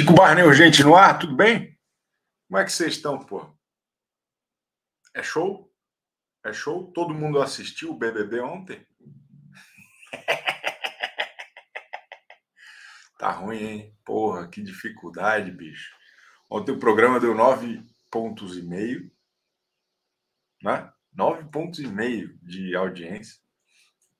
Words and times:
Chico 0.00 0.14
Barney, 0.14 0.50
gente 0.54 0.82
no 0.82 0.96
ar, 0.96 1.18
tudo 1.18 1.36
bem? 1.36 1.78
Como 2.48 2.58
é 2.58 2.64
que 2.64 2.72
vocês 2.72 2.94
estão, 2.94 3.18
pô? 3.18 3.54
É 5.12 5.22
show? 5.22 5.70
É 6.42 6.54
show? 6.54 6.90
Todo 6.90 7.12
mundo 7.12 7.38
assistiu 7.38 7.90
o 7.90 7.98
BBB 7.98 8.40
ontem? 8.40 8.86
tá 13.18 13.30
ruim, 13.30 13.58
hein? 13.58 13.94
Porra, 14.02 14.48
que 14.48 14.62
dificuldade, 14.62 15.50
bicho. 15.50 15.94
Ontem 16.48 16.72
o 16.72 16.80
programa 16.80 17.20
deu 17.20 17.34
nove 17.34 17.82
pontos 18.10 18.56
e 18.56 18.62
meio, 18.62 19.12
né? 20.62 20.90
Nove 21.12 21.44
pontos 21.50 21.78
e 21.78 21.86
meio 21.86 22.38
de 22.42 22.74
audiência. 22.74 23.38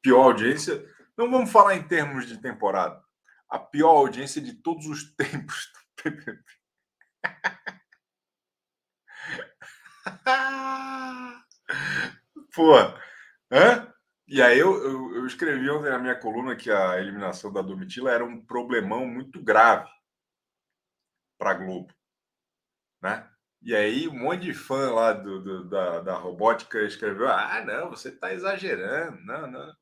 Pior 0.02 0.24
audiência. 0.24 0.86
Não 1.16 1.30
vamos 1.30 1.50
falar 1.50 1.74
em 1.74 1.88
termos 1.88 2.26
de 2.26 2.38
temporada 2.38 3.02
a 3.50 3.58
pior 3.58 3.96
audiência 3.96 4.40
de 4.40 4.54
todos 4.54 4.86
os 4.86 5.12
tempos 5.16 5.70
do 5.74 5.80
PPP. 6.02 6.42
Pô, 12.54 12.74
hã? 13.52 13.92
E 14.28 14.40
aí 14.40 14.58
eu, 14.58 14.72
eu, 14.84 15.16
eu, 15.16 15.26
escrevi 15.26 15.68
ontem 15.70 15.90
na 15.90 15.98
minha 15.98 16.14
coluna 16.14 16.54
que 16.54 16.70
a 16.70 17.00
eliminação 17.00 17.52
da 17.52 17.62
Domitila 17.62 18.12
era 18.12 18.24
um 18.24 18.44
problemão 18.44 19.04
muito 19.06 19.42
grave 19.42 19.90
para 21.36 21.54
Globo, 21.54 21.92
né? 23.02 23.28
E 23.62 23.74
aí 23.74 24.08
um 24.08 24.18
monte 24.18 24.42
de 24.42 24.54
fã 24.54 24.92
lá 24.92 25.12
do, 25.12 25.42
do 25.42 25.68
da, 25.68 26.00
da 26.00 26.14
robótica 26.14 26.80
escreveu: 26.82 27.28
ah, 27.28 27.64
não, 27.64 27.90
você 27.90 28.10
está 28.10 28.32
exagerando, 28.32 29.20
não, 29.24 29.50
não, 29.50 29.74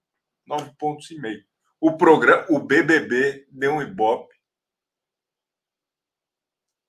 nove 0.46 0.72
pontos 0.78 1.10
e 1.10 1.20
meio 1.20 1.47
o 1.80 1.96
programa, 1.96 2.46
o 2.50 2.58
BBB 2.58 3.46
deu 3.50 3.74
um 3.74 3.82
ibope 3.82 4.36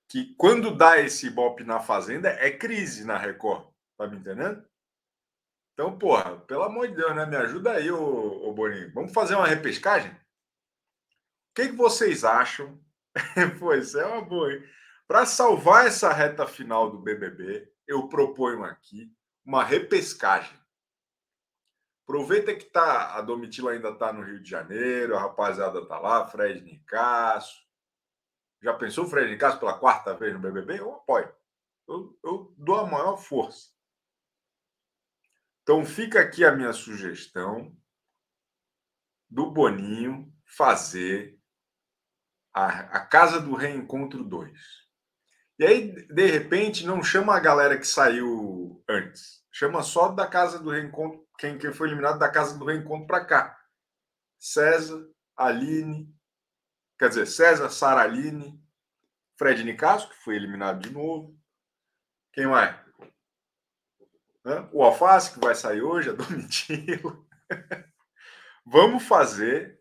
que 0.10 0.34
quando 0.36 0.76
dá 0.76 1.00
esse 1.00 1.28
ibope 1.28 1.64
na 1.64 1.80
Fazenda 1.80 2.30
é 2.30 2.50
crise 2.50 3.06
na 3.06 3.18
Record, 3.18 3.68
tá 3.96 4.08
me 4.08 4.18
entendendo? 4.18 4.68
Então, 5.74 5.98
porra, 5.98 6.36
pelo 6.42 6.64
amor 6.64 6.88
de 6.88 6.96
Deus, 6.96 7.16
né? 7.16 7.26
Me 7.26 7.38
ajuda 7.38 7.74
aí, 7.74 7.90
ô, 7.90 8.50
ô 8.50 8.54
Boninho. 8.54 8.92
Vamos 8.94 9.14
fazer 9.14 9.36
uma 9.36 9.48
repescagem? 9.48 10.12
O 10.12 10.18
que, 11.56 11.70
que 11.70 11.76
vocês 11.76 12.26
acham? 12.26 12.78
Pô, 13.60 13.74
isso 13.74 13.98
é 13.98 14.06
uma 14.06 14.22
boa, 14.22 14.52
hein? 14.52 14.62
Para 15.08 15.26
salvar 15.26 15.88
essa 15.88 16.12
reta 16.12 16.46
final 16.46 16.92
do 16.92 17.00
BBB, 17.00 17.72
eu 17.88 18.10
proponho 18.10 18.64
aqui 18.64 19.10
uma 19.46 19.64
repescagem. 19.64 20.59
Aproveita 22.10 22.56
que 22.56 22.66
tá, 22.66 23.14
a 23.14 23.22
Domitila 23.22 23.72
ainda 23.72 23.90
está 23.90 24.12
no 24.12 24.24
Rio 24.24 24.42
de 24.42 24.50
Janeiro, 24.50 25.16
a 25.16 25.20
rapaziada 25.20 25.86
tá 25.86 26.00
lá, 26.00 26.26
Fred 26.26 26.60
Nicasso. 26.60 27.62
Já 28.64 28.74
pensou 28.74 29.06
o 29.06 29.08
Fred 29.08 29.30
Nicasso 29.30 29.60
pela 29.60 29.78
quarta 29.78 30.16
vez 30.16 30.34
no 30.34 30.40
BBB? 30.40 30.80
Eu 30.80 30.96
apoio. 30.96 31.32
Eu, 31.88 32.20
eu 32.24 32.56
dou 32.58 32.80
a 32.80 32.88
maior 32.88 33.16
força. 33.18 33.70
Então 35.62 35.86
fica 35.86 36.20
aqui 36.20 36.44
a 36.44 36.52
minha 36.52 36.74
sugestão 36.74 37.78
do 39.30 39.52
Boninho 39.52 40.34
fazer 40.58 41.40
a, 42.52 42.66
a 42.98 43.06
Casa 43.06 43.40
do 43.40 43.54
Reencontro 43.54 44.24
2. 44.24 44.60
E 45.60 45.64
aí, 45.64 46.08
de 46.08 46.26
repente, 46.26 46.88
não 46.88 47.04
chama 47.04 47.36
a 47.36 47.40
galera 47.40 47.78
que 47.78 47.86
saiu 47.86 48.84
antes. 48.90 49.46
Chama 49.52 49.84
só 49.84 50.10
da 50.10 50.26
Casa 50.26 50.58
do 50.58 50.72
Reencontro 50.72 51.29
quem, 51.40 51.58
quem 51.58 51.72
foi 51.72 51.88
eliminado 51.88 52.20
da 52.20 52.30
Casa 52.30 52.58
do 52.58 52.66
Reencontro 52.66 53.08
para 53.08 53.26
cá. 53.26 53.58
César, 54.38 55.10
Aline, 55.36 56.14
quer 57.00 57.10
dizer, 57.10 57.26
César, 57.26 57.70
Sara 57.70 58.02
Aline, 58.02 58.62
Fred 59.38 59.64
Nicasso, 59.64 60.10
que 60.10 60.18
foi 60.18 60.36
eliminado 60.36 60.82
de 60.82 60.92
novo. 60.92 61.36
Quem 62.34 62.46
mais? 62.46 62.78
O 64.74 64.84
Alface, 64.84 65.34
que 65.34 65.40
vai 65.40 65.56
sair 65.56 65.82
hoje, 65.82 66.10
a 66.10 66.14
Domitila. 66.14 67.18
vamos 68.66 69.04
fazer, 69.04 69.80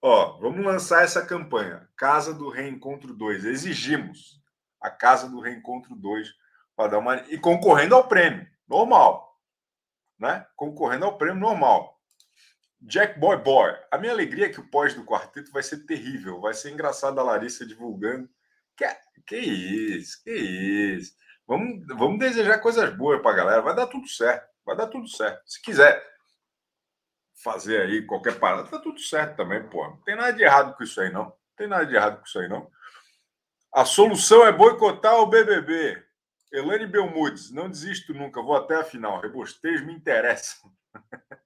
ó, 0.00 0.38
vamos 0.38 0.64
lançar 0.64 1.04
essa 1.04 1.24
campanha, 1.24 1.88
Casa 1.96 2.32
do 2.32 2.48
Reencontro 2.48 3.12
2. 3.12 3.44
Exigimos 3.44 4.40
a 4.80 4.90
Casa 4.90 5.28
do 5.28 5.40
Reencontro 5.40 5.94
2 5.94 6.28
para 6.74 6.92
dar 6.92 6.98
uma. 6.98 7.16
E 7.28 7.38
concorrendo 7.38 7.94
ao 7.94 8.08
prêmio, 8.08 8.46
normal 8.66 9.29
né? 10.20 10.46
concorrendo 10.54 11.06
ao 11.06 11.16
prêmio 11.16 11.40
normal. 11.40 11.98
Jack 12.80 13.18
Boy 13.18 13.38
Boy. 13.38 13.74
A 13.90 13.98
minha 13.98 14.12
alegria 14.12 14.46
é 14.46 14.48
que 14.48 14.60
o 14.60 14.70
pós 14.70 14.94
do 14.94 15.04
quarteto 15.04 15.50
vai 15.50 15.62
ser 15.62 15.84
terrível. 15.86 16.40
Vai 16.40 16.54
ser 16.54 16.70
engraçado 16.70 17.18
a 17.18 17.22
Larissa 17.22 17.66
divulgando. 17.66 18.28
Que, 18.76 18.86
que 19.26 19.36
isso, 19.36 20.22
que 20.22 20.30
isso. 20.30 21.14
Vamos, 21.46 21.86
vamos 21.88 22.18
desejar 22.18 22.58
coisas 22.58 22.94
boas 22.96 23.20
para 23.20 23.32
a 23.32 23.36
galera. 23.36 23.62
Vai 23.62 23.74
dar 23.74 23.86
tudo 23.86 24.08
certo. 24.08 24.48
Vai 24.64 24.76
dar 24.76 24.86
tudo 24.86 25.08
certo. 25.08 25.42
Se 25.46 25.60
quiser 25.60 26.02
fazer 27.42 27.82
aí 27.82 28.06
qualquer 28.06 28.38
parada, 28.38 28.68
tá 28.68 28.78
tudo 28.78 29.00
certo 29.00 29.36
também, 29.36 29.62
pô. 29.68 29.82
Não 29.84 29.96
tem 30.02 30.16
nada 30.16 30.32
de 30.32 30.42
errado 30.42 30.74
com 30.76 30.84
isso 30.84 31.00
aí, 31.00 31.10
não. 31.10 31.24
Não 31.24 31.36
tem 31.56 31.66
nada 31.66 31.86
de 31.86 31.94
errado 31.94 32.18
com 32.18 32.24
isso 32.24 32.38
aí, 32.38 32.48
não. 32.48 32.70
A 33.74 33.84
solução 33.84 34.46
é 34.46 34.52
boicotar 34.52 35.16
o 35.16 35.26
BBB. 35.26 36.02
Elane 36.52 36.86
Belmudes, 36.86 37.50
não 37.50 37.70
desisto 37.70 38.12
nunca, 38.12 38.42
vou 38.42 38.56
até 38.56 38.76
a 38.76 38.84
final. 38.84 39.20
Rebosteios 39.20 39.82
me 39.82 39.92
interessam. 39.92 40.72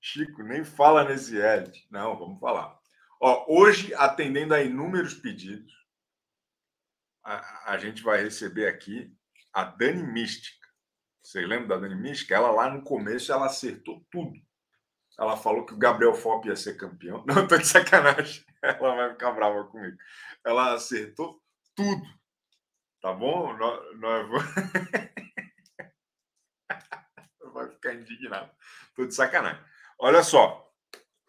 Chico, 0.00 0.42
nem 0.42 0.64
fala 0.64 1.04
nesse 1.04 1.36
Ed. 1.36 1.86
Não, 1.90 2.18
vamos 2.18 2.40
falar. 2.40 2.78
Ó, 3.20 3.44
hoje, 3.48 3.92
atendendo 3.94 4.54
a 4.54 4.62
inúmeros 4.62 5.12
pedidos, 5.12 5.70
a, 7.22 7.72
a 7.72 7.78
gente 7.78 8.02
vai 8.02 8.22
receber 8.22 8.66
aqui 8.66 9.14
a 9.52 9.64
Dani 9.64 10.02
Mística. 10.02 10.66
Vocês 11.22 11.46
lembram 11.46 11.68
da 11.68 11.76
Dani 11.76 11.94
Mística? 11.94 12.34
Ela 12.34 12.50
lá 12.50 12.70
no 12.70 12.82
começo, 12.82 13.30
ela 13.30 13.44
acertou 13.44 14.02
tudo. 14.10 14.32
Ela 15.18 15.36
falou 15.36 15.66
que 15.66 15.74
o 15.74 15.78
Gabriel 15.78 16.14
Fop 16.14 16.46
ia 16.46 16.56
ser 16.56 16.78
campeão. 16.78 17.22
Não, 17.28 17.46
tô 17.46 17.58
de 17.58 17.66
sacanagem. 17.66 18.42
Ela 18.62 18.94
vai 18.94 19.10
ficar 19.10 19.32
brava 19.32 19.64
comigo. 19.64 19.98
Ela 20.42 20.72
acertou 20.72 21.42
tudo 21.74 22.19
Tá 23.00 23.12
bom? 23.14 23.56
Nós, 23.56 23.96
vamos... 24.28 24.44
Vai 27.52 27.68
ficar 27.70 27.94
indignado. 27.94 28.50
Tô 28.94 29.06
de 29.06 29.14
sacanagem. 29.14 29.62
Olha 29.98 30.22
só. 30.22 30.70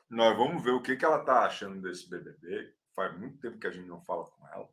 Nós 0.09 0.37
vamos 0.37 0.61
ver 0.61 0.71
o 0.71 0.81
que, 0.81 0.97
que 0.97 1.05
ela 1.05 1.23
tá 1.23 1.45
achando 1.45 1.81
desse 1.81 2.09
BBB. 2.09 2.75
Faz 2.93 3.17
muito 3.17 3.39
tempo 3.39 3.57
que 3.57 3.67
a 3.67 3.71
gente 3.71 3.87
não 3.87 4.01
fala 4.01 4.25
com 4.25 4.47
ela. 4.49 4.69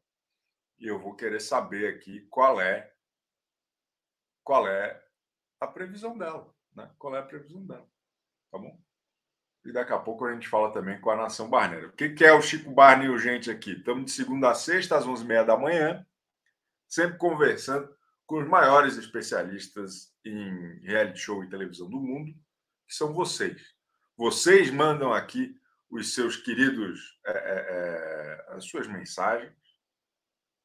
E 0.78 0.88
eu 0.88 0.98
vou 0.98 1.14
querer 1.14 1.40
saber 1.40 1.94
aqui 1.94 2.26
qual 2.28 2.60
é 2.60 2.92
qual 4.42 4.66
é 4.66 5.00
a 5.60 5.66
previsão 5.66 6.16
dela, 6.16 6.52
né? 6.74 6.90
Qual 6.98 7.14
é 7.14 7.18
a 7.18 7.24
previsão 7.24 7.64
dela, 7.66 7.86
tá 8.50 8.58
bom? 8.58 8.80
E 9.64 9.72
daqui 9.72 9.92
a 9.92 9.98
pouco 9.98 10.24
a 10.24 10.32
gente 10.32 10.48
fala 10.48 10.72
também 10.72 11.00
com 11.00 11.10
a 11.10 11.16
Nação 11.16 11.50
Barneira. 11.50 11.88
O 11.88 11.92
que, 11.92 12.10
que 12.10 12.24
é 12.24 12.32
o 12.32 12.40
Chico 12.40 12.70
Barney 12.70 13.08
urgente 13.08 13.50
aqui? 13.50 13.72
Estamos 13.72 14.06
de 14.06 14.10
segunda 14.12 14.50
a 14.50 14.54
sexta, 14.54 14.96
às 14.96 15.04
11h30 15.04 15.44
da 15.44 15.56
manhã 15.56 16.07
sempre 16.88 17.18
conversando 17.18 17.88
com 18.26 18.40
os 18.40 18.48
maiores 18.48 18.96
especialistas 18.96 20.12
em 20.24 20.80
reality 20.80 21.18
show 21.18 21.42
e 21.42 21.48
televisão 21.48 21.88
do 21.88 22.00
mundo, 22.00 22.32
que 22.86 22.94
são 22.94 23.12
vocês. 23.12 23.74
Vocês 24.16 24.70
mandam 24.70 25.12
aqui 25.12 25.54
os 25.90 26.14
seus 26.14 26.36
queridos, 26.36 27.18
é, 27.26 27.30
é, 27.30 27.66
é 28.50 28.56
as 28.56 28.64
suas 28.64 28.86
mensagens. 28.86 29.52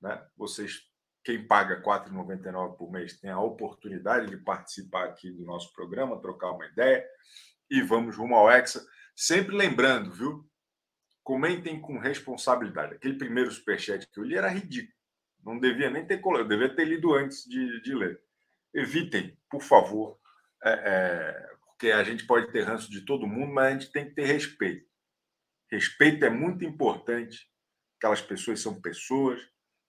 Né? 0.01 0.21
Vocês, 0.35 0.81
quem 1.23 1.47
paga 1.47 1.75
R$ 1.75 1.81
4,99 1.81 2.75
por 2.75 2.91
mês, 2.91 3.19
tem 3.19 3.29
a 3.29 3.39
oportunidade 3.39 4.29
de 4.29 4.37
participar 4.37 5.05
aqui 5.05 5.31
do 5.31 5.45
nosso 5.45 5.71
programa, 5.73 6.19
trocar 6.19 6.51
uma 6.51 6.65
ideia. 6.65 7.05
E 7.69 7.81
vamos 7.81 8.17
rumo 8.17 8.35
ao 8.35 8.51
Hexa. 8.51 8.85
Sempre 9.15 9.55
lembrando, 9.55 10.11
viu? 10.11 10.49
Comentem 11.23 11.79
com 11.79 11.97
responsabilidade. 11.97 12.95
Aquele 12.95 13.17
primeiro 13.17 13.49
superchat 13.51 14.05
que 14.05 14.19
eu 14.19 14.25
li 14.25 14.35
era 14.35 14.49
ridículo. 14.49 14.93
Não 15.43 15.59
devia 15.59 15.89
nem 15.89 16.05
ter 16.05 16.19
colado, 16.19 16.47
devia 16.47 16.73
ter 16.73 16.85
lido 16.85 17.13
antes 17.13 17.43
de, 17.43 17.81
de 17.81 17.93
ler. 17.93 18.21
Evitem, 18.73 19.37
por 19.49 19.61
favor, 19.61 20.17
é, 20.63 20.71
é, 20.71 21.55
porque 21.67 21.91
a 21.91 22.03
gente 22.03 22.25
pode 22.25 22.51
ter 22.51 22.63
ranço 22.63 22.89
de 22.89 23.01
todo 23.01 23.27
mundo, 23.27 23.53
mas 23.53 23.65
a 23.65 23.71
gente 23.79 23.91
tem 23.91 24.05
que 24.07 24.15
ter 24.15 24.25
respeito. 24.25 24.87
Respeito 25.69 26.23
é 26.23 26.29
muito 26.29 26.63
importante. 26.63 27.49
Aquelas 27.97 28.21
pessoas 28.21 28.61
são 28.61 28.81
pessoas, 28.81 29.41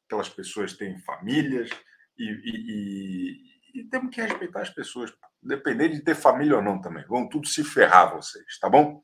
aquelas 0.06 0.28
pessoas 0.28 0.72
têm 0.72 0.98
famílias 1.00 1.70
e, 2.18 2.24
e, 2.24 3.74
e, 3.74 3.80
e 3.80 3.84
temos 3.84 4.14
que 4.14 4.20
respeitar 4.20 4.62
as 4.62 4.70
pessoas, 4.70 5.12
depender 5.42 5.88
de 5.88 6.02
ter 6.02 6.14
família 6.14 6.56
ou 6.56 6.62
não 6.62 6.80
também. 6.80 7.04
Vão 7.06 7.28
tudo 7.28 7.46
se 7.46 7.62
ferrar 7.62 8.14
vocês, 8.14 8.58
tá 8.58 8.68
bom? 8.68 9.02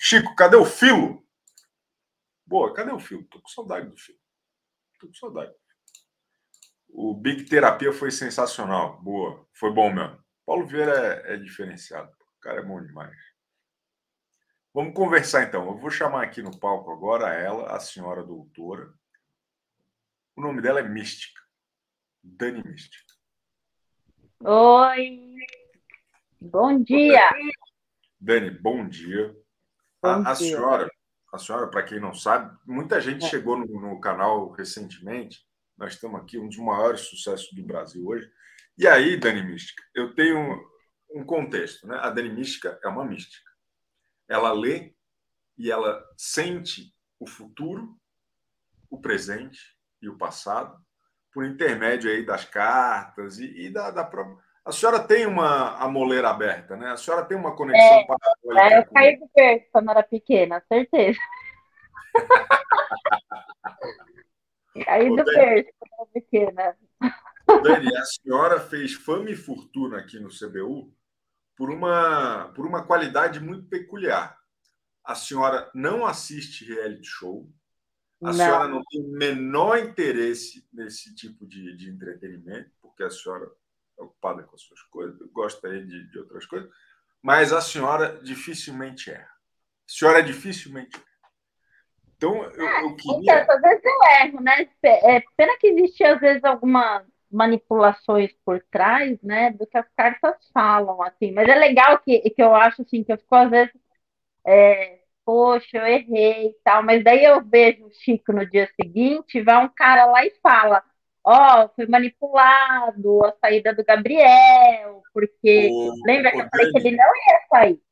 Chico, 0.00 0.34
cadê 0.34 0.56
o 0.56 0.64
filo? 0.64 1.26
Boa, 2.46 2.72
cadê 2.72 2.92
o 2.92 2.98
filo? 2.98 3.24
Tô 3.24 3.40
com 3.40 3.48
saudade 3.48 3.88
do 3.88 3.96
filo. 3.96 4.18
Tô 5.00 5.08
com 5.08 5.14
saudade. 5.14 5.52
O 6.96 7.12
Big 7.12 7.46
Terapia 7.46 7.92
foi 7.92 8.12
sensacional. 8.12 9.02
Boa. 9.02 9.44
Foi 9.52 9.72
bom 9.72 9.92
mesmo. 9.92 10.16
Paulo 10.46 10.64
Vieira 10.64 11.24
é, 11.26 11.34
é 11.34 11.36
diferenciado. 11.36 12.08
O 12.08 12.40
cara 12.40 12.60
é 12.60 12.64
bom 12.64 12.80
demais. 12.80 13.16
Vamos 14.72 14.94
conversar 14.94 15.42
então. 15.42 15.66
Eu 15.66 15.76
vou 15.76 15.90
chamar 15.90 16.22
aqui 16.22 16.40
no 16.40 16.56
palco 16.56 16.92
agora 16.92 17.34
ela, 17.34 17.74
a 17.74 17.80
senhora 17.80 18.22
doutora. 18.22 18.94
O 20.36 20.40
nome 20.40 20.62
dela 20.62 20.78
é 20.78 20.88
Mística. 20.88 21.40
Dani 22.22 22.62
Mística. 22.62 23.12
Oi. 24.44 25.34
Bom 26.40 26.80
dia. 26.80 27.28
Dani, 28.20 28.50
bom 28.50 28.88
dia. 28.88 29.34
Bom 30.00 30.08
a, 30.10 30.30
a 30.30 30.34
dia. 30.34 30.34
senhora, 30.34 30.90
a 31.32 31.38
senhora, 31.38 31.68
para 31.68 31.82
quem 31.82 31.98
não 31.98 32.14
sabe, 32.14 32.56
muita 32.64 33.00
gente 33.00 33.24
é. 33.24 33.28
chegou 33.28 33.56
no, 33.56 33.66
no 33.66 34.00
canal 34.00 34.52
recentemente. 34.52 35.44
Nós 35.76 35.94
estamos 35.94 36.20
aqui, 36.20 36.38
um 36.38 36.48
dos 36.48 36.58
maiores 36.58 37.02
sucessos 37.02 37.52
do 37.52 37.62
Brasil 37.64 38.06
hoje. 38.06 38.30
E 38.76 38.86
aí, 38.86 39.16
Dani 39.16 39.42
Mística, 39.42 39.82
eu 39.94 40.14
tenho 40.14 40.60
um 41.10 41.24
contexto, 41.24 41.86
né? 41.86 41.98
A 42.00 42.10
Dani 42.10 42.30
Mística 42.30 42.78
é 42.82 42.88
uma 42.88 43.04
mística. 43.04 43.50
Ela 44.28 44.52
lê 44.52 44.94
e 45.56 45.70
ela 45.70 46.04
sente 46.16 46.94
o 47.20 47.26
futuro, 47.26 47.96
o 48.90 49.00
presente 49.00 49.60
e 50.02 50.08
o 50.08 50.18
passado 50.18 50.76
por 51.32 51.44
intermédio 51.44 52.10
aí 52.10 52.24
das 52.24 52.44
cartas 52.44 53.38
e, 53.38 53.66
e 53.66 53.70
da, 53.70 53.90
da 53.90 54.04
própria 54.04 54.42
a 54.64 54.72
senhora 54.72 54.98
tem 54.98 55.26
uma 55.26 55.76
a 55.76 55.86
moleira 55.86 56.30
aberta, 56.30 56.74
né? 56.74 56.90
A 56.90 56.96
senhora 56.96 57.26
tem 57.26 57.36
uma 57.36 57.54
conexão 57.54 57.86
é, 57.86 58.06
parabólica. 58.06 58.74
É, 58.74 58.78
eu 58.78 58.86
caí 58.86 59.18
do 59.18 59.30
berço 59.34 59.66
quando 59.70 59.90
era 59.90 60.02
pequena, 60.02 60.64
certeza. 60.66 61.18
do 64.74 65.24
berço 65.24 65.70
quando 65.78 65.92
era 65.92 66.06
pequena. 66.12 66.76
Dani, 67.62 67.96
a 67.96 68.04
senhora 68.04 68.60
fez 68.60 68.94
fama 68.94 69.30
e 69.30 69.36
fortuna 69.36 69.98
aqui 69.98 70.18
no 70.18 70.28
CBU 70.28 70.92
por 71.56 71.70
uma, 71.70 72.52
por 72.54 72.66
uma 72.66 72.84
qualidade 72.84 73.40
muito 73.40 73.68
peculiar. 73.68 74.38
A 75.04 75.14
senhora 75.14 75.70
não 75.74 76.06
assiste 76.06 76.64
reality 76.64 77.06
show, 77.06 77.48
a 78.22 78.28
não. 78.28 78.32
senhora 78.32 78.68
não 78.68 78.82
tem 78.90 79.02
o 79.02 79.12
menor 79.12 79.78
interesse 79.78 80.66
nesse 80.72 81.14
tipo 81.14 81.46
de, 81.46 81.76
de 81.76 81.90
entretenimento, 81.90 82.70
porque 82.80 83.02
a 83.02 83.10
senhora 83.10 83.50
ocupada 83.96 84.42
com 84.42 84.56
as 84.56 84.62
suas 84.62 84.82
coisas, 84.82 85.18
gosta 85.30 85.68
aí 85.68 85.84
de, 85.84 86.10
de 86.10 86.18
outras 86.18 86.46
coisas, 86.46 86.68
mas 87.22 87.52
a 87.52 87.60
senhora 87.60 88.20
dificilmente 88.22 89.10
erra. 89.10 89.30
A 89.88 89.92
senhora 89.92 90.22
dificilmente 90.22 90.96
erra. 90.96 91.13
Então, 92.24 92.44
eu, 92.44 92.52
eu 92.52 92.68
é, 92.68 92.94
queria... 92.94 93.42
Então, 93.42 93.56
às 93.56 93.62
vezes 93.62 93.84
eu 93.84 94.26
erro, 94.26 94.40
né? 94.40 94.68
É, 94.82 95.22
pena 95.36 95.56
que 95.58 95.68
existe, 95.68 96.04
às 96.04 96.20
vezes, 96.20 96.44
algumas 96.44 97.04
manipulações 97.30 98.30
por 98.44 98.62
trás, 98.70 99.20
né, 99.22 99.50
do 99.50 99.66
que 99.66 99.76
as 99.76 99.88
cartas 99.96 100.36
falam, 100.52 101.02
assim. 101.02 101.32
Mas 101.32 101.48
é 101.48 101.54
legal 101.56 101.98
que, 101.98 102.18
que 102.30 102.42
eu 102.42 102.54
acho, 102.54 102.82
assim, 102.82 103.02
que 103.02 103.12
eu 103.12 103.18
fico, 103.18 103.34
às 103.34 103.50
vezes, 103.50 103.74
é, 104.46 105.00
poxa, 105.24 105.78
eu 105.78 105.86
errei 105.86 106.48
e 106.48 106.56
tal, 106.62 106.82
mas 106.82 107.02
daí 107.02 107.24
eu 107.24 107.42
vejo 107.44 107.86
o 107.86 107.92
Chico 107.92 108.32
no 108.32 108.48
dia 108.48 108.70
seguinte, 108.80 109.42
vai 109.42 109.64
um 109.64 109.68
cara 109.68 110.06
lá 110.06 110.24
e 110.24 110.30
fala, 110.42 110.82
ó, 111.24 111.64
oh, 111.64 111.68
foi 111.74 111.86
manipulado 111.86 113.24
a 113.24 113.32
saída 113.40 113.74
do 113.74 113.84
Gabriel, 113.84 115.02
porque 115.12 115.70
o, 115.72 116.06
lembra 116.06 116.30
que 116.30 116.40
eu 116.40 116.48
falei 116.48 116.70
que 116.70 116.78
ele 116.78 116.96
não 116.96 117.06
ia 117.06 117.46
sair. 117.50 117.82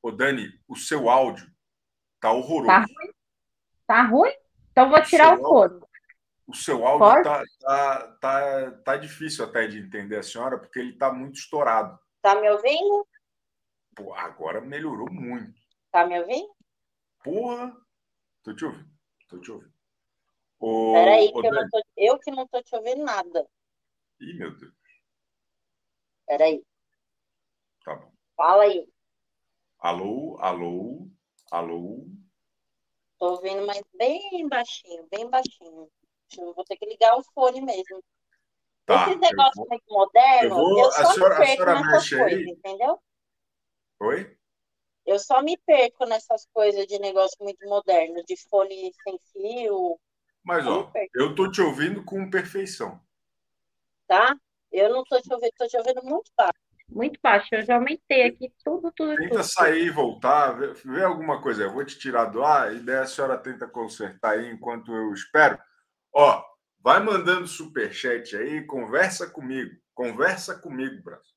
Ô, 0.00 0.12
Dani, 0.12 0.52
o 0.68 0.76
seu 0.76 1.10
áudio 1.10 1.50
tá 2.20 2.30
horroroso. 2.30 2.66
Tá 2.66 2.78
ruim? 2.78 3.17
Tá 3.88 4.02
ruim? 4.02 4.30
Então 4.70 4.90
vou 4.90 5.02
tirar 5.02 5.40
o, 5.40 5.42
o. 5.42 5.88
O 6.46 6.54
seu 6.54 6.86
áudio 6.86 7.22
tá, 7.22 7.42
tá, 7.60 8.16
tá, 8.20 8.70
tá 8.84 8.96
difícil 8.98 9.44
até 9.46 9.66
de 9.66 9.78
entender 9.78 10.16
a 10.18 10.22
senhora, 10.22 10.58
porque 10.58 10.78
ele 10.78 10.96
tá 10.96 11.10
muito 11.10 11.36
estourado. 11.36 11.98
Tá 12.20 12.38
me 12.38 12.50
ouvindo? 12.50 13.08
Pô, 13.96 14.12
agora 14.12 14.60
melhorou 14.60 15.10
muito. 15.10 15.58
Tá 15.90 16.06
me 16.06 16.20
ouvindo? 16.20 16.54
Porra! 17.24 17.74
Tô 18.42 18.54
te 18.54 18.64
ouvindo, 18.66 18.90
tô 19.26 19.38
te 19.40 19.50
ouvindo. 19.50 19.72
Ô, 20.58 20.92
Peraí, 20.92 21.32
que 21.32 21.46
eu, 21.46 21.52
não 21.52 21.68
tô, 21.70 21.82
eu 21.96 22.18
que 22.18 22.30
não 22.30 22.46
tô 22.46 22.62
te 22.62 22.76
ouvindo 22.76 23.04
nada. 23.04 23.48
Ih, 24.20 24.34
meu 24.34 24.54
Deus. 24.56 24.74
Peraí. 26.26 26.62
Tá 27.84 27.94
bom. 27.94 28.12
Fala 28.36 28.64
aí. 28.64 28.86
Alô, 29.78 30.36
alô, 30.40 31.08
alô. 31.50 32.06
Tô 33.18 33.32
ouvindo, 33.32 33.66
mas 33.66 33.82
bem 33.96 34.48
baixinho, 34.48 35.06
bem 35.10 35.28
baixinho. 35.28 35.88
Eu 36.38 36.54
vou 36.54 36.64
ter 36.64 36.76
que 36.76 36.86
ligar 36.86 37.16
o 37.16 37.24
fone 37.34 37.60
mesmo. 37.60 38.02
Tá, 38.86 39.08
Esses 39.08 39.20
negócios 39.20 39.56
vou... 39.56 39.68
muito 39.68 39.84
modernos, 39.88 40.58
eu, 40.58 40.64
vou... 40.64 40.78
eu 40.78 40.92
só 40.92 41.02
a 41.02 41.12
senhora, 41.12 41.38
me 41.38 41.46
perco 41.46 41.64
nessas 41.64 42.10
coisas, 42.10 42.38
aí. 42.38 42.50
entendeu? 42.50 43.02
Oi? 44.00 44.38
Eu 45.04 45.18
só 45.18 45.42
me 45.42 45.56
perco 45.58 46.06
nessas 46.06 46.46
coisas 46.52 46.86
de 46.86 46.98
negócio 46.98 47.36
muito 47.40 47.66
moderno, 47.66 48.22
de 48.24 48.36
fone 48.48 48.92
sem 49.02 49.18
fio, 49.32 49.98
mas, 50.48 50.66
ó, 50.66 50.90
eu 51.14 51.34
tô 51.34 51.50
te 51.50 51.60
ouvindo 51.60 52.02
com 52.02 52.30
perfeição. 52.30 52.98
Tá? 54.06 54.34
Eu 54.72 54.88
não 54.88 55.04
tô 55.04 55.20
te 55.20 55.30
ouvindo, 55.30 55.52
tô 55.58 55.66
te 55.66 55.76
ouvindo 55.76 56.02
muito 56.02 56.32
baixo. 56.34 56.67
Muito 56.88 57.20
baixo, 57.22 57.48
eu 57.52 57.62
já 57.62 57.74
aumentei 57.76 58.24
aqui 58.24 58.52
tudo, 58.64 58.90
tudo. 58.92 59.14
Tenta 59.16 59.28
tudo. 59.28 59.44
sair 59.44 59.86
e 59.86 59.90
voltar, 59.90 60.52
ver 60.52 61.04
alguma 61.04 61.40
coisa. 61.40 61.64
Eu 61.64 61.72
vou 61.72 61.84
te 61.84 61.98
tirar 61.98 62.26
do 62.26 62.42
ar 62.42 62.74
e 62.74 62.80
daí 62.80 62.96
a 62.96 63.06
senhora 63.06 63.36
tenta 63.36 63.68
consertar 63.68 64.38
aí 64.38 64.50
enquanto 64.50 64.94
eu 64.94 65.12
espero. 65.12 65.58
Ó, 66.12 66.42
vai 66.80 66.98
mandando 67.00 67.46
superchat 67.46 68.34
aí, 68.36 68.64
conversa 68.66 69.28
comigo. 69.28 69.78
Conversa 69.94 70.58
comigo, 70.58 71.02
Braço. 71.02 71.36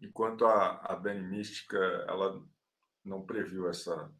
Enquanto 0.00 0.44
a, 0.44 0.92
a 0.92 0.94
Dani 0.96 1.22
Mística, 1.22 1.78
ela 2.06 2.44
não 3.02 3.24
previu 3.24 3.68
essa, 3.70 4.12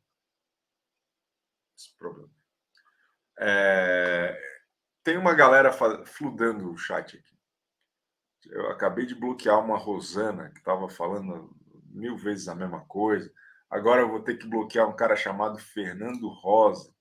esse 1.76 1.94
problema. 1.98 2.30
É... 3.38 4.40
Tem 5.02 5.18
uma 5.18 5.34
galera 5.34 5.70
fludando 6.06 6.72
o 6.72 6.78
chat 6.78 7.18
aqui. 7.18 7.33
Eu 8.46 8.70
acabei 8.70 9.06
de 9.06 9.14
bloquear 9.14 9.58
uma 9.58 9.76
Rosana 9.76 10.50
que 10.50 10.58
estava 10.58 10.88
falando 10.88 11.54
mil 11.90 12.16
vezes 12.16 12.48
a 12.48 12.54
mesma 12.54 12.84
coisa. 12.86 13.32
Agora 13.70 14.02
eu 14.02 14.08
vou 14.08 14.20
ter 14.20 14.36
que 14.36 14.46
bloquear 14.46 14.88
um 14.88 14.96
cara 14.96 15.16
chamado 15.16 15.58
Fernando 15.58 16.28
Rosa. 16.28 16.92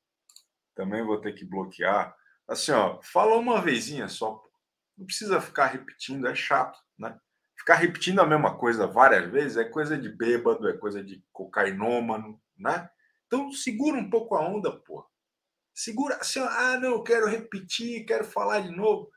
Também 0.75 1.03
vou 1.03 1.19
ter 1.19 1.33
que 1.33 1.45
bloquear. 1.45 2.15
Assim, 2.47 2.71
ó, 2.71 3.01
fala 3.01 3.35
uma 3.37 3.61
vezinha 3.61 4.07
só. 4.07 4.43
Não 4.97 5.05
precisa 5.05 5.41
ficar 5.41 5.67
repetindo, 5.67 6.27
é 6.27 6.35
chato, 6.35 6.79
né? 6.97 7.19
Ficar 7.55 7.75
repetindo 7.75 8.19
a 8.19 8.25
mesma 8.25 8.57
coisa 8.57 8.87
várias 8.87 9.29
vezes 9.31 9.57
é 9.57 9.63
coisa 9.63 9.97
de 9.97 10.09
bêbado, 10.09 10.67
é 10.67 10.77
coisa 10.77 11.03
de 11.03 11.23
cocainômano, 11.31 12.41
né? 12.57 12.89
Então 13.27 13.51
segura 13.51 13.97
um 13.97 14.09
pouco 14.09 14.35
a 14.35 14.41
onda, 14.41 14.71
pô. 14.71 15.07
Segura 15.73 16.17
assim, 16.17 16.39
ah, 16.39 16.77
não, 16.79 17.03
quero 17.03 17.27
repetir, 17.27 18.05
quero 18.05 18.23
falar 18.23 18.59
de 18.59 18.71
novo. 18.71 19.11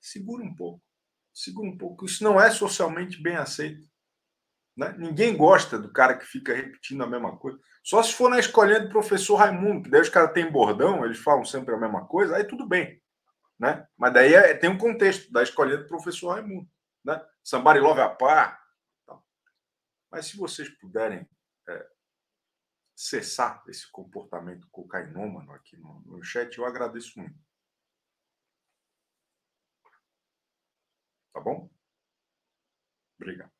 Segura 0.00 0.42
um 0.44 0.54
pouco. 0.54 0.82
Segura 1.38 1.68
um 1.68 1.78
pouco. 1.78 2.04
Isso 2.04 2.24
não 2.24 2.40
é 2.40 2.50
socialmente 2.50 3.22
bem 3.22 3.36
aceito. 3.36 3.88
Né? 4.76 4.92
Ninguém 4.98 5.36
gosta 5.36 5.78
do 5.78 5.92
cara 5.92 6.18
que 6.18 6.26
fica 6.26 6.52
repetindo 6.52 7.04
a 7.04 7.06
mesma 7.06 7.36
coisa. 7.36 7.56
Só 7.84 8.02
se 8.02 8.12
for 8.12 8.28
na 8.28 8.40
escolinha 8.40 8.80
do 8.80 8.88
professor 8.88 9.36
Raimundo, 9.36 9.84
que 9.84 9.90
daí 9.90 10.00
os 10.00 10.08
caras 10.08 10.32
têm 10.32 10.50
bordão, 10.50 11.04
eles 11.04 11.18
falam 11.18 11.44
sempre 11.44 11.72
a 11.72 11.78
mesma 11.78 12.04
coisa, 12.08 12.36
aí 12.36 12.44
tudo 12.44 12.66
bem. 12.66 13.00
Né? 13.56 13.86
Mas 13.96 14.12
daí 14.12 14.34
é, 14.34 14.52
tem 14.52 14.68
um 14.68 14.76
contexto 14.76 15.30
da 15.32 15.40
escolinha 15.40 15.78
do 15.78 15.86
professor 15.86 16.30
Raimundo. 16.30 16.68
Né? 17.04 17.24
Somebody 17.44 17.78
love 17.78 18.00
a 18.00 18.08
par. 18.08 18.60
Mas 20.10 20.26
se 20.26 20.36
vocês 20.36 20.68
puderem 20.68 21.24
é, 21.68 21.86
cessar 22.96 23.62
esse 23.68 23.88
comportamento 23.92 24.66
cocainômano 24.72 25.52
aqui 25.52 25.76
no, 25.76 26.00
no 26.00 26.20
chat, 26.20 26.58
eu 26.58 26.64
agradeço 26.64 27.16
muito. 27.16 27.38
Tá 31.38 31.44
bom? 31.44 31.70
Obrigado. 33.20 33.52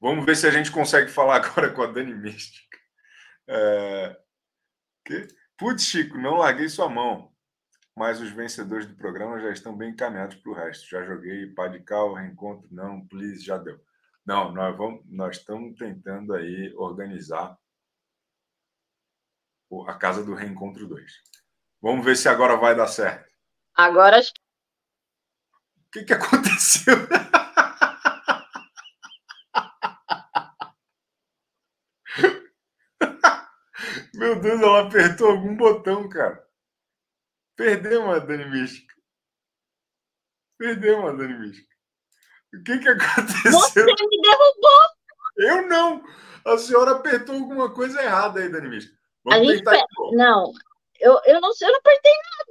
Vamos 0.00 0.24
ver 0.24 0.36
se 0.36 0.46
a 0.46 0.52
gente 0.52 0.70
consegue 0.70 1.10
falar 1.10 1.36
agora 1.44 1.74
com 1.74 1.82
a 1.82 1.86
Dani 1.88 2.14
Mística. 2.14 2.78
É... 3.48 4.16
Que... 5.04 5.26
Putz, 5.58 5.82
Chico, 5.82 6.16
não 6.16 6.36
larguei 6.36 6.68
sua 6.68 6.88
mão. 6.88 7.34
Mas 7.96 8.20
os 8.20 8.30
vencedores 8.30 8.86
do 8.86 8.94
programa 8.94 9.40
já 9.40 9.50
estão 9.50 9.76
bem 9.76 9.90
encaminhados 9.90 10.36
para 10.36 10.52
o 10.52 10.54
resto. 10.54 10.88
Já 10.88 11.04
joguei 11.04 11.48
pá 11.48 11.66
de 11.66 11.80
cal, 11.80 12.14
reencontro, 12.14 12.68
não, 12.70 13.04
please, 13.08 13.44
já 13.44 13.58
deu. 13.58 13.84
Não, 14.24 14.52
nós, 14.52 14.76
vamos, 14.76 15.02
nós 15.06 15.38
estamos 15.38 15.76
tentando 15.76 16.32
aí 16.34 16.72
organizar 16.76 17.58
a 19.88 19.94
Casa 19.94 20.24
do 20.24 20.34
Reencontro 20.34 20.86
2. 20.86 21.12
Vamos 21.82 22.04
ver 22.04 22.16
se 22.16 22.28
agora 22.28 22.56
vai 22.56 22.76
dar 22.76 22.86
certo. 22.86 23.28
Agora. 23.74 24.20
O 24.20 24.39
que, 25.92 26.04
que 26.04 26.12
aconteceu? 26.12 26.96
Meu 34.14 34.40
Deus, 34.40 34.60
ela 34.60 34.86
apertou 34.86 35.30
algum 35.30 35.56
botão, 35.56 36.08
cara. 36.08 36.46
Perdeu 37.56 38.10
a 38.10 38.18
Dani 38.18 38.44
Mística. 38.46 38.94
Perdeu 40.58 41.06
a 41.06 41.12
Dani 41.12 41.38
Mística. 41.38 41.74
O 42.54 42.62
que, 42.62 42.78
que 42.78 42.88
aconteceu? 42.88 43.52
Você 43.52 43.84
me 43.84 43.94
derrubou! 43.94 44.80
Eu 45.38 45.68
não. 45.68 46.04
A 46.44 46.58
senhora 46.58 46.92
apertou 46.92 47.34
alguma 47.34 47.72
coisa 47.72 48.02
errada 48.02 48.40
aí, 48.40 48.48
Dani 48.48 48.68
Mista. 48.68 48.92
Vamos 49.24 49.48
a 49.48 49.52
tentar. 49.52 49.74
Gente... 49.74 50.16
Não, 50.16 50.52
eu, 50.98 51.20
eu 51.24 51.40
não 51.40 51.50
eu 51.60 51.68
não 51.68 51.78
apertei 51.78 52.12
nada, 52.12 52.50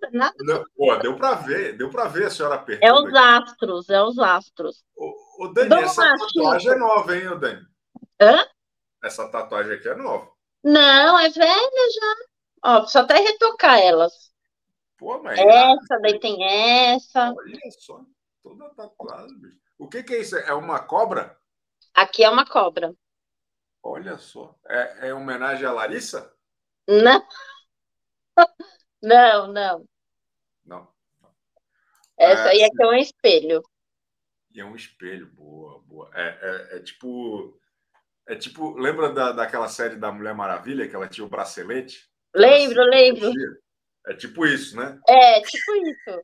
nada, 0.00 0.10
nada. 0.12 0.34
Não, 0.40 0.64
pô, 0.76 0.96
deu 0.96 1.16
para 1.16 1.34
ver, 1.36 1.76
deu 1.76 1.90
para 1.90 2.08
ver 2.08 2.26
a 2.26 2.30
senhora 2.30 2.54
apertou. 2.56 2.88
É 2.88 2.92
os 2.92 3.14
astros, 3.14 3.88
é 3.88 4.02
os 4.02 4.18
astros. 4.18 4.84
O, 4.96 5.44
o 5.44 5.48
Dani, 5.52 5.74
essa 5.82 6.16
tatuagem 6.16 6.72
é 6.72 6.76
nova, 6.76 7.16
hein, 7.16 7.28
o 7.28 7.38
Dani? 7.38 7.66
Hã? 8.20 8.46
Essa 9.02 9.28
tatuagem 9.28 9.74
aqui 9.74 9.88
é 9.88 9.94
nova. 9.94 10.30
Não, 10.62 11.18
é 11.18 11.28
velha 11.30 11.90
já. 11.94 12.14
Ó, 12.62 12.86
só 12.86 13.00
até 13.00 13.18
retocar 13.18 13.78
elas. 13.78 14.30
Pô, 14.98 15.22
mas. 15.22 15.38
Essa, 15.38 15.98
daí 16.02 16.20
tem 16.20 16.44
essa. 16.44 17.32
Olha 17.32 17.58
só, 17.78 18.04
toda 18.42 18.68
tatuada, 18.70 19.32
bicho. 19.38 19.58
O 19.78 19.88
que, 19.88 20.02
que 20.02 20.14
é 20.14 20.20
isso? 20.20 20.36
É 20.36 20.52
uma 20.52 20.78
cobra? 20.80 21.38
Aqui 21.94 22.22
é 22.22 22.28
uma 22.28 22.44
cobra. 22.44 22.94
Olha 23.82 24.18
só. 24.18 24.54
É, 24.68 25.08
é 25.08 25.14
homenagem 25.14 25.66
à 25.66 25.72
Larissa? 25.72 26.30
Não, 26.86 27.26
não. 29.02 29.46
Não. 29.52 29.89
Essa 32.20 32.48
é, 32.48 32.50
aí 32.50 32.60
é 32.60 32.68
que 32.68 32.82
é 32.82 32.86
um 32.86 32.94
espelho. 32.94 33.62
E 34.52 34.60
é 34.60 34.64
um 34.64 34.76
espelho, 34.76 35.26
boa, 35.28 35.78
boa. 35.80 36.10
É, 36.14 36.28
é, 36.42 36.76
é 36.76 36.80
tipo. 36.80 37.58
É 38.28 38.36
tipo, 38.36 38.76
lembra 38.76 39.12
da, 39.12 39.32
daquela 39.32 39.66
série 39.66 39.96
da 39.96 40.12
Mulher 40.12 40.34
Maravilha, 40.34 40.86
que 40.86 40.94
ela 40.94 41.08
tinha 41.08 41.24
o 41.26 41.28
bracelete? 41.28 42.08
Lembro, 42.34 42.82
lembro. 42.84 43.32
É 44.06 44.14
tipo 44.14 44.46
isso, 44.46 44.76
né? 44.76 45.00
É, 45.08 45.40
tipo 45.40 45.74
isso. 45.76 46.22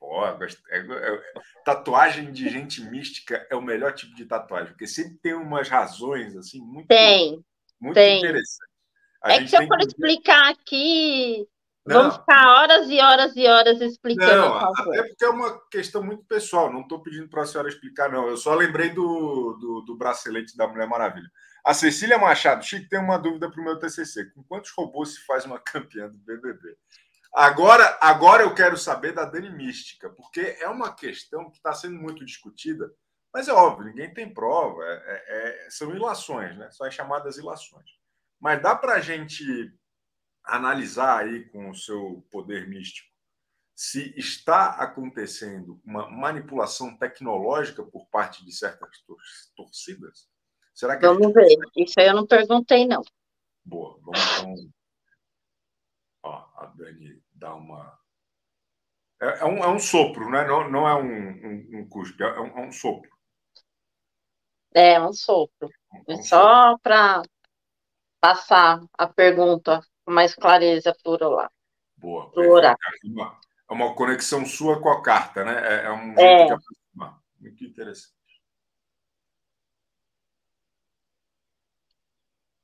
Pô, 0.00 0.26
é, 0.26 0.48
é, 0.70 1.22
tatuagem 1.64 2.32
de 2.32 2.48
gente 2.48 2.80
mística 2.80 3.46
é 3.50 3.54
o 3.54 3.62
melhor 3.62 3.92
tipo 3.92 4.14
de 4.14 4.24
tatuagem, 4.24 4.68
porque 4.68 4.86
sempre 4.86 5.18
tem 5.18 5.34
umas 5.34 5.68
razões 5.68 6.34
assim 6.36 6.60
muito, 6.60 6.88
tem, 6.88 7.44
muito 7.78 7.94
tem. 7.94 8.18
interessantes. 8.18 8.56
A 9.22 9.34
é 9.34 9.42
que 9.42 9.48
se 9.48 9.56
eu 9.56 9.66
for 9.68 9.76
que... 9.76 9.86
explicar 9.86 10.50
aqui, 10.50 11.46
não. 11.90 12.02
vamos 12.02 12.16
ficar 12.16 12.48
horas 12.48 12.88
e 12.88 13.00
horas 13.00 13.36
e 13.36 13.46
horas 13.46 13.80
explicando. 13.80 14.32
Não, 14.32 14.54
até 14.54 15.02
porque 15.02 15.24
é 15.24 15.28
uma 15.28 15.60
questão 15.68 16.02
muito 16.02 16.24
pessoal. 16.24 16.72
Não 16.72 16.80
estou 16.80 17.02
pedindo 17.02 17.28
para 17.28 17.42
a 17.42 17.46
senhora 17.46 17.68
explicar, 17.68 18.10
não. 18.10 18.28
Eu 18.28 18.36
só 18.36 18.54
lembrei 18.54 18.90
do, 18.90 19.56
do, 19.60 19.80
do 19.82 19.96
bracelete 19.96 20.56
da 20.56 20.66
Mulher 20.66 20.88
Maravilha. 20.88 21.30
A 21.64 21.74
Cecília 21.74 22.18
Machado, 22.18 22.64
Chico, 22.64 22.88
tem 22.88 22.98
uma 22.98 23.18
dúvida 23.18 23.50
para 23.50 23.60
o 23.60 23.64
meu 23.64 23.78
TCC. 23.78 24.30
Com 24.30 24.42
quantos 24.44 24.70
robôs 24.70 25.14
se 25.14 25.26
faz 25.26 25.44
uma 25.44 25.58
campeã 25.60 26.08
do 26.08 26.16
BBB? 26.18 26.76
Agora, 27.32 27.98
agora 28.00 28.42
eu 28.42 28.54
quero 28.54 28.76
saber 28.76 29.12
da 29.12 29.24
Dani 29.24 29.50
Mística, 29.50 30.10
porque 30.10 30.56
é 30.60 30.68
uma 30.68 30.94
questão 30.94 31.48
que 31.48 31.58
está 31.58 31.72
sendo 31.72 31.94
muito 31.94 32.24
discutida, 32.24 32.92
mas 33.32 33.46
é 33.46 33.52
óbvio, 33.52 33.86
ninguém 33.86 34.12
tem 34.12 34.34
prova, 34.34 34.82
é, 34.84 35.24
é, 35.28 35.66
é 35.66 35.70
são 35.70 35.94
ilações, 35.94 36.56
né? 36.58 36.68
são 36.72 36.84
as 36.84 36.92
chamadas 36.92 37.38
ilações. 37.38 37.88
Mas 38.40 38.60
dá 38.60 38.74
para 38.74 38.94
a 38.94 39.00
gente 39.00 39.72
analisar 40.54 41.24
aí 41.24 41.44
com 41.50 41.70
o 41.70 41.74
seu 41.74 42.24
poder 42.30 42.68
místico 42.68 43.10
se 43.74 44.12
está 44.18 44.72
acontecendo 44.72 45.80
uma 45.84 46.10
manipulação 46.10 46.94
tecnológica 46.98 47.82
por 47.82 48.06
parte 48.08 48.44
de 48.44 48.52
certas 48.52 48.90
torcidas? 49.56 50.28
Será 50.74 50.98
que 50.98 51.06
vamos 51.06 51.32
ver. 51.32 51.56
Isso 51.76 51.98
aí 51.98 52.08
eu 52.08 52.14
não 52.14 52.26
perguntei, 52.26 52.86
não. 52.86 53.02
Boa, 53.64 53.98
vamos 54.02 54.20
então 54.38 54.70
Ó, 56.22 56.44
a 56.56 56.66
Dani 56.76 57.22
dá 57.32 57.54
uma. 57.54 57.98
É, 59.20 59.40
é, 59.40 59.44
um, 59.44 59.58
é 59.64 59.68
um 59.68 59.78
sopro, 59.78 60.28
né? 60.30 60.44
não, 60.46 60.70
não 60.70 60.86
é 60.86 60.94
um, 60.94 61.02
um, 61.02 61.80
um 61.80 61.88
cuspe, 61.88 62.22
é 62.22 62.40
um, 62.40 62.58
é 62.58 62.66
um 62.66 62.72
sopro. 62.72 63.10
É, 64.74 65.00
um 65.00 65.12
sopro. 65.12 65.70
É 66.06 66.14
um 66.14 66.22
só 66.22 66.76
para 66.78 67.22
passar 68.20 68.80
a 68.92 69.06
pergunta 69.06 69.80
mais 70.10 70.34
clareza 70.34 70.94
por 71.02 71.20
lá. 71.22 71.50
Boa. 71.96 72.30
Por 72.30 72.64
é 72.64 72.74
uma, 73.04 73.40
é 73.68 73.72
uma 73.72 73.94
conexão 73.94 74.44
sua 74.44 74.80
com 74.80 74.90
a 74.90 75.02
carta, 75.02 75.44
né? 75.44 75.52
É, 75.52 75.86
é 75.86 75.92
um 75.92 76.06
jeito 76.06 76.20
é. 76.20 76.46
de 76.46 76.52
aproximar. 76.52 77.20
Muito 77.38 77.64
interessante. 77.64 78.20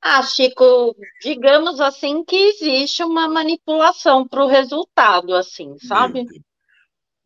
Ah, 0.08 0.22
Chico, 0.22 0.94
digamos 1.20 1.80
assim 1.80 2.24
que 2.24 2.36
existe 2.36 3.02
uma 3.02 3.28
manipulação 3.28 4.26
para 4.26 4.44
o 4.44 4.46
resultado, 4.46 5.34
assim, 5.34 5.76
sabe? 5.80 6.22
Meu 6.22 6.28
Deus. 6.28 6.44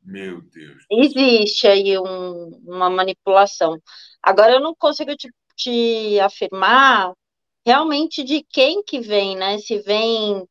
Meu 0.02 0.40
Deus. 0.40 0.86
Existe 0.90 1.66
aí 1.66 1.98
um, 1.98 2.48
uma 2.64 2.88
manipulação. 2.88 3.78
Agora 4.22 4.52
eu 4.52 4.60
não 4.60 4.74
consigo 4.74 5.14
te, 5.14 5.28
te 5.54 6.18
afirmar 6.20 7.12
realmente 7.64 8.22
de 8.22 8.42
quem 8.42 8.82
que 8.82 9.00
vem, 9.00 9.36
né? 9.36 9.58
Se 9.58 9.78
vem 9.78 10.46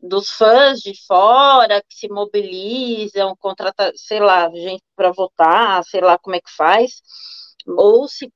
dos 0.00 0.30
fãs 0.30 0.80
de 0.80 0.92
fora 1.06 1.82
que 1.82 1.94
se 1.94 2.08
mobilizam, 2.08 3.36
contrata, 3.36 3.92
sei 3.94 4.20
lá, 4.20 4.48
gente 4.50 4.82
para 4.96 5.12
votar, 5.12 5.84
sei 5.84 6.00
lá 6.00 6.18
como 6.18 6.36
é 6.36 6.40
que 6.40 6.50
faz 6.56 7.02
ou 7.66 8.08
se 8.08 8.32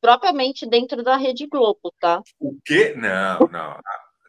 propriamente 0.00 0.66
dentro 0.66 1.02
da 1.02 1.16
Rede 1.16 1.46
Globo, 1.46 1.92
tá? 1.98 2.22
O 2.38 2.56
quê? 2.64 2.94
Não, 2.96 3.38
não, 3.50 3.80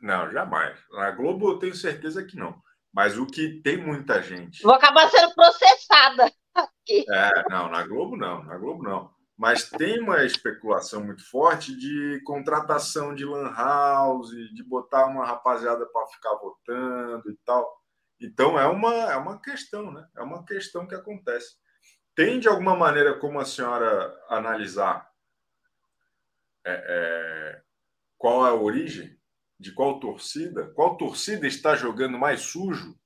não, 0.02 0.32
jamais. 0.32 0.78
Na 0.92 1.12
Globo 1.12 1.52
eu 1.52 1.60
tenho 1.60 1.76
certeza 1.76 2.24
que 2.24 2.38
não. 2.38 2.56
Mas 2.94 3.18
o 3.18 3.26
que 3.28 3.62
tem 3.62 3.78
muita 3.78 4.22
gente. 4.22 4.64
Vou 4.64 4.74
acabar 4.74 5.10
sendo 5.10 5.34
processada 5.36 6.32
aqui. 6.56 7.06
É, 7.10 7.44
não, 7.50 7.70
na 7.70 7.86
Globo 7.86 8.16
não, 8.16 8.44
na 8.44 8.58
Globo 8.58 8.84
não. 8.84 9.12
Mas 9.38 9.70
tem 9.70 10.00
uma 10.02 10.24
especulação 10.24 11.04
muito 11.04 11.24
forte 11.30 11.76
de 11.76 12.20
contratação 12.26 13.14
de 13.14 13.24
lan 13.24 13.54
house, 13.54 14.32
de 14.32 14.64
botar 14.64 15.06
uma 15.06 15.24
rapaziada 15.26 15.86
para 15.86 16.08
ficar 16.08 16.34
votando 16.36 17.30
e 17.30 17.36
tal. 17.46 17.80
Então 18.20 18.60
é 18.60 18.68
uma, 18.68 18.94
é 19.12 19.16
uma 19.16 19.40
questão, 19.40 19.92
né? 19.92 20.08
É 20.18 20.24
uma 20.24 20.44
questão 20.44 20.88
que 20.88 20.96
acontece. 20.96 21.56
Tem, 22.16 22.40
de 22.40 22.48
alguma 22.48 22.76
maneira, 22.76 23.20
como 23.20 23.40
a 23.40 23.46
senhora 23.46 24.12
analisar 24.28 25.08
é, 26.66 26.74
é, 26.74 27.62
qual 28.18 28.46
é 28.48 28.50
a 28.50 28.56
origem 28.56 29.16
de 29.60 29.72
qual 29.72 30.00
torcida? 30.00 30.68
Qual 30.72 30.98
torcida 30.98 31.46
está 31.46 31.76
jogando 31.76 32.18
mais 32.18 32.42
sujo? 32.42 32.98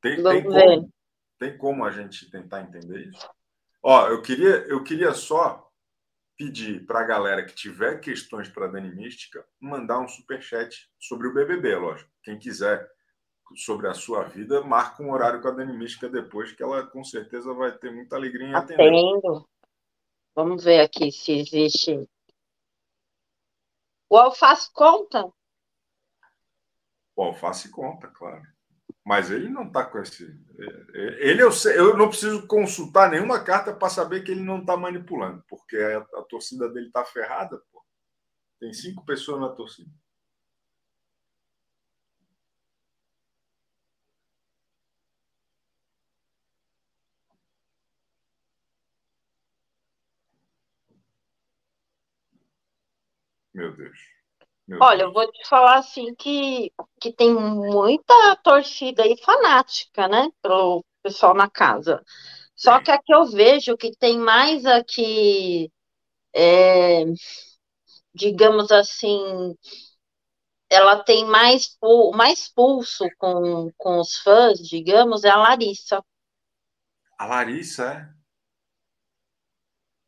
Tem, 0.00 0.22
tem, 0.22 0.42
como, 0.44 0.92
tem 1.38 1.58
como 1.58 1.84
a 1.84 1.90
gente 1.90 2.30
tentar 2.30 2.62
entender 2.62 3.08
isso? 3.08 3.28
Ó, 3.82 4.08
eu 4.08 4.20
queria, 4.20 4.66
eu 4.68 4.84
queria 4.84 5.12
só 5.12 5.70
pedir 6.36 6.86
para 6.86 7.00
a 7.00 7.04
galera 7.04 7.44
que 7.44 7.54
tiver 7.54 8.00
questões 8.00 8.48
para 8.48 8.66
a 8.66 8.68
Dani 8.68 8.94
Mística 8.94 9.46
mandar 9.60 10.00
um 10.00 10.08
super 10.08 10.40
chat 10.42 10.90
sobre 10.98 11.28
o 11.28 11.34
BBB, 11.34 11.76
lógico. 11.76 12.10
Quem 12.22 12.38
quiser 12.38 12.90
sobre 13.56 13.88
a 13.88 13.94
sua 13.94 14.22
vida, 14.24 14.62
marca 14.62 15.02
um 15.02 15.10
horário 15.12 15.42
com 15.42 15.48
a 15.48 15.50
Dani 15.50 15.76
Mística 15.76 16.08
depois, 16.08 16.52
que 16.52 16.62
ela 16.62 16.86
com 16.86 17.02
certeza 17.02 17.52
vai 17.52 17.76
ter 17.76 17.90
muita 17.90 18.16
alegria 18.16 18.48
em 18.48 18.54
atender. 18.54 18.82
Atendo. 18.82 19.48
Vamos 20.34 20.64
ver 20.64 20.80
aqui 20.80 21.10
se 21.10 21.32
existe. 21.32 22.08
O 24.08 24.16
alface 24.16 24.72
conta? 24.72 25.30
O 27.16 27.22
alface 27.22 27.70
conta, 27.70 28.08
claro. 28.08 28.42
Mas 29.04 29.30
ele 29.30 29.48
não 29.48 29.66
está 29.66 29.84
com 29.84 29.98
esse. 29.98 30.24
Ele 31.18 31.42
eu, 31.42 31.50
sei, 31.50 31.78
eu 31.78 31.96
não 31.96 32.08
preciso 32.08 32.46
consultar 32.46 33.10
nenhuma 33.10 33.42
carta 33.42 33.74
para 33.74 33.88
saber 33.88 34.22
que 34.22 34.30
ele 34.30 34.42
não 34.42 34.60
está 34.60 34.76
manipulando, 34.76 35.42
porque 35.48 35.76
a, 35.76 35.98
a 36.18 36.22
torcida 36.22 36.68
dele 36.68 36.88
está 36.88 37.04
ferrada. 37.04 37.58
Pô. 37.72 37.82
Tem 38.60 38.72
cinco 38.72 39.04
pessoas 39.04 39.40
na 39.40 39.48
torcida. 39.48 39.90
Meu 53.54 53.74
Deus. 53.76 54.19
Olha, 54.78 55.02
eu 55.02 55.12
vou 55.12 55.30
te 55.30 55.48
falar 55.48 55.78
assim 55.78 56.14
que, 56.14 56.72
que 57.00 57.12
tem 57.12 57.34
muita 57.34 58.36
torcida 58.36 59.02
aí 59.02 59.16
fanática, 59.16 60.06
né? 60.06 60.28
Pro 60.42 60.84
pessoal 61.02 61.34
na 61.34 61.48
casa. 61.48 62.04
Só 62.54 62.80
que 62.80 62.90
a 62.90 62.98
que 62.98 63.12
eu 63.12 63.24
vejo 63.24 63.76
que 63.76 63.90
tem 63.96 64.18
mais 64.18 64.66
aqui, 64.66 65.72
é, 66.34 67.04
digamos 68.14 68.70
assim, 68.70 69.56
ela 70.68 71.02
tem 71.02 71.24
mais, 71.24 71.76
mais 72.14 72.48
pulso 72.48 73.06
com, 73.18 73.72
com 73.76 73.98
os 73.98 74.16
fãs, 74.18 74.58
digamos, 74.58 75.24
é 75.24 75.30
a 75.30 75.36
Larissa. 75.36 76.04
A 77.18 77.26
Larissa, 77.26 77.92
é? 77.92 78.20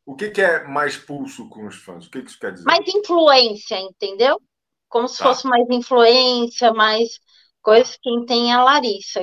O 0.04 0.14
que, 0.14 0.30
que, 0.30 0.42
é 0.42 0.64
mais 0.64 0.96
pulso 0.96 1.48
com 1.48 1.66
os 1.66 1.76
fãs? 1.76 2.06
O 2.06 2.10
que, 2.10 2.22
que 2.22 2.28
isso 2.28 2.38
quer 2.38 2.52
dizer? 2.52 2.64
Mais 2.64 2.86
influência, 2.86 3.78
entendeu? 3.78 4.40
Como 4.92 5.08
se 5.08 5.16
tá. 5.16 5.24
fosse 5.24 5.46
mais 5.46 5.66
influência, 5.70 6.70
mais 6.70 7.18
coisas. 7.62 7.98
Quem 8.02 8.26
tem 8.26 8.52
é 8.52 8.56
a 8.56 8.62
Larissa. 8.62 9.22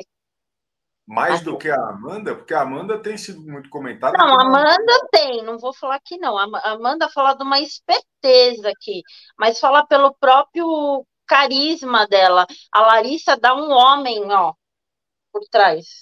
Mais 1.05 1.41
do 1.43 1.57
que 1.57 1.69
a 1.69 1.75
Amanda, 1.75 2.35
porque 2.35 2.53
a 2.53 2.61
Amanda 2.61 2.99
tem 3.01 3.17
sido 3.17 3.41
muito 3.41 3.69
comentada. 3.69 4.17
Não, 4.17 4.39
a 4.39 4.43
Amanda 4.43 5.07
tem, 5.11 5.43
não 5.43 5.59
vou 5.59 5.71
falar 5.71 5.99
que 5.99 6.17
não. 6.17 6.37
A 6.37 6.71
Amanda 6.71 7.07
fala 7.09 7.33
de 7.35 7.43
uma 7.43 7.59
esperteza 7.59 8.69
aqui, 8.69 9.03
mas 9.37 9.59
fala 9.59 9.85
pelo 9.85 10.13
próprio 10.15 11.05
carisma 11.27 12.07
dela. 12.07 12.47
A 12.71 12.81
Larissa 12.81 13.37
dá 13.37 13.55
um 13.55 13.69
homem, 13.71 14.31
ó, 14.31 14.53
por 15.31 15.41
trás, 15.51 16.01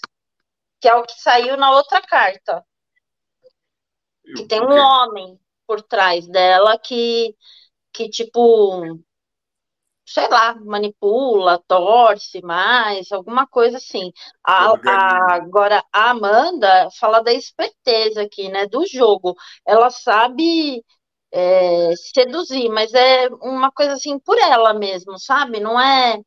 que 0.80 0.88
é 0.88 0.96
o 0.96 1.04
que 1.04 1.20
saiu 1.22 1.58
na 1.58 1.72
outra 1.72 2.02
carta. 2.02 2.66
Que 4.36 4.46
tem 4.46 4.62
um 4.62 4.78
homem 4.78 5.40
por 5.66 5.82
trás 5.82 6.28
dela 6.28 6.78
que, 6.78 7.34
que 7.94 8.10
tipo, 8.10 9.00
sei 10.08 10.28
lá, 10.30 10.56
manipula, 10.56 11.62
torce 11.68 12.42
mais, 12.42 13.12
alguma 13.12 13.46
coisa 13.48 13.78
assim. 13.78 14.12
A, 14.44 14.72
a, 14.72 15.34
agora, 15.36 15.84
a 15.94 16.12
Amanda 16.12 16.90
fala 17.00 17.22
da 17.22 17.34
esperteza 17.34 18.22
aqui, 18.24 18.50
né, 18.50 18.66
do 18.68 18.86
jogo. 18.88 19.36
Ela 19.66 19.90
sabe 19.90 20.84
é, 21.32 21.94
seduzir, 22.14 22.70
mas 22.70 22.94
é 22.94 23.28
uma 23.42 23.72
coisa 23.72 23.94
assim 23.94 24.18
por 24.20 24.38
ela 24.38 24.74
mesmo, 24.74 25.20
sabe? 25.20 25.60
Não 25.60 25.80
é 25.80 26.18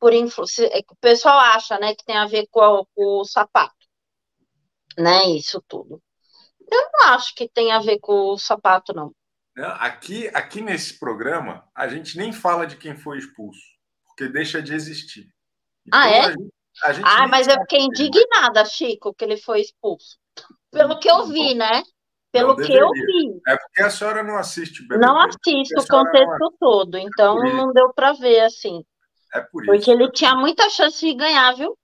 por 0.00 0.12
influência. 0.14 0.66
É 0.72 0.80
o 0.90 0.96
pessoal 1.00 1.38
acha, 1.38 1.78
né, 1.78 1.94
que 1.94 2.04
tem 2.04 2.16
a 2.16 2.26
ver 2.26 2.46
com, 2.50 2.84
com 2.94 3.20
o 3.20 3.24
sapato, 3.24 3.74
né, 4.98 5.24
isso 5.30 5.62
tudo. 5.68 6.00
Eu 6.70 6.82
não 6.94 7.08
acho 7.14 7.34
que 7.34 7.48
tem 7.48 7.72
a 7.72 7.80
ver 7.80 7.98
com 8.00 8.30
o 8.32 8.38
sapato, 8.38 8.92
não. 8.94 9.12
Aqui, 9.56 10.28
aqui 10.28 10.60
nesse 10.60 10.98
programa, 10.98 11.68
a 11.74 11.88
gente 11.88 12.16
nem 12.16 12.32
fala 12.32 12.66
de 12.66 12.76
quem 12.76 12.96
foi 12.96 13.18
expulso, 13.18 13.60
porque 14.06 14.28
deixa 14.28 14.62
de 14.62 14.72
existir. 14.72 15.28
Ah, 15.92 16.08
então, 16.08 16.10
ah, 16.10 16.16
é? 16.16 16.20
A 16.20 16.30
gente, 16.30 16.50
a 16.84 16.92
gente 16.92 17.04
ah, 17.04 17.28
mas 17.28 17.48
eu 17.48 17.60
fiquei 17.60 17.80
indignada, 17.80 18.64
Chico, 18.64 19.12
que 19.12 19.24
ele 19.24 19.36
foi 19.36 19.60
expulso. 19.60 20.18
Pelo 20.70 20.98
que 20.98 21.10
eu 21.10 21.26
vi, 21.26 21.54
né? 21.54 21.82
Pelo 22.32 22.56
que 22.56 22.72
eu 22.72 22.88
vi. 22.90 23.40
É 23.46 23.56
porque 23.56 23.82
a 23.82 23.90
senhora 23.90 24.22
não 24.22 24.36
assiste 24.36 24.82
o 24.82 24.88
BBB. 24.88 25.04
Não 25.04 25.18
assisto 25.18 25.80
o 25.80 25.86
contexto 25.86 26.38
não... 26.38 26.52
todo, 26.58 26.96
então 26.96 27.44
é 27.44 27.52
não 27.52 27.72
deu 27.72 27.92
para 27.92 28.12
ver 28.12 28.40
assim. 28.40 28.84
É 29.34 29.40
por 29.40 29.64
isso. 29.64 29.72
Porque 29.72 29.90
ele 29.90 30.10
tinha 30.12 30.34
muita 30.34 30.70
chance 30.70 31.00
de 31.00 31.12
ganhar, 31.14 31.52
viu? 31.54 31.76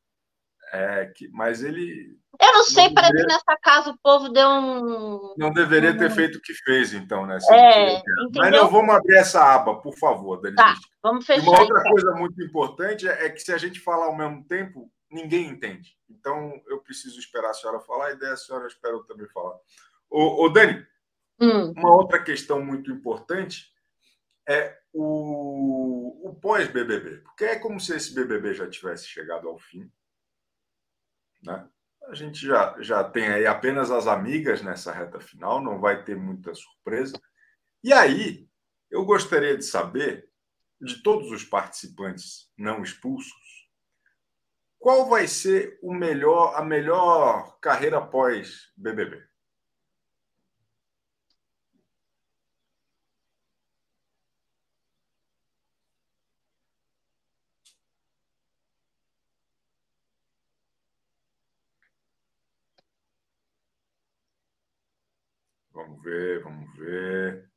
É, 0.72 1.06
que, 1.16 1.28
mas 1.28 1.62
ele 1.62 2.16
eu 2.40 2.52
não 2.52 2.64
sei, 2.64 2.86
não 2.86 2.94
parece 2.94 3.12
deveria... 3.12 3.28
que 3.28 3.34
nessa 3.34 3.60
casa 3.60 3.90
o 3.90 3.98
povo 3.98 4.28
deu 4.28 4.48
um. 4.48 5.34
Não 5.36 5.52
deveria 5.52 5.96
ter 5.96 6.10
feito 6.10 6.38
o 6.38 6.40
que 6.40 6.54
fez, 6.54 6.92
então, 6.92 7.26
né? 7.26 7.38
É, 7.50 8.02
Mas 8.34 8.50
não 8.50 8.70
vamos 8.70 8.94
abrir 8.94 9.16
essa 9.16 9.54
aba, 9.54 9.76
por 9.80 9.96
favor, 9.96 10.40
Dani. 10.40 10.56
Tá, 10.56 10.74
vamos 11.02 11.26
fechar. 11.26 11.44
E 11.44 11.48
uma 11.48 11.60
outra 11.60 11.80
então. 11.80 11.90
coisa 11.92 12.12
muito 12.12 12.42
importante 12.42 13.08
é 13.08 13.28
que 13.30 13.40
se 13.40 13.52
a 13.52 13.58
gente 13.58 13.80
falar 13.80 14.06
ao 14.06 14.16
mesmo 14.16 14.44
tempo, 14.44 14.90
ninguém 15.10 15.48
entende. 15.48 15.96
Então, 16.08 16.60
eu 16.66 16.80
preciso 16.80 17.18
esperar 17.18 17.50
a 17.50 17.54
senhora 17.54 17.80
falar, 17.80 18.12
e 18.12 18.18
daí 18.18 18.30
a 18.30 18.36
senhora 18.36 18.66
espera 18.66 18.94
eu 18.94 19.04
também 19.04 19.28
falar. 19.28 19.56
Ô, 20.10 20.44
ô 20.44 20.48
Dani, 20.48 20.86
hum. 21.40 21.72
uma 21.76 21.94
outra 21.94 22.22
questão 22.22 22.64
muito 22.64 22.90
importante 22.90 23.74
é 24.48 24.78
o, 24.92 26.28
o 26.28 26.34
pós-BBB. 26.34 27.18
Porque 27.18 27.44
é 27.44 27.58
como 27.58 27.80
se 27.80 27.94
esse 27.94 28.14
BBB 28.14 28.54
já 28.54 28.68
tivesse 28.68 29.06
chegado 29.06 29.48
ao 29.48 29.58
fim. 29.58 29.90
Né? 31.42 31.68
A 32.08 32.14
gente 32.14 32.46
já, 32.46 32.76
já 32.80 33.02
tem 33.02 33.26
aí 33.28 33.46
apenas 33.46 33.90
as 33.90 34.06
amigas 34.06 34.62
nessa 34.62 34.92
reta 34.92 35.18
final, 35.18 35.60
não 35.60 35.80
vai 35.80 36.04
ter 36.04 36.16
muita 36.16 36.54
surpresa. 36.54 37.20
E 37.82 37.92
aí, 37.92 38.48
eu 38.90 39.04
gostaria 39.04 39.56
de 39.56 39.64
saber, 39.64 40.30
de 40.80 41.02
todos 41.02 41.30
os 41.32 41.42
participantes 41.42 42.48
não 42.56 42.82
expulsos, 42.82 43.66
qual 44.78 45.08
vai 45.08 45.26
ser 45.26 45.80
o 45.82 45.92
melhor, 45.92 46.54
a 46.54 46.62
melhor 46.62 47.58
carreira 47.60 48.00
pós 48.00 48.72
BBB? 48.76 49.26
Vamos 65.76 65.95
ver, 66.06 66.40
vamos 66.40 66.72
ver. 66.76 67.50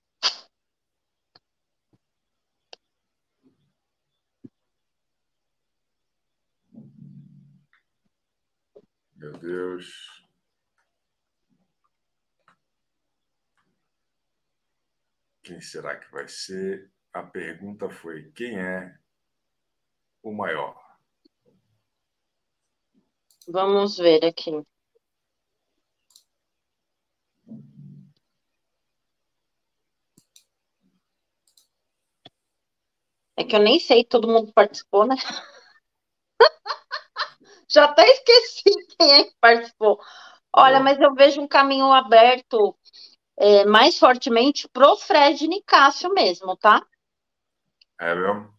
Meu 9.15 9.33
Deus. 9.33 10.27
Quem 15.43 15.61
será 15.61 15.95
que 15.99 16.11
vai 16.11 16.27
ser? 16.27 16.91
A 17.13 17.21
pergunta 17.21 17.87
foi: 17.89 18.31
quem 18.31 18.59
é 18.59 18.97
o 20.23 20.33
maior? 20.33 20.75
Vamos 23.47 23.97
ver 23.97 24.25
aqui. 24.25 24.51
É 33.39 33.43
que 33.45 33.55
eu 33.55 33.61
nem 33.61 33.79
sei, 33.79 34.03
todo 34.03 34.27
mundo 34.27 34.51
participou, 34.51 35.07
né? 35.07 35.15
Já 37.69 37.85
até 37.85 38.05
esqueci 38.05 38.63
quem 38.99 39.13
é 39.13 39.23
que 39.23 39.33
participou. 39.39 39.97
Olha, 40.53 40.81
mas 40.81 40.99
eu 40.99 41.13
vejo 41.13 41.39
um 41.39 41.47
caminho 41.47 41.89
aberto 41.93 42.77
é, 43.37 43.63
mais 43.63 43.97
fortemente 43.97 44.67
pro 44.67 44.97
Fred 44.97 45.47
Nicásio 45.47 46.13
mesmo, 46.13 46.57
tá? 46.57 46.85
É 47.97 48.13
mesmo? 48.13 48.53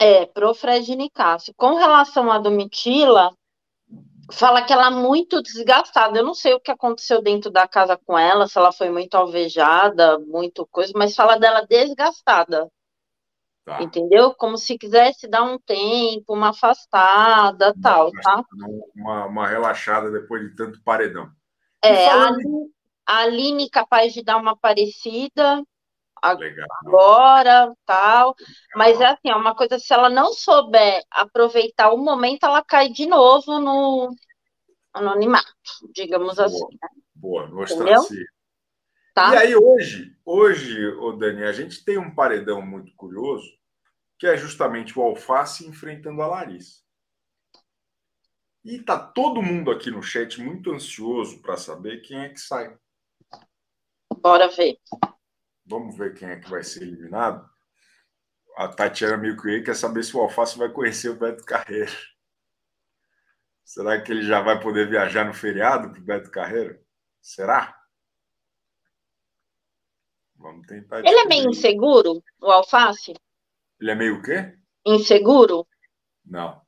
É, 0.00 0.24
pro 0.24 0.54
Fred 0.54 0.96
Nicásio. 0.96 1.52
Com 1.54 1.74
relação 1.74 2.32
à 2.32 2.38
Domitila, 2.38 3.36
fala 4.32 4.64
que 4.64 4.72
ela 4.72 4.86
é 4.86 4.90
muito 4.90 5.42
desgastada. 5.42 6.18
Eu 6.18 6.24
não 6.24 6.34
sei 6.34 6.54
o 6.54 6.60
que 6.60 6.70
aconteceu 6.70 7.20
dentro 7.20 7.50
da 7.50 7.68
casa 7.68 7.98
com 7.98 8.18
ela, 8.18 8.48
se 8.48 8.56
ela 8.56 8.72
foi 8.72 8.88
muito 8.88 9.14
alvejada, 9.14 10.18
muito 10.20 10.66
coisa, 10.68 10.90
mas 10.96 11.14
fala 11.14 11.38
dela 11.38 11.66
desgastada. 11.66 12.70
Tá. 13.64 13.80
Entendeu? 13.80 14.34
Como 14.34 14.58
se 14.58 14.76
quisesse 14.76 15.28
dar 15.28 15.44
um 15.44 15.58
tempo, 15.58 16.34
uma 16.34 16.50
afastada, 16.50 17.72
uma 17.72 17.82
tal, 17.82 18.10
tá? 18.10 18.44
Uma, 18.96 19.26
uma 19.26 19.48
relaxada 19.48 20.10
depois 20.10 20.42
de 20.42 20.56
tanto 20.56 20.82
paredão. 20.82 21.30
É, 21.80 22.08
falando... 22.08 22.70
a 23.06 23.18
Aline 23.18 23.70
capaz 23.70 24.12
de 24.12 24.22
dar 24.22 24.36
uma 24.36 24.56
parecida 24.56 25.62
Legal. 26.38 26.66
agora, 26.84 27.72
tal. 27.86 28.34
Legal. 28.38 28.46
Mas 28.74 29.00
é 29.00 29.06
assim, 29.06 29.30
é 29.30 29.36
uma 29.36 29.54
coisa, 29.54 29.78
se 29.78 29.92
ela 29.92 30.10
não 30.10 30.32
souber 30.32 31.02
aproveitar 31.10 31.92
o 31.92 31.98
momento, 31.98 32.44
ela 32.44 32.64
cai 32.64 32.88
de 32.88 33.06
novo 33.06 33.60
no 33.60 34.12
anonimato, 34.92 35.52
digamos 35.94 36.34
boa, 36.34 36.46
assim. 36.46 36.66
Né? 36.82 36.88
Boa, 37.14 37.62
ostracismo. 37.62 38.26
Tá? 39.14 39.34
E 39.34 39.36
aí 39.38 39.56
hoje, 39.56 40.16
hoje, 40.24 40.86
o 40.86 41.12
Dani, 41.12 41.44
a 41.44 41.52
gente 41.52 41.84
tem 41.84 41.98
um 41.98 42.14
paredão 42.14 42.62
muito 42.62 42.94
curioso, 42.94 43.46
que 44.18 44.26
é 44.26 44.36
justamente 44.36 44.98
o 44.98 45.02
Alface 45.02 45.66
enfrentando 45.66 46.22
a 46.22 46.26
Larissa. 46.26 46.80
E 48.64 48.80
tá 48.80 48.98
todo 48.98 49.42
mundo 49.42 49.70
aqui 49.70 49.90
no 49.90 50.02
chat 50.02 50.40
muito 50.40 50.72
ansioso 50.72 51.42
para 51.42 51.56
saber 51.56 52.00
quem 52.00 52.18
é 52.20 52.28
que 52.28 52.40
sai. 52.40 52.76
Bora 54.18 54.48
ver. 54.48 54.78
Vamos 55.66 55.96
ver 55.96 56.14
quem 56.14 56.28
é 56.28 56.36
que 56.38 56.48
vai 56.48 56.62
ser 56.62 56.82
eliminado. 56.82 57.50
A 58.56 58.68
Tatiana 58.68 59.16
Milquei 59.16 59.62
quer 59.62 59.74
saber 59.74 60.04
se 60.04 60.16
o 60.16 60.20
Alface 60.20 60.56
vai 60.56 60.70
conhecer 60.70 61.08
o 61.08 61.18
Beto 61.18 61.44
Carreiro. 61.44 61.92
Será 63.64 64.00
que 64.00 64.12
ele 64.12 64.22
já 64.22 64.40
vai 64.40 64.60
poder 64.60 64.88
viajar 64.88 65.24
no 65.24 65.34
feriado 65.34 65.90
para 65.90 66.00
o 66.00 66.04
Beto 66.04 66.30
Carreiro? 66.30 66.78
Será? 67.20 67.81
Vamos 70.42 70.66
tentar. 70.66 70.98
Ele 70.98 71.20
é 71.20 71.24
meio 71.24 71.48
inseguro, 71.48 72.22
o 72.40 72.50
alface? 72.50 73.14
Ele 73.80 73.90
é 73.90 73.94
meio 73.94 74.18
o 74.18 74.22
quê? 74.22 74.54
Inseguro? 74.84 75.66
Não. 76.24 76.60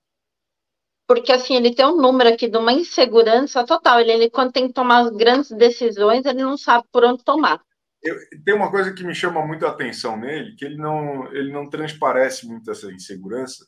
Porque 1.07 1.33
assim, 1.33 1.57
ele 1.57 1.75
tem 1.75 1.85
um 1.85 2.01
número 2.01 2.31
aqui 2.31 2.49
de 2.49 2.57
uma 2.57 2.73
insegurança 2.73 3.67
total. 3.67 4.01
Ele, 4.01 4.13
ele 4.13 4.31
quando 4.31 4.53
tem 4.53 4.69
que 4.69 4.73
tomar 4.73 5.11
grandes 5.11 5.51
decisões, 5.51 6.25
ele 6.25 6.43
não 6.43 6.57
sabe 6.57 6.87
por 6.91 7.05
onde 7.05 7.23
tomar. 7.25 7.61
Eu, 8.03 8.17
tem 8.45 8.55
uma 8.55 8.71
coisa 8.71 8.93
que 8.93 9.03
me 9.03 9.15
chama 9.15 9.45
muito 9.45 9.67
a 9.67 9.71
atenção 9.71 10.17
nele, 10.17 10.55
que 10.57 10.65
ele 10.65 10.77
não, 10.77 11.27
ele 11.33 11.53
não 11.53 11.69
transparece 11.69 12.47
muito 12.47 12.71
essa 12.71 12.91
insegurança. 12.93 13.67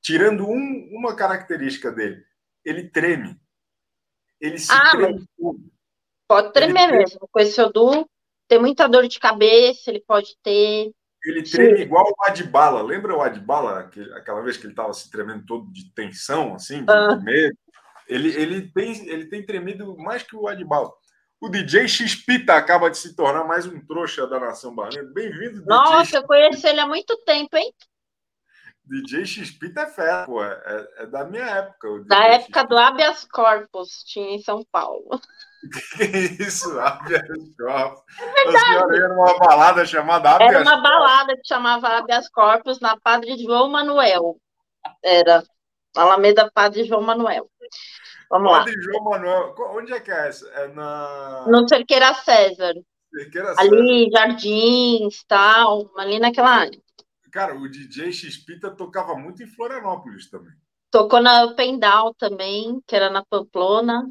Tirando 0.00 0.48
um, 0.48 0.88
uma 0.92 1.14
característica 1.14 1.92
dele, 1.92 2.24
ele 2.64 2.88
treme. 2.88 3.38
Ele 4.40 4.58
se 4.58 4.72
ah, 4.72 4.92
treme 4.92 5.24
tudo. 5.36 5.70
Pode 6.28 6.52
tremer 6.52 6.88
mesmo. 6.92 7.28
Com 7.30 7.40
esse 7.40 7.60
Odu, 7.60 8.08
tem 8.48 8.58
muita 8.58 8.88
dor 8.88 9.06
de 9.06 9.20
cabeça, 9.20 9.90
ele 9.90 10.00
pode 10.00 10.36
ter. 10.42 10.90
Ele 11.24 11.42
treme 11.42 11.76
Sim. 11.76 11.82
igual 11.82 12.04
o 12.04 12.30
Adbala. 12.30 12.82
Lembra 12.82 13.14
o 13.14 13.20
Adbala, 13.20 13.90
aquela 14.16 14.40
vez 14.40 14.56
que 14.56 14.64
ele 14.64 14.72
estava 14.72 14.92
se 14.94 15.10
tremendo 15.10 15.44
todo 15.46 15.70
de 15.70 15.92
tensão, 15.92 16.54
assim, 16.54 16.84
de, 16.84 16.90
ah. 16.92 17.16
medo? 17.16 17.56
Ele, 18.08 18.28
ele, 18.34 18.72
tem, 18.72 19.06
ele 19.08 19.26
tem 19.26 19.44
tremido 19.44 19.96
mais 19.98 20.22
que 20.22 20.34
o 20.34 20.48
Adbala. 20.48 20.90
O 21.40 21.48
DJ 21.48 21.86
Xpita 21.86 22.54
acaba 22.54 22.90
de 22.90 22.98
se 22.98 23.14
tornar 23.14 23.44
mais 23.44 23.66
um 23.66 23.78
trouxa 23.86 24.26
da 24.26 24.40
nação 24.40 24.74
baiana. 24.74 25.10
Bem-vindo, 25.12 25.64
Nossa, 25.66 26.16
eu 26.16 26.24
conheço 26.24 26.66
ele 26.66 26.80
há 26.80 26.86
muito 26.86 27.16
tempo, 27.24 27.56
hein? 27.56 27.72
DJ 28.88 29.26
Xpita 29.26 29.82
é 29.82 29.86
fera, 29.86 30.24
pô. 30.24 30.42
É, 30.42 30.88
é, 30.98 31.06
da 31.06 31.24
minha 31.24 31.44
época. 31.44 32.04
Da 32.06 32.24
época 32.24 32.64
do 32.64 32.78
Habeas 32.78 33.24
Corpus, 33.30 34.02
tinha 34.04 34.36
em 34.36 34.42
São 34.42 34.64
Paulo. 34.70 35.08
Que 35.96 36.04
isso, 36.40 36.78
Habeas 36.78 37.26
Corpus. 37.58 38.02
É 38.20 38.44
verdade. 38.44 38.96
era 38.96 39.12
uma 39.12 39.38
balada 39.40 39.84
chamada 39.84 40.30
Habeas 40.30 40.50
Era 40.52 40.62
uma 40.62 40.80
balada 40.80 41.34
que 41.34 41.48
chamava 41.48 41.88
Habeas 41.88 42.28
Corpus 42.30 42.78
na 42.78 42.96
Padre 42.96 43.36
João 43.36 43.68
Manuel. 43.68 44.36
Era 45.02 45.42
Alameda 45.96 46.48
Padre 46.54 46.84
João 46.84 47.02
Manuel. 47.02 47.50
Vamos 48.30 48.52
Padre 48.52 48.76
lá. 48.76 48.82
João 48.82 49.04
Manuel. 49.04 49.54
Onde 49.74 49.92
é 49.92 50.00
que 50.00 50.12
é 50.12 50.28
essa? 50.28 50.48
É 50.48 50.68
na. 50.68 51.44
No 51.48 51.68
Cerqueira 51.68 52.14
César. 52.14 52.74
Cerqueira 53.12 53.48
César. 53.48 53.60
Ali, 53.60 54.08
Jardins, 54.12 55.24
tal, 55.26 55.90
ali 55.96 56.20
naquela 56.20 56.50
área. 56.50 56.78
Cara, 57.30 57.54
o 57.54 57.68
DJ 57.68 58.12
Xpita 58.12 58.70
tocava 58.70 59.14
muito 59.14 59.42
em 59.42 59.46
Florianópolis 59.46 60.30
também. 60.30 60.52
Tocou 60.90 61.20
na 61.20 61.54
Pendal 61.54 62.14
também, 62.14 62.80
que 62.86 62.96
era 62.96 63.10
na 63.10 63.24
Pamplona. 63.24 64.10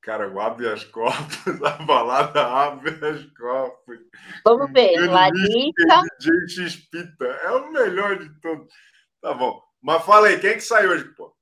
Cara, 0.00 0.28
o 0.32 0.40
Habeas 0.40 0.84
Corpus, 0.84 1.62
a 1.62 1.70
balada 1.84 2.44
Habeas 2.44 3.24
Corpus. 3.36 3.98
Vamos 4.44 4.72
ver, 4.72 4.98
Larissa. 5.08 6.02
DJ 6.18 6.68
Xpita, 6.68 7.24
é 7.24 7.50
o 7.52 7.70
melhor 7.70 8.18
de 8.18 8.40
todos. 8.40 8.72
Tá 9.20 9.32
bom. 9.34 9.62
Mas 9.80 10.04
fala 10.04 10.28
aí, 10.28 10.40
quem 10.40 10.50
é 10.50 10.54
que 10.54 10.60
saiu 10.60 10.90
hoje, 10.90 11.04
pô? 11.14 11.32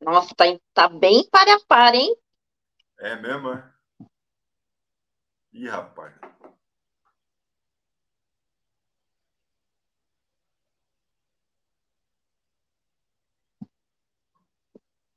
Nossa, 0.00 0.34
tá, 0.34 0.44
tá 0.72 0.88
bem 0.88 1.28
para 1.30 1.54
a 1.54 1.60
par, 1.68 1.94
hein? 1.94 2.16
É 2.98 3.16
mesmo, 3.16 3.50
é? 3.50 3.70
Ih, 5.52 5.68
rapaz. 5.70 6.14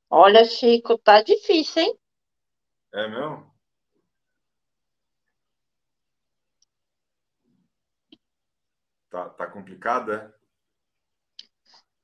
Olha, 0.09 0.45
Chico, 0.45 0.97
tá 0.97 1.21
difícil, 1.21 1.81
hein? 1.83 1.99
É 2.93 3.07
mesmo? 3.07 3.53
Tá, 9.09 9.29
tá 9.29 9.47
complicado, 9.47 10.11
é? 10.11 10.33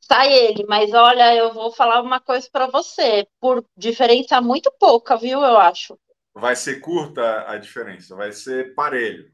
Sai 0.01 0.33
ele, 0.33 0.65
mas 0.67 0.91
olha, 0.93 1.35
eu 1.35 1.53
vou 1.53 1.71
falar 1.71 2.01
uma 2.01 2.19
coisa 2.19 2.49
para 2.51 2.67
você, 2.67 3.27
por 3.39 3.63
diferença 3.77 4.41
muito 4.41 4.71
pouca, 4.79 5.15
viu? 5.15 5.39
Eu 5.41 5.57
acho. 5.57 5.97
Vai 6.39 6.55
ser 6.55 6.79
curta 6.79 7.49
a 7.49 7.57
diferença, 7.57 8.15
vai 8.15 8.31
ser 8.31 8.73
parelho. 8.73 9.31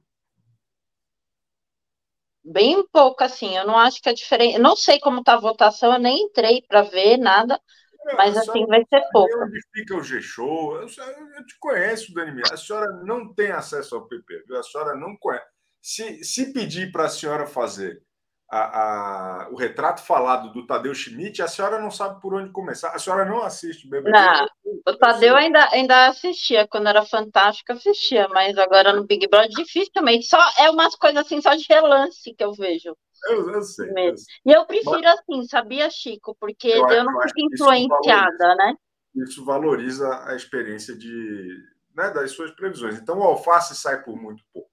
Bem 2.44 2.86
pouco, 2.92 3.24
assim. 3.24 3.58
Eu 3.58 3.66
não 3.66 3.78
acho 3.78 4.02
que 4.02 4.10
a 4.10 4.14
diferença. 4.14 4.60
Não 4.60 4.76
sei 4.76 5.00
como 5.00 5.24
tá 5.24 5.34
a 5.34 5.40
votação, 5.40 5.94
eu 5.94 6.00
nem 6.00 6.26
entrei 6.26 6.62
para 6.62 6.84
ver 6.84 7.18
nada, 7.18 7.60
não, 8.06 8.16
mas 8.16 8.38
assim 8.38 8.66
vai 8.68 8.86
ser 8.88 9.02
pouco. 9.12 9.36
Onde 9.44 9.60
fica 9.74 9.96
o 9.96 10.04
G-Show? 10.04 10.76
Eu, 10.76 10.88
eu, 10.88 11.46
te 11.46 11.58
conheço, 11.60 12.14
Dani 12.14 12.42
A 12.52 12.58
senhora 12.58 12.92
não 13.04 13.34
tem 13.34 13.52
acesso 13.52 13.96
ao 13.96 14.08
PP, 14.08 14.44
viu? 14.48 14.60
A 14.60 14.64
senhora 14.64 14.96
não 14.96 15.18
conhece. 15.18 15.46
Se, 15.82 16.24
se 16.24 16.54
pedir 16.54 16.92
para 16.92 17.06
a 17.06 17.10
senhora 17.10 17.48
fazer 17.48 18.05
a, 18.50 18.60
a, 18.60 19.50
o 19.50 19.56
retrato 19.56 20.02
falado 20.02 20.52
do 20.52 20.66
Tadeu 20.66 20.94
Schmidt, 20.94 21.42
a 21.42 21.48
senhora 21.48 21.80
não 21.80 21.90
sabe 21.90 22.22
por 22.22 22.34
onde 22.34 22.52
começar. 22.52 22.90
A 22.90 23.00
senhora 23.00 23.26
não 23.26 23.44
assiste 23.44 23.88
BBB? 23.88 24.12
Não, 24.12 24.48
o 24.88 24.98
Tadeu 24.98 25.36
ainda, 25.36 25.68
ainda 25.72 26.08
assistia. 26.08 26.68
Quando 26.68 26.88
era 26.88 27.04
fantástico, 27.06 27.72
assistia. 27.72 28.28
Mas 28.30 28.58
agora 28.58 28.94
no 28.94 29.06
Big 29.06 29.28
Brother, 29.28 29.50
dificilmente. 29.50 30.28
Só 30.28 30.40
é 30.60 30.70
umas 30.70 30.96
coisas 30.96 31.26
assim, 31.26 31.42
só 31.42 31.56
de 31.56 31.66
relance 31.68 32.34
que 32.34 32.44
eu 32.44 32.54
vejo. 32.54 32.96
Eu, 33.28 33.50
eu, 33.50 33.62
sei, 33.62 33.90
eu 33.90 34.18
sei. 34.18 34.36
E 34.46 34.52
eu 34.52 34.66
prefiro 34.66 35.02
mas... 35.02 35.20
assim, 35.20 35.44
sabia, 35.48 35.90
Chico? 35.90 36.36
Porque 36.40 36.68
eu, 36.68 36.88
eu 36.90 37.04
não 37.04 37.20
fico 37.22 37.54
influenciada, 37.54 38.56
né? 38.56 38.76
Isso 39.16 39.44
valoriza 39.44 40.24
a 40.26 40.36
experiência 40.36 40.96
de, 40.96 41.58
né, 41.96 42.12
das 42.12 42.32
suas 42.32 42.52
previsões. 42.52 43.00
Então 43.00 43.18
o 43.20 43.24
alface 43.24 43.76
sai 43.76 44.04
por 44.04 44.16
muito 44.16 44.44
pouco. 44.54 44.70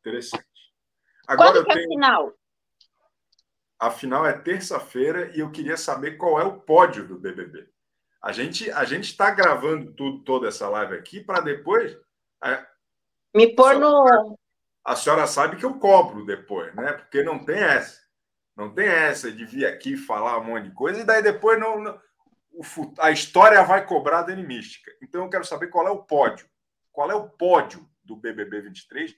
Interessante. 0.00 0.44
Agora 1.26 1.52
Quando 1.52 1.64
que 1.64 1.72
é 1.72 1.84
a 1.84 1.88
final? 1.88 2.32
A 3.78 3.90
final 3.90 4.26
é 4.26 4.32
terça-feira 4.32 5.30
e 5.36 5.40
eu 5.40 5.50
queria 5.50 5.76
saber 5.76 6.12
qual 6.12 6.40
é 6.40 6.44
o 6.44 6.60
pódio 6.60 7.06
do 7.06 7.18
BBB. 7.18 7.68
A 8.22 8.32
gente 8.32 8.70
a 8.70 8.84
gente 8.84 9.04
está 9.04 9.30
gravando 9.30 9.92
tudo, 9.92 10.24
toda 10.24 10.48
essa 10.48 10.68
live 10.68 10.94
aqui 10.94 11.20
para 11.20 11.40
depois. 11.40 11.96
É, 12.42 12.66
Me 13.34 13.54
pôr 13.54 13.78
no. 13.78 14.38
A 14.84 14.96
senhora 14.96 15.26
sabe 15.26 15.56
que 15.56 15.64
eu 15.64 15.78
cobro 15.78 16.24
depois, 16.24 16.74
né? 16.74 16.92
Porque 16.92 17.22
não 17.22 17.44
tem 17.44 17.58
essa. 17.58 18.00
Não 18.56 18.72
tem 18.72 18.86
essa 18.86 19.30
de 19.30 19.44
vir 19.44 19.66
aqui 19.66 19.96
falar 19.96 20.38
um 20.38 20.44
monte 20.44 20.68
de 20.68 20.74
coisa 20.74 21.00
e 21.00 21.04
daí 21.04 21.22
depois 21.22 21.60
não, 21.60 21.78
não 21.78 22.00
o, 22.56 22.94
a 22.98 23.10
história 23.10 23.62
vai 23.62 23.86
cobrar 23.86 24.22
da 24.22 24.34
Mística. 24.34 24.90
Então 25.02 25.22
eu 25.24 25.30
quero 25.30 25.44
saber 25.44 25.68
qual 25.68 25.86
é 25.86 25.90
o 25.90 26.02
pódio. 26.02 26.48
Qual 26.90 27.10
é 27.10 27.14
o 27.14 27.28
pódio 27.28 27.86
do 28.02 28.16
BBB 28.16 28.62
23? 28.62 29.14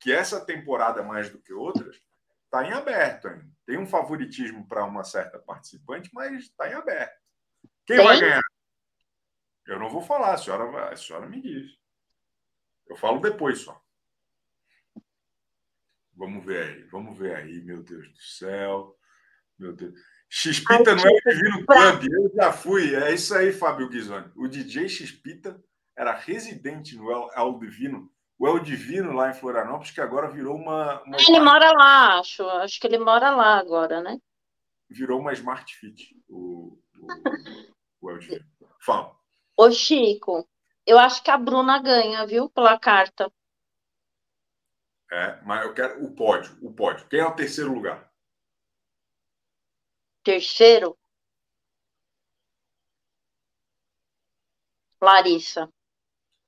Que 0.00 0.12
essa 0.12 0.44
temporada, 0.44 1.02
mais 1.02 1.30
do 1.30 1.38
que 1.38 1.52
outras, 1.52 1.96
está 2.44 2.64
em 2.66 2.72
aberto 2.72 3.28
ainda. 3.28 3.46
Tem 3.70 3.78
um 3.78 3.86
favoritismo 3.86 4.66
para 4.66 4.84
uma 4.84 5.04
certa 5.04 5.38
participante, 5.38 6.10
mas 6.12 6.42
está 6.42 6.68
em 6.68 6.74
aberto. 6.74 7.16
Quem 7.86 7.98
Tem? 7.98 8.04
vai 8.04 8.18
ganhar? 8.18 8.40
Eu 9.64 9.78
não 9.78 9.88
vou 9.88 10.02
falar, 10.02 10.34
a 10.34 10.36
senhora, 10.36 10.90
a 10.90 10.96
senhora 10.96 11.28
me 11.28 11.40
diz. 11.40 11.70
Eu 12.88 12.96
falo 12.96 13.20
depois 13.20 13.60
só. 13.60 13.80
Vamos 16.16 16.44
ver 16.44 16.64
aí, 16.64 16.82
vamos 16.88 17.16
ver 17.16 17.36
aí, 17.36 17.62
meu 17.62 17.80
Deus 17.80 18.10
do 18.10 18.18
céu. 18.18 18.98
Meu 19.56 19.72
Deus. 19.72 19.94
Xpita 20.28 20.96
não 20.96 21.04
é 21.04 21.08
o 21.08 21.30
Divino 21.30 21.64
Club, 21.64 22.08
eu 22.10 22.32
já 22.34 22.52
fui. 22.52 22.96
É 22.96 23.14
isso 23.14 23.32
aí, 23.36 23.52
Fábio 23.52 23.88
Ghisoni. 23.88 24.32
O 24.34 24.48
DJ 24.48 24.88
Xpita 24.88 25.62
era 25.96 26.12
residente 26.12 26.96
no 26.96 27.08
El, 27.08 27.30
El 27.36 27.56
Divino 27.60 28.12
o 28.40 28.48
El 28.48 28.60
Divino 28.60 29.12
lá 29.12 29.28
em 29.28 29.34
Florianópolis, 29.34 29.90
que 29.90 30.00
agora 30.00 30.30
virou 30.30 30.56
uma. 30.56 31.02
uma 31.02 31.16
ele 31.18 31.38
mora 31.40 31.70
lá, 31.72 32.18
acho. 32.20 32.42
Acho 32.42 32.80
que 32.80 32.86
ele 32.86 32.98
mora 32.98 33.30
lá 33.36 33.58
agora, 33.58 34.00
né? 34.00 34.18
Virou 34.88 35.20
uma 35.20 35.34
Smart 35.34 35.76
Fit, 35.76 36.16
o, 36.26 36.80
o, 36.98 37.06
o 38.00 38.10
El 38.10 38.18
Divino. 38.18 38.46
Fala. 38.80 39.14
Ô, 39.54 39.70
Chico, 39.70 40.48
eu 40.86 40.98
acho 40.98 41.22
que 41.22 41.30
a 41.30 41.36
Bruna 41.36 41.82
ganha, 41.82 42.26
viu, 42.26 42.48
pela 42.48 42.78
carta. 42.78 43.30
É, 45.12 45.38
mas 45.42 45.66
eu 45.66 45.74
quero 45.74 46.02
o 46.02 46.14
pódio, 46.14 46.56
o 46.62 46.72
pódio. 46.72 47.06
Quem 47.08 47.20
é 47.20 47.26
o 47.26 47.36
terceiro 47.36 47.74
lugar? 47.74 48.10
Terceiro? 50.24 50.98
Larissa. 54.98 55.70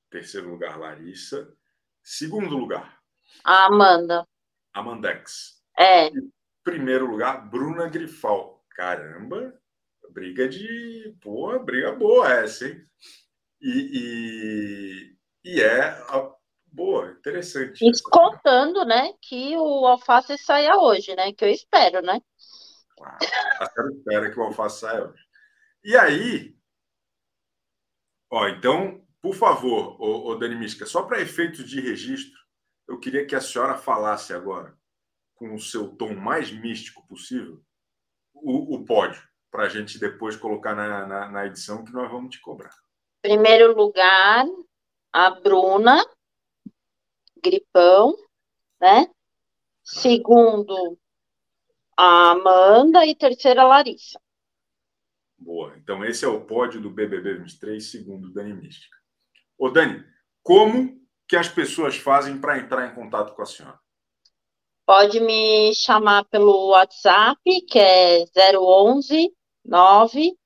Terceiro 0.09 0.49
lugar, 0.49 0.79
Larissa. 0.79 1.55
Segundo 2.03 2.57
lugar. 2.57 2.99
A 3.45 3.67
Amanda. 3.67 4.27
Amandex. 4.73 5.63
É. 5.79 6.09
E 6.09 6.31
primeiro 6.65 7.07
lugar, 7.07 7.49
Bruna 7.49 7.89
Grifal. 7.89 8.65
Caramba, 8.71 9.55
briga 10.11 10.49
de. 10.49 11.17
Pô, 11.21 11.59
briga 11.59 11.93
boa 11.93 12.33
essa, 12.33 12.67
hein? 12.67 12.85
E, 13.61 15.17
e, 15.45 15.53
e 15.53 15.61
é 15.61 15.83
a... 15.83 16.35
boa, 16.67 17.11
interessante. 17.13 17.85
E 17.85 17.93
contando, 18.11 18.85
né, 18.85 19.13
que 19.21 19.57
o 19.57 19.87
alface 19.87 20.37
saia 20.39 20.77
hoje, 20.77 21.15
né? 21.15 21.33
Que 21.33 21.45
eu 21.45 21.51
espero, 21.51 22.01
né? 22.03 22.21
Ah, 23.01 23.19
a 23.61 23.67
senhora 23.67 23.93
espera 23.95 24.31
que 24.31 24.39
o 24.39 24.43
alface 24.43 24.81
saia 24.81 25.05
hoje. 25.05 25.23
E 25.85 25.97
aí, 25.97 26.57
ó, 28.31 28.49
então 28.49 29.05
por 29.23 29.35
favor, 29.35 29.97
ô, 30.01 30.31
ô 30.31 30.35
Dani 30.35 30.57
Mística, 30.57 30.85
só 30.85 31.05
para 31.05 31.21
efeitos 31.21 31.71
de 31.71 31.81
registro, 31.81 32.37
eu 32.89 32.99
queria 32.99 33.25
que 33.25 33.37
a 33.37 33.41
senhora 33.41 33.79
falasse 33.79 34.35
agora, 34.35 34.77
com 35.37 35.55
o 35.55 35.61
seu 35.61 35.97
tom 35.97 36.13
mais 36.13 36.51
místico 36.51 37.07
possível, 37.07 37.63
o, 38.35 38.75
o 38.75 38.85
pódio, 38.85 39.23
para 39.49 39.65
a 39.65 39.69
gente 39.69 39.99
depois 39.99 40.37
colocar 40.37 40.75
na, 40.75 41.07
na, 41.07 41.29
na 41.29 41.47
edição 41.47 41.85
que 41.85 41.93
nós 41.93 42.11
vamos 42.11 42.35
te 42.35 42.41
cobrar. 42.41 42.75
Primeiro 43.23 43.77
lugar, 43.77 44.45
a 45.13 45.31
Bruna, 45.31 46.05
Gripão, 47.41 48.17
né? 48.81 49.09
Segundo, 49.85 50.99
a 51.97 52.33
Amanda 52.33 53.07
e 53.07 53.15
terceira, 53.15 53.63
a 53.63 53.69
Larissa. 53.69 54.21
Boa. 55.39 55.77
Então, 55.77 56.05
esse 56.05 56.25
é 56.25 56.29
o 56.29 56.45
pódio 56.45 56.81
do 56.81 56.91
BBB 56.91 57.35
23, 57.39 57.85
segundo 57.85 58.33
Dani 58.33 58.55
Mística. 58.55 59.02
Ô, 59.63 59.71
Dani, 59.71 60.05
como 60.43 61.01
que 61.29 61.37
as 61.37 61.49
pessoas 61.49 61.97
fazem 61.97 62.37
para 62.37 62.59
entrar 62.59 62.85
em 62.85 62.95
contato 62.97 63.33
com 63.33 63.43
a 63.43 63.47
senhora? 63.47 63.79
Pode 64.85 65.21
me 65.21 65.73
chamar 65.73 66.25
pelo 66.25 66.71
WhatsApp, 66.71 67.39
que 67.69 67.79
é 67.79 68.25
011 68.59 69.33
9 69.65 70.37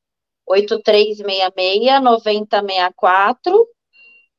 8366 0.46 2.02
9064 2.02 3.66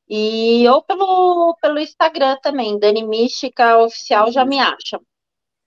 e 0.07 0.69
ou 0.69 0.83
pelo, 0.83 1.57
pelo 1.59 1.79
Instagram 1.79 2.37
também, 2.43 2.77
Dani 2.77 3.03
Mística 3.03 3.79
Oficial 3.79 4.31
já 4.31 4.45
me 4.45 4.59
acha. 4.59 5.01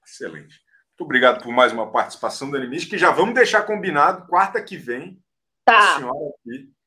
Excelente. 0.07 0.55
Muito 0.91 1.03
obrigado 1.05 1.43
por 1.43 1.53
mais 1.53 1.73
uma 1.73 1.91
participação, 1.91 2.49
Dani 2.49 2.69
Mística. 2.69 2.95
E 2.95 2.99
já 3.01 3.11
vamos 3.11 3.35
deixar 3.35 3.63
combinado, 3.63 4.29
quarta 4.29 4.63
que 4.63 4.77
vem, 4.77 5.21
tá. 5.65 5.95
a 5.95 5.97
senhora 5.97 6.29
aqui. 6.29 6.80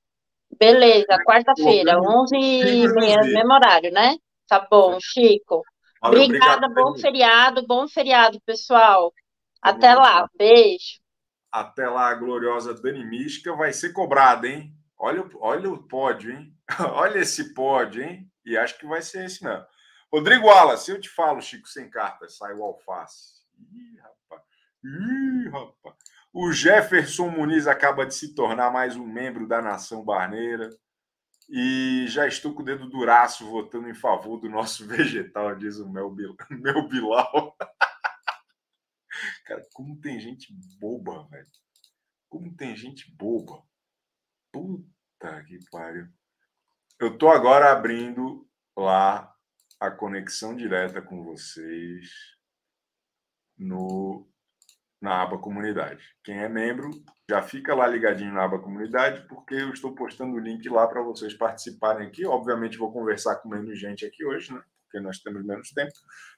Beleza, 0.59 1.17
quarta-feira, 1.25 1.99
11 1.99 2.35
e 2.35 2.87
meia, 2.93 3.21
mesmo 3.21 3.53
horário, 3.53 3.91
né? 3.91 4.15
Tá 4.47 4.65
bom, 4.69 4.97
Chico. 4.99 5.61
Valeu, 6.01 6.23
Obrigada, 6.23 6.67
obrigado, 6.67 6.73
bom 6.73 6.99
feriado, 6.99 7.67
bom 7.67 7.87
feriado, 7.87 8.41
pessoal. 8.45 9.13
Até 9.61 9.95
lá, 9.95 10.27
beijo. 10.37 11.01
Até 11.51 11.87
lá, 11.87 12.13
gloriosa 12.15 12.73
Dani 12.73 13.05
Mística 13.05 13.55
vai 13.55 13.71
ser 13.71 13.93
cobrada, 13.93 14.47
hein? 14.47 14.73
Olha, 14.99 15.23
olha 15.35 15.69
o 15.69 15.87
pódio, 15.87 16.31
hein? 16.33 16.53
olha 16.93 17.19
esse 17.19 17.53
pódio, 17.53 18.03
hein? 18.03 18.29
E 18.45 18.57
acho 18.57 18.77
que 18.77 18.85
vai 18.85 19.01
ser 19.01 19.25
esse 19.25 19.43
mesmo. 19.43 19.65
Rodrigo 20.11 20.47
Wallace, 20.47 20.91
eu 20.91 20.99
te 20.99 21.09
falo, 21.09 21.41
Chico, 21.41 21.67
sem 21.67 21.89
carta, 21.89 22.27
sai 22.27 22.53
o 22.53 22.63
alface. 22.63 23.43
Ih, 23.57 23.97
rapaz. 23.99 24.43
Ih, 24.83 25.49
rapaz. 25.49 25.92
O 26.35 26.51
Jefferson 26.51 27.29
Muniz 27.29 27.67
acaba 27.67 28.07
de 28.07 28.15
se 28.15 28.33
tornar 28.33 28.71
mais 28.71 28.95
um 28.95 29.05
membro 29.05 29.47
da 29.47 29.61
nação 29.61 30.03
barneira. 30.03 30.67
E 31.47 32.07
já 32.07 32.25
estou 32.25 32.55
com 32.55 32.63
o 32.63 32.65
dedo 32.65 32.89
duraço 32.89 33.45
votando 33.45 33.87
em 33.87 33.93
favor 33.93 34.39
do 34.39 34.49
nosso 34.49 34.87
vegetal, 34.89 35.55
diz 35.55 35.77
o 35.77 35.87
meu, 35.87 36.09
meu 36.49 36.87
Bilal. 36.87 37.55
Cara, 39.45 39.63
como 39.73 40.01
tem 40.01 40.19
gente 40.19 40.51
boba, 40.79 41.27
velho. 41.29 41.47
Como 42.27 42.55
tem 42.55 42.75
gente 42.75 43.11
boba. 43.11 43.63
Puta 44.51 45.43
que 45.43 45.59
pariu. 45.69 46.07
Eu 46.99 47.15
tô 47.15 47.29
agora 47.29 47.71
abrindo 47.71 48.49
lá 48.75 49.31
a 49.79 49.91
conexão 49.91 50.55
direta 50.55 50.99
com 50.99 51.23
vocês 51.23 52.09
no 53.55 54.32
na 55.03 55.21
aba 55.21 55.37
comunidade. 55.37 56.01
Quem 56.23 56.39
é 56.39 56.47
membro 56.47 56.89
já 57.29 57.41
fica 57.41 57.75
lá 57.75 57.85
ligadinho 57.85 58.33
na 58.33 58.45
aba 58.45 58.57
comunidade, 58.57 59.27
porque 59.27 59.53
eu 59.53 59.73
estou 59.73 59.93
postando 59.93 60.33
o 60.33 60.39
link 60.39 60.67
lá 60.69 60.87
para 60.87 61.01
vocês 61.01 61.33
participarem 61.33 62.07
aqui. 62.07 62.25
Obviamente, 62.25 62.77
vou 62.77 62.89
conversar 62.89 63.35
com 63.35 63.49
menos 63.49 63.77
gente 63.77 64.05
aqui 64.05 64.25
hoje, 64.25 64.53
né? 64.53 64.61
Porque 64.85 65.05
nós 65.05 65.19
temos 65.19 65.45
menos 65.45 65.71
tempo. 65.71 65.91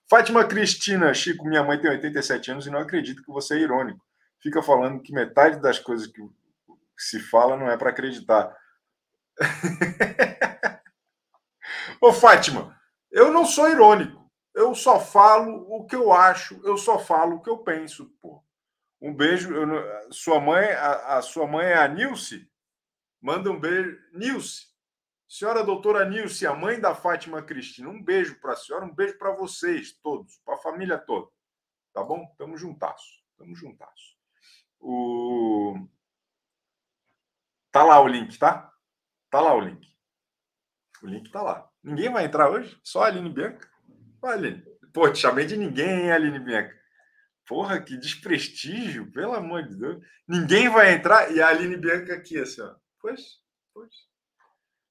Fátima 0.09 0.43
Cristina, 0.45 1.13
Chico, 1.13 1.47
minha 1.47 1.63
mãe 1.63 1.79
tem 1.79 1.91
87 1.91 2.51
anos 2.51 2.65
e 2.65 2.71
não 2.71 2.79
acredito 2.79 3.21
que 3.21 3.31
você 3.31 3.53
é 3.53 3.59
irônico. 3.59 4.03
Fica 4.41 4.63
falando 4.63 4.99
que 4.99 5.13
metade 5.13 5.61
das 5.61 5.77
coisas 5.77 6.07
que 6.07 6.21
se 6.97 7.19
fala 7.19 7.55
não 7.55 7.69
é 7.69 7.77
para 7.77 7.91
acreditar. 7.91 8.51
Ô, 12.01 12.11
Fátima, 12.11 12.75
eu 13.11 13.31
não 13.31 13.45
sou 13.45 13.69
irônico. 13.69 14.25
Eu 14.55 14.73
só 14.73 14.99
falo 14.99 15.67
o 15.69 15.85
que 15.85 15.95
eu 15.95 16.11
acho, 16.11 16.59
eu 16.63 16.77
só 16.77 16.97
falo 16.97 17.35
o 17.35 17.41
que 17.41 17.49
eu 17.49 17.59
penso, 17.59 18.09
pô. 18.21 18.43
Um 19.01 19.13
beijo. 19.13 19.53
Eu, 19.53 20.11
sua 20.11 20.39
mãe, 20.39 20.65
a, 20.71 21.17
a, 21.17 21.21
sua 21.21 21.47
mãe 21.47 21.67
é 21.67 21.77
a 21.77 21.87
Nilce? 21.87 22.49
Manda 23.21 23.51
um 23.51 23.59
beijo. 23.59 23.99
Nilce. 24.13 24.75
Senhora 25.27 25.63
doutora 25.63 26.05
Nilce, 26.05 26.45
a 26.45 26.53
mãe 26.53 26.79
da 26.79 26.93
Fátima 26.93 27.41
Cristina, 27.41 27.89
um 27.89 28.01
beijo 28.01 28.39
para 28.39 28.53
a 28.53 28.55
senhora, 28.55 28.85
um 28.85 28.93
beijo 28.93 29.17
para 29.17 29.31
vocês 29.31 29.91
todos, 30.03 30.37
para 30.45 30.55
a 30.55 30.59
família 30.59 30.97
toda. 30.99 31.27
Tá 31.93 32.03
bom? 32.03 32.25
Tamo 32.37 32.57
juntasso. 32.57 33.23
Tamo 33.37 33.55
juntasso. 33.55 34.15
O... 34.79 35.75
Tá 37.71 37.83
lá 37.83 37.99
o 37.99 38.07
link, 38.07 38.37
tá? 38.37 38.71
Tá 39.29 39.41
lá 39.41 39.53
o 39.53 39.59
link. 39.59 39.87
O 41.01 41.07
link 41.07 41.29
tá 41.31 41.41
lá. 41.41 41.69
Ninguém 41.83 42.11
vai 42.11 42.25
entrar 42.25 42.49
hoje? 42.49 42.79
Só 42.83 43.03
a 43.03 43.07
Aline 43.07 43.29
Bianca? 43.29 43.67
Olha, 44.21 44.35
Aline. 44.35 44.63
Pô, 44.93 45.11
te 45.11 45.19
chamei 45.19 45.45
de 45.45 45.57
ninguém, 45.57 46.03
hein, 46.03 46.11
Aline 46.11 46.39
Bianca? 46.39 46.73
Porra, 47.47 47.79
que 47.81 47.95
desprestígio, 47.97 49.11
pelo 49.11 49.33
amor 49.33 49.63
de 49.63 49.75
Deus. 49.75 50.03
Ninguém 50.27 50.67
vai 50.69 50.93
entrar 50.93 51.31
e 51.31 51.41
a 51.41 51.49
Aline 51.49 51.77
Bianca 51.77 52.15
aqui, 52.15 52.39
assim, 52.39 52.61
ó. 52.61 52.75
Pois, 52.99 53.39
pois. 53.73 53.93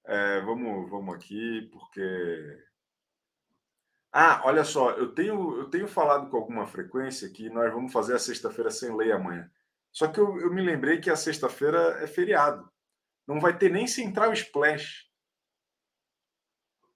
É, 0.06 0.40
vamos, 0.42 0.88
vamos 0.88 1.14
aqui, 1.14 1.68
porque. 1.72 2.64
Ah, 4.12 4.42
olha 4.44 4.62
só, 4.62 4.92
eu 4.92 5.12
tenho, 5.12 5.58
eu 5.58 5.68
tenho 5.68 5.88
falado 5.88 6.30
com 6.30 6.36
alguma 6.36 6.66
frequência 6.66 7.28
que 7.30 7.50
nós 7.50 7.72
vamos 7.72 7.92
fazer 7.92 8.14
a 8.14 8.18
sexta-feira 8.18 8.70
sem 8.70 8.96
lei 8.96 9.10
amanhã. 9.10 9.50
Só 9.90 10.06
que 10.06 10.20
eu, 10.20 10.40
eu 10.40 10.52
me 10.52 10.62
lembrei 10.62 11.00
que 11.00 11.10
a 11.10 11.16
sexta-feira 11.16 11.98
é 12.00 12.06
feriado. 12.06 12.70
Não 13.26 13.40
vai 13.40 13.56
ter 13.56 13.70
nem 13.70 13.86
Central 13.88 14.32
Splash. 14.32 15.03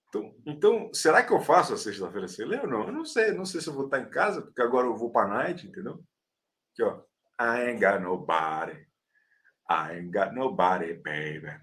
Então, 0.09 0.35
então, 0.43 0.93
será 0.93 1.23
que 1.23 1.31
eu 1.31 1.39
faço 1.39 1.73
a 1.73 1.77
sexta-feira 1.77 2.27
sem 2.27 2.45
ler 2.45 2.61
ou 2.61 2.67
não? 2.67 2.87
Eu 2.87 2.91
não 2.91 3.05
sei, 3.05 3.31
não 3.31 3.45
sei 3.45 3.61
se 3.61 3.67
eu 3.67 3.73
vou 3.73 3.85
estar 3.85 3.99
em 3.99 4.09
casa, 4.09 4.41
porque 4.41 4.61
agora 4.61 4.87
eu 4.87 4.97
vou 4.97 5.11
para 5.11 5.27
night, 5.27 5.67
entendeu? 5.67 6.03
Aqui, 6.73 6.83
ó. 6.83 7.01
I 7.39 7.69
ain't 7.69 7.79
got 7.79 8.01
nobody. 8.01 8.85
I 9.69 9.97
ain't 9.97 10.11
got 10.11 10.33
nobody, 10.33 10.93
baby. 10.93 11.55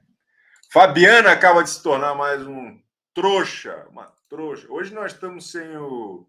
Fabiana 0.72 1.32
acaba 1.32 1.62
de 1.62 1.70
se 1.70 1.82
tornar 1.82 2.14
mais 2.14 2.46
um 2.46 2.80
trouxa, 3.12 3.86
uma 3.90 4.12
trouxa. 4.28 4.66
Hoje 4.70 4.94
nós 4.94 5.12
estamos 5.12 5.50
sem 5.50 5.76
o, 5.76 6.28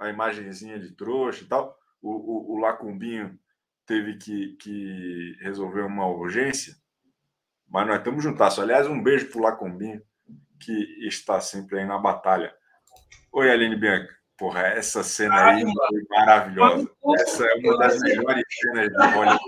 a 0.00 0.08
imagenzinha 0.08 0.78
de 0.78 0.92
trouxa 0.92 1.44
e 1.44 1.46
tal. 1.46 1.78
O, 2.00 2.10
o, 2.10 2.54
o 2.54 2.58
Lacumbinho 2.58 3.38
teve 3.86 4.16
que, 4.16 4.56
que 4.56 5.36
resolver 5.40 5.82
uma 5.82 6.06
urgência, 6.06 6.74
mas 7.68 7.86
nós 7.86 7.98
estamos 7.98 8.22
juntos. 8.22 8.58
Aliás, 8.58 8.86
um 8.86 9.02
beijo 9.02 9.30
para 9.30 9.38
o 9.38 9.42
Lacumbinho 9.42 10.02
que 10.64 11.06
está 11.06 11.40
sempre 11.40 11.78
aí 11.78 11.86
na 11.86 11.98
batalha. 11.98 12.54
Oi, 13.32 13.50
Aline 13.50 13.76
Bianca. 13.76 14.14
Porra, 14.36 14.62
essa 14.62 15.04
cena 15.04 15.50
aí 15.50 15.62
foi 15.62 16.02
maravilhosa. 16.10 16.90
Essa 17.20 17.46
é 17.46 17.54
uma 17.54 17.78
das 17.78 18.00
melhores 18.00 18.44
cenas 18.60 18.88
de 18.88 19.14
Hollywood. 19.14 19.40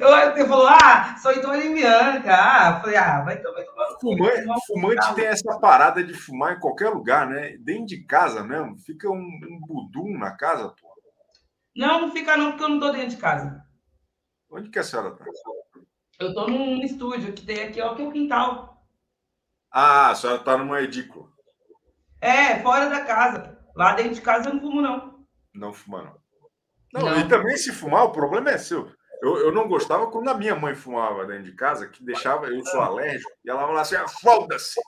Você 0.34 0.48
falou, 0.48 0.68
ah, 0.68 1.16
sou 1.16 1.30
Aline 1.30 1.74
Bianca. 1.74 2.34
Ah, 2.34 2.80
falei, 2.80 2.96
ah, 2.96 3.22
vai 3.22 3.40
tomar. 3.40 3.64
Fumante, 4.00 4.44
fumante 4.66 5.14
tem 5.14 5.26
essa 5.26 5.58
parada 5.60 6.02
de 6.02 6.14
fumar 6.14 6.56
em 6.56 6.60
qualquer 6.60 6.90
lugar, 6.90 7.28
né? 7.28 7.56
Dentro 7.58 7.86
de 7.86 8.04
casa 8.04 8.42
mesmo. 8.42 8.76
Fica 8.78 9.08
um, 9.08 9.14
um 9.14 9.60
budum 9.66 10.18
na 10.18 10.36
casa, 10.36 10.68
pô. 10.68 10.88
Não, 11.76 12.00
não 12.00 12.10
fica 12.10 12.36
não, 12.36 12.50
porque 12.50 12.64
eu 12.64 12.68
não 12.70 12.80
tô 12.80 12.90
dentro 12.90 13.10
de 13.10 13.16
casa. 13.18 13.64
Onde 14.50 14.68
que 14.70 14.78
a 14.78 14.82
senhora 14.82 15.12
tá? 15.12 15.24
Eu 16.18 16.34
tô 16.34 16.48
num 16.48 16.82
estúdio 16.82 17.32
que 17.32 17.46
tem 17.46 17.62
aqui, 17.62 17.80
ó, 17.80 17.94
que 17.94 18.02
é 18.02 18.04
o 18.06 18.10
quintal. 18.10 18.77
Ah, 19.70 20.10
a 20.10 20.14
senhora 20.14 20.38
está 20.38 20.56
numa 20.56 20.80
edícula. 20.80 21.28
É, 22.20 22.58
fora 22.60 22.88
da 22.88 23.04
casa. 23.04 23.58
Lá 23.76 23.94
dentro 23.94 24.14
de 24.14 24.20
casa 24.20 24.48
eu 24.48 24.54
não 24.54 24.60
fumo, 24.60 24.82
não. 24.82 25.24
Não 25.54 25.72
fuma, 25.72 26.02
não. 26.02 26.18
Não, 26.92 27.10
não. 27.10 27.20
e 27.20 27.28
também 27.28 27.56
se 27.56 27.72
fumar, 27.72 28.04
o 28.04 28.12
problema 28.12 28.50
é 28.50 28.58
seu. 28.58 28.90
Eu, 29.22 29.36
eu 29.38 29.52
não 29.52 29.68
gostava 29.68 30.06
quando 30.10 30.28
a 30.28 30.34
minha 30.34 30.54
mãe 30.54 30.74
fumava 30.74 31.26
dentro 31.26 31.44
de 31.44 31.52
casa, 31.52 31.88
que 31.88 32.04
deixava, 32.04 32.46
eu 32.46 32.64
sou 32.64 32.80
alérgico, 32.80 33.30
e 33.44 33.50
ela 33.50 33.60
falava 33.60 33.80
assim, 33.80 33.96
ah, 33.96 34.08
foda-se. 34.08 34.80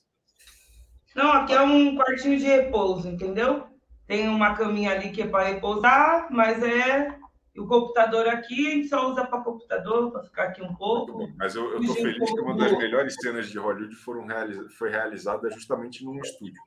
Não, 1.14 1.33
aqui 1.33 1.53
é 1.53 1.61
um 1.61 1.97
quartinho 1.97 2.38
de 2.38 2.45
repouso, 2.45 3.09
entendeu? 3.09 3.66
Tem 4.07 4.29
uma 4.29 4.55
caminha 4.55 4.93
ali 4.93 5.11
que 5.11 5.23
é 5.23 5.27
para 5.27 5.49
repousar, 5.49 6.29
mas 6.31 6.62
é 6.62 7.16
o 7.61 7.66
computador 7.66 8.29
aqui 8.29 8.66
a 8.66 8.70
gente 8.70 8.88
só 8.88 9.11
usa 9.11 9.25
para 9.27 9.42
computador, 9.42 10.11
para 10.11 10.23
ficar 10.23 10.44
aqui 10.44 10.62
um 10.62 10.75
pouco. 10.75 11.29
Mas 11.37 11.55
eu 11.55 11.81
estou 11.81 11.94
feliz 11.94 12.33
que 12.33 12.40
uma 12.40 12.57
das 12.57 12.77
melhores 12.77 13.14
cenas 13.14 13.49
de 13.49 13.59
Hollywood 13.59 13.94
foram 13.96 14.27
realiza 14.27 14.68
foi 14.70 14.90
realizada 14.90 15.51
justamente 15.51 16.05
num 16.05 16.18
estúdio. 16.20 16.61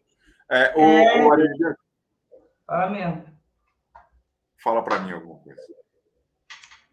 É, 0.50 0.74
o, 0.76 0.82
é... 0.82 1.26
o 1.26 1.76
Fala 2.66 2.90
mesmo. 2.90 3.26
Fala 4.64 4.84
para 4.84 5.00
mim 5.00 5.12
alguma 5.12 5.40
coisa. 5.40 5.62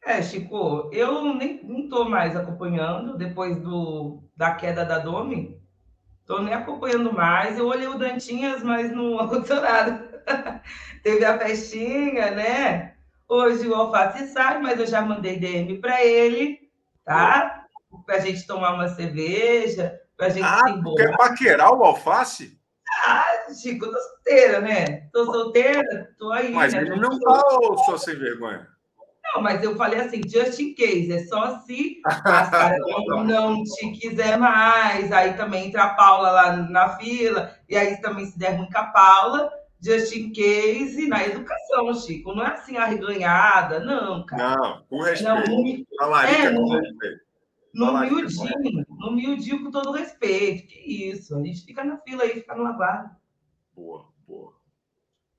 É, 0.04 0.22
Chico, 0.22 0.90
eu 0.92 1.34
nem 1.34 1.82
estou 1.82 2.08
mais 2.08 2.34
acompanhando 2.34 3.16
depois 3.16 3.56
do, 3.60 4.22
da 4.36 4.54
queda 4.54 4.84
da 4.84 4.98
Domi. 4.98 5.60
Estou 6.20 6.42
nem 6.42 6.54
acompanhando 6.54 7.12
mais. 7.12 7.58
Eu 7.58 7.66
olhei 7.66 7.86
o 7.86 7.98
Dantinhas, 7.98 8.62
mas 8.62 8.90
não 8.90 9.18
aconteceu 9.20 9.60
nada. 9.60 10.22
Teve 11.02 11.24
a 11.24 11.38
festinha, 11.38 12.30
né? 12.30 12.89
Hoje 13.30 13.68
o 13.68 13.74
Alface 13.76 14.26
sai, 14.32 14.58
mas 14.58 14.80
eu 14.80 14.86
já 14.88 15.00
mandei 15.02 15.38
DM 15.38 15.80
para 15.80 16.04
ele, 16.04 16.58
tá? 17.04 17.64
Para 18.04 18.16
a 18.16 18.18
gente 18.18 18.44
tomar 18.44 18.74
uma 18.74 18.88
cerveja, 18.88 19.96
para 20.16 20.26
a 20.26 20.30
gente 20.30 20.44
ah, 20.44 20.64
se 20.64 20.70
embora. 20.72 20.96
Quer 20.96 21.16
paquerar 21.16 21.72
o 21.72 21.84
Alface? 21.84 22.58
Ah, 23.06 23.24
Chico, 23.54 23.84
eu 23.84 23.92
tô 23.92 23.98
solteira, 24.00 24.60
né? 24.60 25.08
Tô 25.12 25.24
solteira, 25.26 26.12
tô 26.18 26.32
aí. 26.32 26.52
Mas 26.52 26.74
né? 26.74 26.80
ele 26.80 26.96
não 26.96 27.20
tá 27.20 27.40
ou 27.52 27.78
só 27.78 27.96
sem 27.96 28.16
vergonha? 28.16 28.66
Não, 29.32 29.40
mas 29.40 29.62
eu 29.62 29.76
falei 29.76 30.00
assim, 30.00 30.22
just 30.26 30.58
in 30.58 30.74
case, 30.74 31.12
é 31.12 31.24
só 31.26 31.60
se 31.60 32.00
a 32.04 32.44
Sara 32.46 32.78
não 33.24 33.62
te 33.62 33.92
quiser 33.92 34.38
mais. 34.38 35.12
Aí 35.12 35.34
também 35.34 35.68
entra 35.68 35.84
a 35.84 35.94
Paula 35.94 36.32
lá 36.32 36.56
na 36.56 36.96
fila, 36.96 37.54
e 37.68 37.76
aí 37.76 38.00
também 38.00 38.26
se 38.26 38.36
der 38.36 38.56
ruim 38.56 38.68
com 38.68 38.78
a 38.78 38.86
Paula, 38.86 39.52
just 39.82 40.14
in 40.14 40.32
case 40.32 41.08
na 41.08 41.26
educação, 41.26 41.94
Chico. 41.94 42.34
Não 42.34 42.44
é 42.44 42.52
assim 42.52 42.76
arreganhada, 42.76 43.80
não, 43.80 44.24
cara. 44.26 44.56
Não, 44.56 44.84
com 44.84 45.02
respeito. 45.02 45.28
Não, 45.98 46.10
no, 46.10 46.16
é, 46.16 46.50
no, 46.50 46.78
respeito. 46.78 47.20
No 47.72 48.00
miudinho, 48.00 48.84
no 48.88 49.12
miudinho 49.12 49.64
com 49.64 49.70
todo 49.70 49.92
respeito. 49.92 50.66
Que 50.68 51.10
isso, 51.10 51.36
a 51.36 51.42
gente 51.42 51.64
fica 51.64 51.82
na 51.84 51.98
fila 51.98 52.24
aí, 52.24 52.30
fica 52.30 52.54
no 52.54 52.66
aguardo. 52.66 53.10
Boa, 53.74 54.06
boa. 54.26 54.54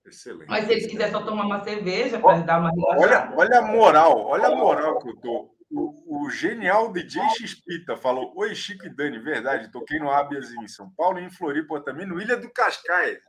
Excelente. 0.05 0.49
Mas 0.49 0.65
se 0.65 0.71
ele 0.71 0.87
quiser 0.87 1.11
só 1.11 1.21
tomar 1.21 1.45
uma 1.45 1.63
cerveja 1.63 2.19
para 2.19 2.39
dar 2.39 2.59
uma 2.59 2.71
relaxada. 2.71 3.01
Olha, 3.01 3.33
olha 3.37 3.59
a 3.59 3.61
moral, 3.61 4.25
olha 4.25 4.47
a 4.47 4.55
moral 4.55 4.99
que 4.99 5.09
eu 5.09 5.17
tô. 5.17 5.51
O, 5.73 6.25
o 6.25 6.29
genial 6.29 6.91
DJ 6.91 7.21
Xpita 7.29 7.95
falou: 7.95 8.33
Oi, 8.35 8.53
Chico 8.55 8.87
e 8.87 8.89
Dani, 8.89 9.19
verdade, 9.19 9.71
toquei 9.71 9.99
no 9.99 10.09
Abias 10.09 10.51
em 10.51 10.67
São 10.67 10.89
Paulo 10.97 11.19
e 11.19 11.23
em 11.23 11.29
Floripa 11.29 11.79
também, 11.79 12.05
no 12.05 12.19
Ilha 12.19 12.35
do 12.35 12.51
Cascais. 12.51 13.19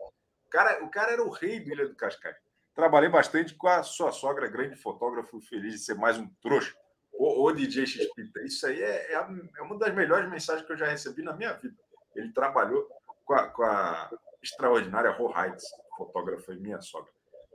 O 0.53 0.55
cara, 0.55 0.85
o 0.85 0.91
cara 0.91 1.13
era 1.13 1.25
o 1.25 1.31
rei 1.31 1.61
do 1.61 1.71
Ilha 1.71 1.89
do 1.89 1.95
Cascais. 1.95 2.37
Trabalhei 2.75 3.09
bastante 3.09 3.55
com 3.55 3.69
a 3.69 3.83
sua 3.83 4.13
sogra, 4.13 4.51
grande 4.51 4.77
fotógrafo, 4.77 5.41
feliz 5.41 5.73
de 5.73 5.79
ser 5.79 5.95
mais 5.95 6.19
um 6.19 6.29
trouxa. 6.43 6.75
Ô, 7.11 7.45
ô 7.45 7.53
DJ 7.53 7.87
Xpita, 7.87 8.43
isso 8.45 8.67
aí 8.67 8.83
é, 8.83 9.13
é, 9.13 9.17
a, 9.17 9.31
é, 9.57 9.63
uma 9.63 9.79
das 9.79 9.95
melhores 9.95 10.29
mensagens 10.29 10.67
que 10.67 10.73
eu 10.75 10.77
já 10.77 10.87
recebi 10.87 11.23
na 11.23 11.33
minha 11.33 11.55
vida. 11.55 11.75
Ele 12.15 12.31
trabalhou 12.35 12.87
com 13.25 13.33
a, 13.33 13.49
com 13.49 13.63
a 13.63 14.11
extraordinária 14.43 15.11
Rohides, 15.13 15.65
fotógrafa 15.97 16.53
e 16.53 16.57
minha 16.57 16.83
sogra. 16.83 17.11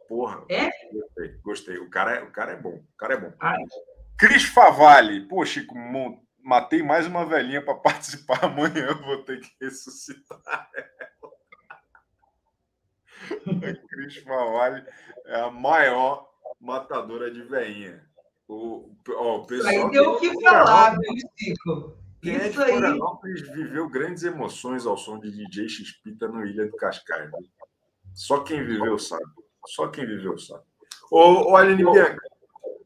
Porra, 0.08 0.44
é? 0.50 0.72
gostei, 0.92 1.38
gostei. 1.44 1.78
O 1.78 1.92
cara 1.92 2.16
é, 2.16 2.24
o 2.24 2.32
cara 2.32 2.54
é 2.54 2.56
bom, 2.56 2.78
o 2.78 2.98
cara 2.98 3.14
é 3.14 3.18
bom. 3.18 3.32
Ai. 3.40 3.64
Cris 4.18 4.46
Favalli. 4.46 5.28
Pô, 5.28 5.46
Chico, 5.46 5.76
matei 6.42 6.82
mais 6.82 7.06
uma 7.06 7.28
velhinha 7.28 7.64
para 7.64 7.76
participar 7.78 8.44
amanhã. 8.44 8.92
Vou 8.96 9.24
ter 9.24 9.40
que 9.40 9.52
ressuscitar. 9.62 10.42
A 13.48 13.88
Cris 13.88 14.18
Favalli 14.18 14.84
é 15.26 15.42
a 15.42 15.52
maior 15.52 16.30
matadora 16.60 17.32
de 17.32 17.44
velhinha. 17.44 18.06
O, 18.48 18.90
ó, 19.10 19.38
o 19.38 19.46
pessoal 19.46 19.70
aí 19.70 19.92
deu 19.92 20.12
o 20.12 20.20
que 20.20 20.42
falar, 20.42 20.98
viu, 20.98 21.14
Chico? 21.38 21.98
Quem 22.22 22.36
Isso 22.36 22.62
é 22.62 22.80
de 22.82 23.52
viveu 23.54 23.90
grandes 23.90 24.24
emoções 24.24 24.86
ao 24.86 24.98
som 24.98 25.20
de 25.20 25.32
DJ 25.32 25.70
Xpita 25.70 26.28
no 26.28 26.46
Ilha 26.46 26.66
do 26.66 26.76
Cascais. 26.76 27.30
Só 28.14 28.40
quem 28.40 28.66
viveu 28.66 28.98
sabe. 28.98 29.24
Só 29.68 29.88
quem 29.88 30.06
viveu 30.06 30.38
sabe. 30.38 30.64
Ô, 31.12 31.52
ô 31.52 31.56
Aline 31.56 31.84
Bianca, 31.84 32.18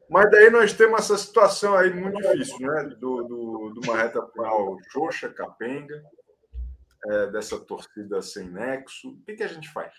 mas 0.08 0.30
daí 0.30 0.50
nós 0.50 0.74
temos 0.74 1.00
essa 1.00 1.16
situação 1.16 1.74
aí 1.74 1.92
muito 1.92 2.20
difícil, 2.20 2.58
né? 2.60 2.84
Do, 3.00 3.22
do, 3.24 3.72
de 3.72 3.88
uma 3.88 3.96
reta 3.96 4.20
final 4.26 4.76
xoxa, 4.90 5.30
capenga, 5.30 6.04
é, 7.06 7.26
dessa 7.28 7.58
torcida 7.58 8.20
sem 8.20 8.48
nexo. 8.48 9.08
O 9.08 9.22
que, 9.24 9.34
que 9.34 9.42
a 9.42 9.48
gente 9.48 9.72
faz? 9.72 9.94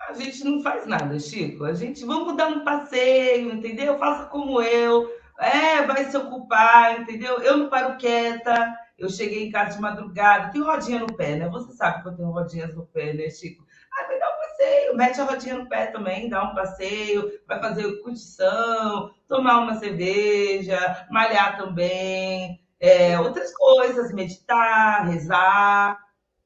A 0.00 0.12
gente 0.12 0.44
não 0.44 0.62
faz 0.62 0.86
nada, 0.86 1.18
Chico. 1.18 1.64
A 1.64 1.72
gente 1.72 2.04
vamos 2.04 2.36
dar 2.36 2.48
um 2.48 2.64
passeio, 2.64 3.52
entendeu? 3.52 3.98
Faça 3.98 4.26
como 4.26 4.60
eu. 4.62 5.10
É, 5.38 5.82
vai 5.82 6.04
se 6.04 6.16
ocupar, 6.16 7.00
entendeu? 7.00 7.40
Eu 7.40 7.56
não 7.56 7.68
paro 7.68 7.96
quieta. 7.96 8.74
Eu 8.98 9.10
cheguei 9.10 9.46
em 9.46 9.50
casa 9.50 9.76
de 9.76 9.82
madrugada, 9.82 10.50
tenho 10.50 10.64
rodinha 10.64 11.00
no 11.00 11.14
pé, 11.14 11.36
né? 11.36 11.48
Você 11.50 11.72
sabe 11.72 12.02
que 12.02 12.08
eu 12.08 12.16
tenho 12.16 12.30
rodinhas 12.30 12.74
no 12.74 12.86
pé, 12.86 13.12
né, 13.12 13.28
Chico? 13.28 13.66
Ah, 13.92 14.06
vai 14.06 14.18
dar 14.18 14.28
um 14.28 14.38
passeio, 14.38 14.96
mete 14.96 15.20
a 15.20 15.24
rodinha 15.24 15.58
no 15.58 15.68
pé 15.68 15.86
também, 15.86 16.30
dá 16.30 16.42
um 16.44 16.54
passeio, 16.54 17.30
vai 17.46 17.60
fazer 17.60 18.02
curtição, 18.02 19.10
tomar 19.28 19.58
uma 19.58 19.74
cerveja, 19.74 21.06
malhar 21.10 21.58
também, 21.58 22.58
é, 22.80 23.20
outras 23.20 23.54
coisas, 23.54 24.12
meditar, 24.14 25.06
rezar, 25.06 25.98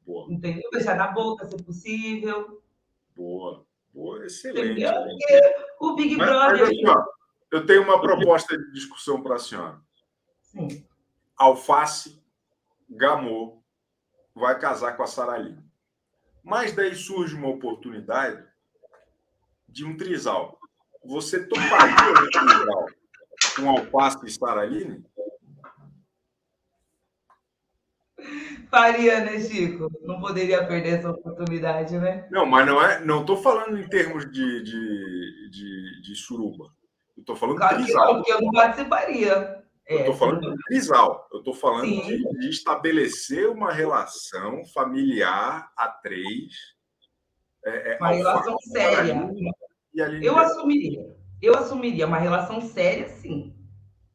Boa. 0.04 0.26
entendeu? 0.32 0.68
Beijar 0.72 0.96
na 0.96 1.08
boca, 1.08 1.46
se 1.46 1.62
possível. 1.62 2.59
Boa, 3.20 3.66
boa, 3.92 4.24
excelente. 4.24 4.82
o 5.78 5.94
Big 5.94 6.16
Brother. 6.16 6.58
Mas, 6.58 6.62
assim, 6.62 6.82
eu 7.52 7.66
tenho 7.66 7.82
uma 7.82 8.00
proposta 8.00 8.56
de 8.56 8.72
discussão 8.72 9.22
para 9.22 9.34
a 9.34 9.38
senhora. 9.38 9.78
Sim. 10.40 10.86
Alface, 11.36 12.18
Gamô, 12.88 13.62
vai 14.34 14.58
casar 14.58 14.96
com 14.96 15.02
a 15.02 15.06
Saralina. 15.06 15.62
Mas 16.42 16.72
daí 16.72 16.94
surge 16.94 17.34
uma 17.34 17.48
oportunidade 17.48 18.42
de 19.68 19.84
um 19.84 19.98
trisal. 19.98 20.58
Você 21.04 21.46
toparia 21.46 21.94
um 22.10 22.30
trisal 22.30 22.86
com 23.54 23.68
Alface 23.68 24.24
e 24.24 24.30
Saraline? 24.30 25.04
Faria, 28.70 29.24
né, 29.24 29.40
Chico? 29.40 29.90
Não 30.02 30.20
poderia 30.20 30.64
perder 30.64 30.98
essa 30.98 31.10
oportunidade, 31.10 31.98
né? 31.98 32.28
Não, 32.30 32.46
mas 32.46 32.64
não 32.64 32.82
é. 32.82 33.00
Não 33.04 33.22
estou 33.22 33.36
falando 33.36 33.76
em 33.76 33.88
termos 33.88 34.30
de, 34.30 34.62
de, 34.62 35.50
de, 35.50 36.02
de 36.02 36.14
suruba. 36.14 36.70
Estou 37.18 37.34
falando 37.34 37.56
claro 37.56 37.78
de 37.78 37.84
trisal. 37.84 38.14
Porque 38.14 38.32
eu 38.32 38.40
não 38.40 38.50
participaria. 38.52 39.64
É, 39.86 39.94
eu 39.94 39.98
estou 40.00 40.14
falando 40.14 40.40
de 40.40 40.62
trisal. 40.64 41.28
Eu 41.32 41.38
estou 41.40 41.52
falando 41.54 41.86
de, 41.86 42.38
de, 42.38 42.48
estabelecer 42.48 43.48
uma 43.50 43.72
relação 43.72 44.64
familiar 44.66 45.70
a 45.76 45.88
três. 45.88 46.54
É, 47.64 47.94
é, 47.94 47.98
uma 47.98 48.12
relação 48.12 48.56
séria. 48.60 49.30
Eu 50.22 50.38
assumiria. 50.38 51.16
Eu 51.42 51.56
assumiria 51.56 52.06
uma 52.06 52.18
relação 52.18 52.60
séria, 52.60 53.08
sim. 53.08 53.52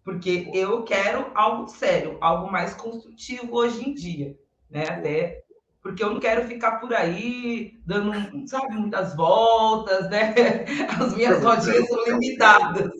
Porque 0.03 0.49
eu 0.53 0.83
quero 0.83 1.31
algo 1.33 1.67
sério, 1.67 2.17
algo 2.21 2.51
mais 2.51 2.73
construtivo 2.75 3.55
hoje 3.55 3.89
em 3.89 3.93
dia. 3.93 4.37
Né? 4.69 4.83
Até 4.83 5.45
porque 5.85 6.03
eu 6.03 6.09
não 6.09 6.19
quero 6.19 6.47
ficar 6.47 6.79
por 6.79 6.91
aí 6.95 7.79
dando, 7.85 8.11
sabe, 8.47 8.73
muitas 8.73 9.15
voltas, 9.15 10.09
né? 10.09 10.33
As 10.99 11.15
minhas 11.15 11.43
rodinhas 11.43 11.87
são 11.87 12.03
limitadas. 12.05 12.91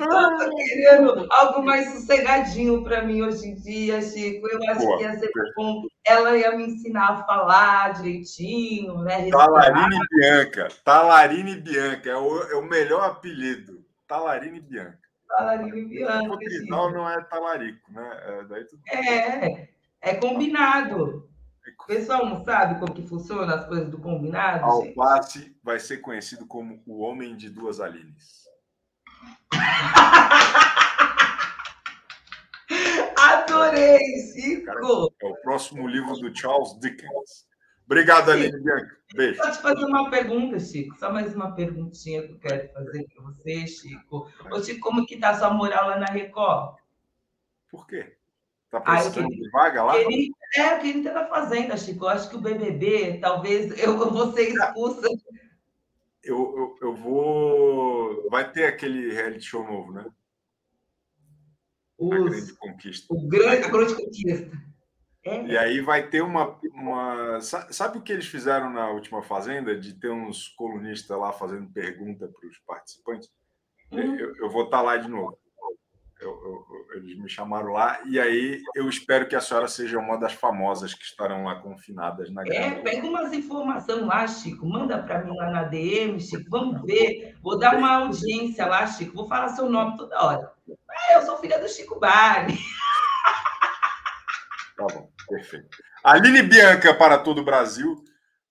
Eu 0.00 0.08
tô 0.36 0.56
querendo 0.56 1.26
algo 1.30 1.64
mais 1.64 1.92
sossegadinho 1.92 2.82
para 2.82 3.02
mim 3.02 3.22
hoje 3.22 3.46
em 3.46 3.54
dia, 3.54 4.02
Chico. 4.02 4.48
Eu 4.48 4.58
acho 4.68 4.80
Boa. 4.80 4.98
que 4.98 5.04
ia 5.04 5.18
ser 5.18 5.30
bom. 5.56 5.86
Ela 6.04 6.36
ia 6.36 6.56
me 6.56 6.66
ensinar 6.66 7.10
a 7.10 7.24
falar 7.24 7.94
direitinho, 7.94 8.98
né? 9.02 9.30
Talarine 9.30 9.98
Bianca. 10.10 10.68
Talarine 10.84 11.60
Bianca. 11.60 12.10
É 12.10 12.16
o, 12.16 12.42
é 12.42 12.56
o 12.56 12.62
melhor 12.62 13.04
apelido. 13.04 13.84
Talarine 14.08 14.60
Bianca. 14.60 15.05
Talarine 15.28 15.84
Bianca. 15.84 16.34
O 16.34 16.38
final 16.38 16.92
não 16.92 17.08
é 17.08 17.22
talarico, 17.24 17.92
né? 17.92 18.20
É, 18.22 18.44
daí 18.44 18.64
tudo... 18.64 18.82
é, 18.88 19.68
é 20.00 20.14
combinado. 20.14 21.28
O 21.78 21.86
pessoal 21.86 22.24
não 22.26 22.44
sabe 22.44 22.78
como 22.78 22.94
que 22.94 23.06
funciona 23.06 23.54
as 23.54 23.66
coisas 23.66 23.88
do 23.90 23.98
combinado? 23.98 24.64
Alface 24.64 25.56
vai 25.62 25.78
ser 25.80 25.98
conhecido 25.98 26.46
como 26.46 26.82
o 26.86 27.00
homem 27.00 27.36
de 27.36 27.50
duas 27.50 27.80
Alines. 27.80 28.46
Adorei, 33.18 33.98
Chico! 34.32 35.12
É 35.20 35.26
o 35.26 35.36
próximo 35.42 35.86
livro 35.88 36.14
do 36.14 36.36
Charles 36.36 36.78
Dickens. 36.80 37.46
Obrigado, 37.86 38.30
Aline 38.30 38.60
Bianca. 38.60 38.96
Beijo. 39.14 39.40
Pode 39.40 39.62
fazer 39.62 39.84
uma 39.84 40.10
pergunta, 40.10 40.58
Chico. 40.58 40.96
Só 40.98 41.12
mais 41.12 41.34
uma 41.34 41.54
perguntinha 41.54 42.22
que 42.22 42.32
eu 42.32 42.38
quero 42.38 42.72
fazer 42.72 43.06
para 43.14 43.24
você, 43.24 43.66
Chico. 43.66 44.28
Ô, 44.50 44.62
Chico, 44.62 44.80
como 44.80 45.06
que 45.06 45.16
tá 45.16 45.30
a 45.30 45.38
sua 45.38 45.50
moral 45.50 45.90
lá 45.90 45.98
na 45.98 46.06
Record? 46.06 46.76
Por 47.70 47.86
quê? 47.86 48.16
Tá 48.70 48.80
precisando 48.80 49.26
ah, 49.26 49.28
de 49.28 49.50
vaga 49.50 49.82
lá? 49.84 49.96
Ele, 49.96 50.32
é, 50.56 50.74
o 50.74 50.80
que 50.80 50.88
ele 50.88 50.98
está 51.06 51.26
fazendo, 51.26 51.78
Chico. 51.78 52.04
Eu 52.04 52.08
acho 52.08 52.28
que 52.28 52.36
o 52.36 52.40
BBB, 52.40 53.18
talvez 53.20 53.78
eu 53.78 53.96
vou 54.10 54.32
ser 54.32 54.50
expulsa 54.50 55.08
eu, 56.26 56.36
eu, 56.36 56.88
eu 56.88 56.94
vou. 56.96 58.28
Vai 58.28 58.50
ter 58.50 58.64
aquele 58.64 59.12
reality 59.12 59.44
show 59.44 59.64
novo, 59.64 59.92
né? 59.92 60.04
Os... 61.96 62.12
A 62.12 62.18
Grande 62.18 62.52
Conquista. 62.54 63.14
O 63.14 63.28
grande, 63.28 63.64
a 63.64 63.68
Grande 63.68 63.94
Conquista. 63.94 64.65
É. 65.26 65.44
E 65.44 65.58
aí 65.58 65.80
vai 65.80 66.06
ter 66.08 66.22
uma, 66.22 66.56
uma. 66.72 67.40
Sabe 67.40 67.98
o 67.98 68.00
que 68.00 68.12
eles 68.12 68.26
fizeram 68.26 68.70
na 68.70 68.90
última 68.90 69.22
Fazenda? 69.22 69.76
De 69.76 69.92
ter 69.92 70.10
uns 70.10 70.48
colunistas 70.48 71.18
lá 71.18 71.32
fazendo 71.32 71.68
pergunta 71.72 72.28
para 72.28 72.48
os 72.48 72.58
participantes? 72.60 73.28
Hum. 73.90 74.14
Eu, 74.16 74.36
eu, 74.36 74.48
vou 74.48 74.64
estar 74.64 74.78
tá 74.78 74.82
lá 74.82 74.96
de 74.96 75.08
novo. 75.08 75.36
Eu, 76.20 76.30
eu, 76.30 76.96
eles 76.96 77.18
me 77.18 77.28
chamaram 77.28 77.72
lá 77.72 78.00
e 78.06 78.18
aí 78.18 78.62
eu 78.74 78.88
espero 78.88 79.28
que 79.28 79.36
a 79.36 79.40
senhora 79.40 79.68
seja 79.68 79.98
uma 79.98 80.16
das 80.16 80.32
famosas 80.32 80.94
que 80.94 81.04
estarão 81.04 81.44
lá 81.44 81.56
confinadas 81.56 82.30
na 82.30 82.42
grande. 82.42 82.58
É, 82.58 82.82
pega 82.82 83.06
umas 83.06 83.32
informações 83.32 84.06
lá, 84.06 84.26
Chico, 84.26 84.64
manda 84.64 85.02
para 85.02 85.24
mim 85.24 85.36
lá 85.36 85.50
na 85.50 85.64
DM, 85.64 86.18
Chico, 86.18 86.48
vamos 86.48 86.80
ver. 86.86 87.36
Vou 87.42 87.58
dar 87.58 87.76
uma 87.76 87.96
audiência 87.96 88.64
lá, 88.64 88.86
Chico, 88.86 89.14
vou 89.14 89.28
falar 89.28 89.48
seu 89.48 89.68
nome 89.68 89.96
toda 89.98 90.24
hora. 90.24 90.52
Ah, 90.88 91.14
eu 91.14 91.22
sou 91.22 91.36
filha 91.36 91.58
do 91.58 91.68
Chico 91.68 91.98
Bari. 92.00 92.56
Tá 94.76 94.86
bom, 94.92 95.08
perfeito. 95.28 95.78
Aline 96.04 96.42
Bianca 96.42 96.94
para 96.94 97.18
todo 97.18 97.40
o 97.40 97.44
Brasil. 97.44 98.02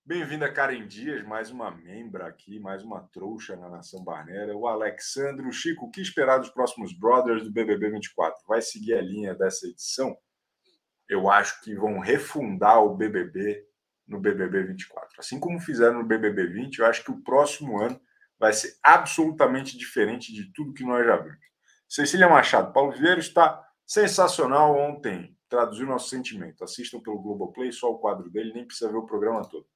Bem-vinda, 0.04 0.52
Karen 0.52 0.86
Dias, 0.86 1.24
mais 1.26 1.50
uma 1.50 1.70
membra 1.70 2.26
aqui, 2.26 2.60
mais 2.60 2.84
uma 2.84 3.00
trouxa 3.12 3.56
na 3.56 3.68
Nação 3.68 4.04
Barnera. 4.04 4.56
O 4.56 4.66
Alexandre, 4.68 5.46
o 5.46 5.52
Chico, 5.52 5.86
o 5.86 5.90
que 5.90 6.00
esperar 6.00 6.38
dos 6.38 6.50
próximos 6.50 6.92
Brothers 6.92 7.42
do 7.42 7.50
BBB 7.50 7.90
24? 7.90 8.38
Vai 8.46 8.62
seguir 8.62 8.94
a 8.94 9.02
linha 9.02 9.34
dessa 9.34 9.66
edição? 9.66 10.16
eu 11.08 11.30
acho 11.30 11.60
que 11.62 11.74
vão 11.74 11.98
refundar 11.98 12.82
o 12.82 12.94
BBB 12.94 13.64
no 14.06 14.20
BBB 14.20 14.64
24. 14.64 15.08
Assim 15.18 15.38
como 15.38 15.60
fizeram 15.60 15.98
no 15.98 16.04
BBB 16.04 16.46
20, 16.46 16.78
eu 16.78 16.86
acho 16.86 17.04
que 17.04 17.10
o 17.10 17.22
próximo 17.22 17.80
ano 17.80 18.00
vai 18.38 18.52
ser 18.52 18.76
absolutamente 18.82 19.76
diferente 19.76 20.32
de 20.32 20.52
tudo 20.52 20.74
que 20.74 20.84
nós 20.84 21.04
já 21.04 21.16
vimos. 21.16 21.46
Cecília 21.88 22.28
Machado, 22.28 22.72
Paulo 22.72 22.92
Vieira 22.92 23.20
está 23.20 23.64
sensacional 23.86 24.76
ontem. 24.76 25.35
Traduziu 25.48 25.86
nosso 25.86 26.08
sentimento. 26.08 26.64
Assistam 26.64 27.00
pelo 27.00 27.20
Globoplay, 27.20 27.72
só 27.72 27.90
o 27.90 27.98
quadro 27.98 28.28
dele, 28.30 28.52
nem 28.52 28.66
precisa 28.66 28.90
ver 28.90 28.98
o 28.98 29.06
programa 29.06 29.48
todo. 29.48 29.66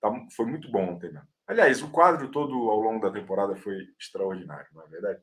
Tá, 0.00 0.10
foi 0.34 0.46
muito 0.46 0.70
bom 0.70 0.94
ontem 0.94 1.12
mesmo. 1.12 1.28
Aliás, 1.46 1.82
o 1.82 1.90
quadro 1.90 2.28
todo 2.30 2.54
ao 2.68 2.80
longo 2.80 3.00
da 3.00 3.12
temporada 3.12 3.54
foi 3.54 3.76
extraordinário, 3.98 4.66
não 4.72 4.82
é 4.82 4.86
verdade? 4.88 5.22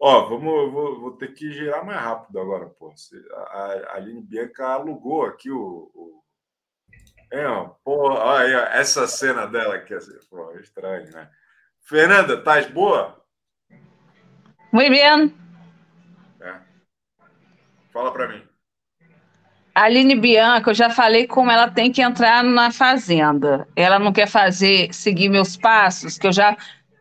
Ó, 0.00 0.28
vamos, 0.28 0.72
vou, 0.72 1.00
vou 1.00 1.16
ter 1.16 1.32
que 1.32 1.52
girar 1.52 1.84
mais 1.84 2.00
rápido 2.00 2.40
agora, 2.40 2.66
pô. 2.66 2.92
A, 3.32 3.36
a 3.36 3.96
Aline 3.96 4.20
Bianca 4.20 4.66
alugou 4.66 5.24
aqui 5.24 5.50
o. 5.50 5.90
o... 5.94 6.24
É, 7.30 7.46
ó, 7.46 7.68
pô, 7.84 8.10
olha 8.10 8.68
essa 8.72 9.06
cena 9.06 9.46
dela 9.46 9.76
aqui, 9.76 9.94
assim, 9.94 10.18
pô, 10.28 10.50
é 10.52 10.60
estranho, 10.60 11.10
né? 11.12 11.30
Fernanda, 11.82 12.34
estás 12.34 12.68
boa? 12.70 13.24
Muito 14.72 14.90
bem. 14.90 15.34
É. 16.40 16.60
Fala 17.92 18.12
para 18.12 18.28
mim. 18.28 18.53
A 19.74 19.82
Aline 19.82 20.14
Bianca, 20.14 20.70
eu 20.70 20.74
já 20.74 20.88
falei 20.88 21.26
como 21.26 21.50
ela 21.50 21.68
tem 21.68 21.90
que 21.90 22.00
entrar 22.00 22.44
na 22.44 22.70
fazenda. 22.70 23.66
Ela 23.74 23.98
não 23.98 24.12
quer 24.12 24.28
fazer, 24.28 24.94
seguir 24.94 25.28
meus 25.28 25.56
passos, 25.56 26.16
que 26.16 26.28
eu 26.28 26.32
já 26.32 26.56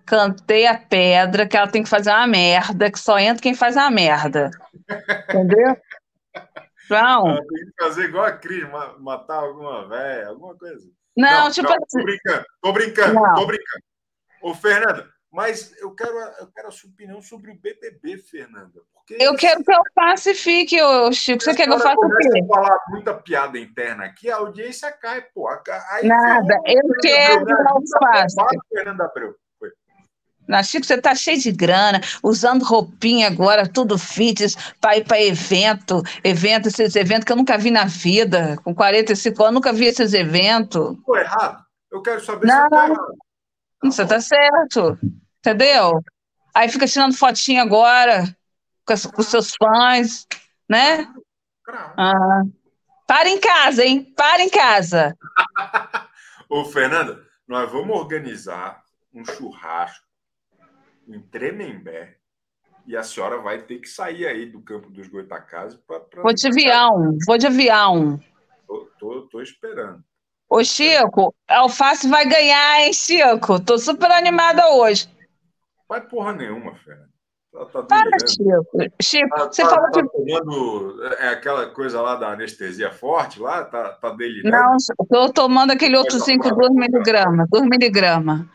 cantei 0.05 0.65
a 0.65 0.78
pedra, 0.78 1.47
que 1.47 1.55
ela 1.55 1.67
tem 1.67 1.84
que 1.84 1.89
fazer 1.89 2.09
uma 2.09 2.26
merda, 2.26 2.91
que 2.91 2.99
só 2.99 3.19
entra 3.19 3.43
quem 3.43 3.53
faz 3.53 3.78
a 3.78 3.91
merda. 3.91 4.49
Entendeu? 5.30 5.78
Não. 6.89 7.30
Ela 7.30 7.41
tem 7.41 7.65
que 7.65 7.84
fazer 7.84 8.03
igual 8.05 8.26
a 8.26 8.32
Cris, 8.32 8.67
matar 8.99 9.38
alguma 9.38 9.88
velha, 9.88 10.28
alguma 10.30 10.55
coisa. 10.55 10.89
Não, 11.15 11.45
não 11.45 11.51
tipo 11.51 11.69
não, 11.69 11.76
assim. 11.76 11.99
Tô 11.99 12.03
brincando, 12.03 12.45
tô 12.61 12.74
brincando, 12.74 13.13
não. 13.13 13.34
tô 13.36 13.45
brincando. 13.45 13.84
Ô, 14.41 14.53
Fernanda, 14.55 15.09
mas 15.32 15.76
eu 15.80 15.93
quero, 15.93 16.17
eu 16.39 16.47
quero 16.47 16.67
a 16.67 16.71
sua 16.71 16.89
opinião 16.89 17.21
sobre 17.21 17.51
o 17.51 17.55
BBB, 17.55 18.17
Fernanda. 18.17 18.82
Eu 19.10 19.36
quero 19.36 19.64
que 19.64 19.74
eu 19.74 19.82
pacifique, 19.93 20.82
ô, 20.82 21.12
Chico. 21.12 21.43
Você 21.43 21.54
quer 21.54 21.68
que 21.68 21.74
eu 21.74 21.80
faça 21.80 21.99
o 21.99 22.16
quê? 22.18 22.45
falar 22.47 22.78
muita 22.88 23.14
piada 23.14 23.60
interna 23.60 24.06
aqui, 24.06 24.30
a 24.30 24.38
audiência 24.38 24.91
cai, 24.91 25.22
pô. 25.34 25.47
Aí, 25.49 26.08
Nada, 26.08 26.62
eu, 26.66 26.82
eu 26.82 26.93
quero 27.01 27.45
que 27.45 27.51
eu 27.51 27.99
faça. 27.99 28.45
Fernanda 28.74 29.06
Abreu. 29.06 29.36
Na 30.47 30.62
Chico, 30.62 30.86
você 30.86 30.97
tá 30.97 31.16
cheio 31.16 31.39
de 31.39 31.51
grana, 31.54 32.01
usando 32.22 32.64
roupinha 32.64 33.28
agora, 33.28 33.66
tudo 33.68 33.97
fitness, 33.97 34.56
para 34.80 34.97
ir 34.97 35.06
para 35.06 35.22
evento, 35.22 36.04
evento, 36.22 36.68
esses 36.68 36.97
eventos 36.97 37.24
que 37.24 37.32
eu 37.32 37.38
nunca 37.38 37.58
vi 37.58 37.72
na 37.72 37.86
vida. 37.86 38.58
Com 38.62 38.76
45 38.76 39.41
anos, 39.41 39.54
nunca 39.54 39.72
vi 39.72 39.86
esses 39.86 40.14
eventos. 40.14 40.97
Ficou 40.97 41.18
errado? 41.18 41.64
Eu 41.89 42.01
quero 42.01 42.24
saber 42.24 42.45
não, 42.45 42.64
se 42.64 42.70
tá 42.70 42.86
errado. 42.86 43.16
Você 43.84 44.06
tá 44.06 44.20
certo. 44.20 44.97
Entendeu? 45.39 46.04
Aí 46.54 46.68
fica 46.70 46.88
tirando 46.88 47.16
fotinha 47.16 47.62
agora 47.62 48.26
com, 48.86 48.93
as, 48.93 49.05
com 49.05 49.21
seus 49.21 49.55
fãs, 49.55 50.27
né? 50.69 51.07
Ah. 51.97 52.41
Para 53.07 53.29
em 53.29 53.39
casa, 53.39 53.84
hein? 53.84 54.13
Para 54.15 54.41
em 54.41 54.49
casa. 54.49 55.17
Ô, 56.49 56.65
Fernanda, 56.65 57.23
nós 57.47 57.71
vamos 57.71 57.97
organizar 57.97 58.84
um 59.13 59.23
churrasco 59.25 60.05
em 61.07 61.19
Tremembé 61.19 62.17
e 62.86 62.97
a 62.97 63.03
senhora 63.03 63.38
vai 63.38 63.61
ter 63.61 63.79
que 63.79 63.88
sair 63.88 64.25
aí 64.25 64.45
do 64.45 64.61
campo 64.61 64.89
dos 64.89 65.07
Goitacazes 65.07 65.79
para. 65.88 66.21
Vou 66.21 66.34
de 66.34 66.47
avião, 66.47 67.17
vou 67.25 67.38
de 67.38 67.47
avião. 67.47 68.19
Tô, 68.67 68.89
tô, 68.99 69.21
tô 69.23 69.41
esperando. 69.41 70.03
Ô, 70.49 70.63
Chico, 70.63 71.34
a 71.47 71.59
Alface 71.59 72.07
vai 72.07 72.27
ganhar, 72.27 72.81
hein, 72.81 72.93
Chico? 72.93 73.59
Tô 73.63 73.77
super 73.77 74.11
animada 74.11 74.69
hoje. 74.69 75.09
Vai 75.88 76.01
porra 76.01 76.34
nenhuma, 76.34 76.75
Fernanda. 76.75 77.12
Tá, 77.54 77.66
tá 77.66 77.84
Para, 77.84 78.18
Chico. 78.28 78.93
Chico, 78.99 79.30
tá, 79.30 79.45
você 79.45 79.62
tá, 79.62 79.70
falou 79.70 79.91
tá 79.91 80.01
que. 80.01 80.10
Tomando, 80.10 81.04
é 81.20 81.30
aquela 81.30 81.68
coisa 81.68 82.01
lá 82.01 82.16
da 82.16 82.30
anestesia 82.30 82.91
forte 82.91 83.39
lá? 83.39 83.64
Tá, 83.64 83.89
tá 83.89 84.10
delirando? 84.10 84.49
Não, 84.49 84.76
estou 84.76 85.32
tomando 85.32 85.72
aquele 85.72 85.95
outro 85.95 86.20
5 86.20 86.49
2 86.56 86.72
miligramas. 86.72 87.47
2 87.51 87.64
miligramas. 87.66 88.47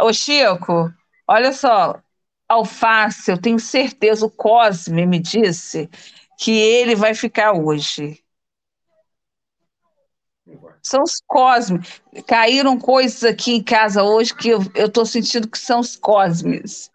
Ô, 0.00 0.10
Chico, 0.12 0.90
olha 1.28 1.52
só. 1.52 2.00
Alface, 2.48 3.28
eu 3.28 3.40
tenho 3.40 3.58
certeza, 3.58 4.24
o 4.24 4.30
Cosme 4.30 5.04
me 5.04 5.18
disse 5.18 5.90
que 6.38 6.52
ele 6.52 6.94
vai 6.94 7.12
ficar 7.12 7.52
hoje. 7.52 8.22
São 10.80 11.02
os 11.02 11.20
cosmes. 11.26 12.00
Caíram 12.24 12.78
coisas 12.78 13.24
aqui 13.24 13.56
em 13.56 13.62
casa 13.62 14.04
hoje 14.04 14.32
que 14.32 14.48
eu 14.48 14.60
estou 14.76 15.04
sentindo 15.04 15.48
que 15.48 15.58
são 15.58 15.80
os 15.80 15.96
cosmes. 15.96 16.88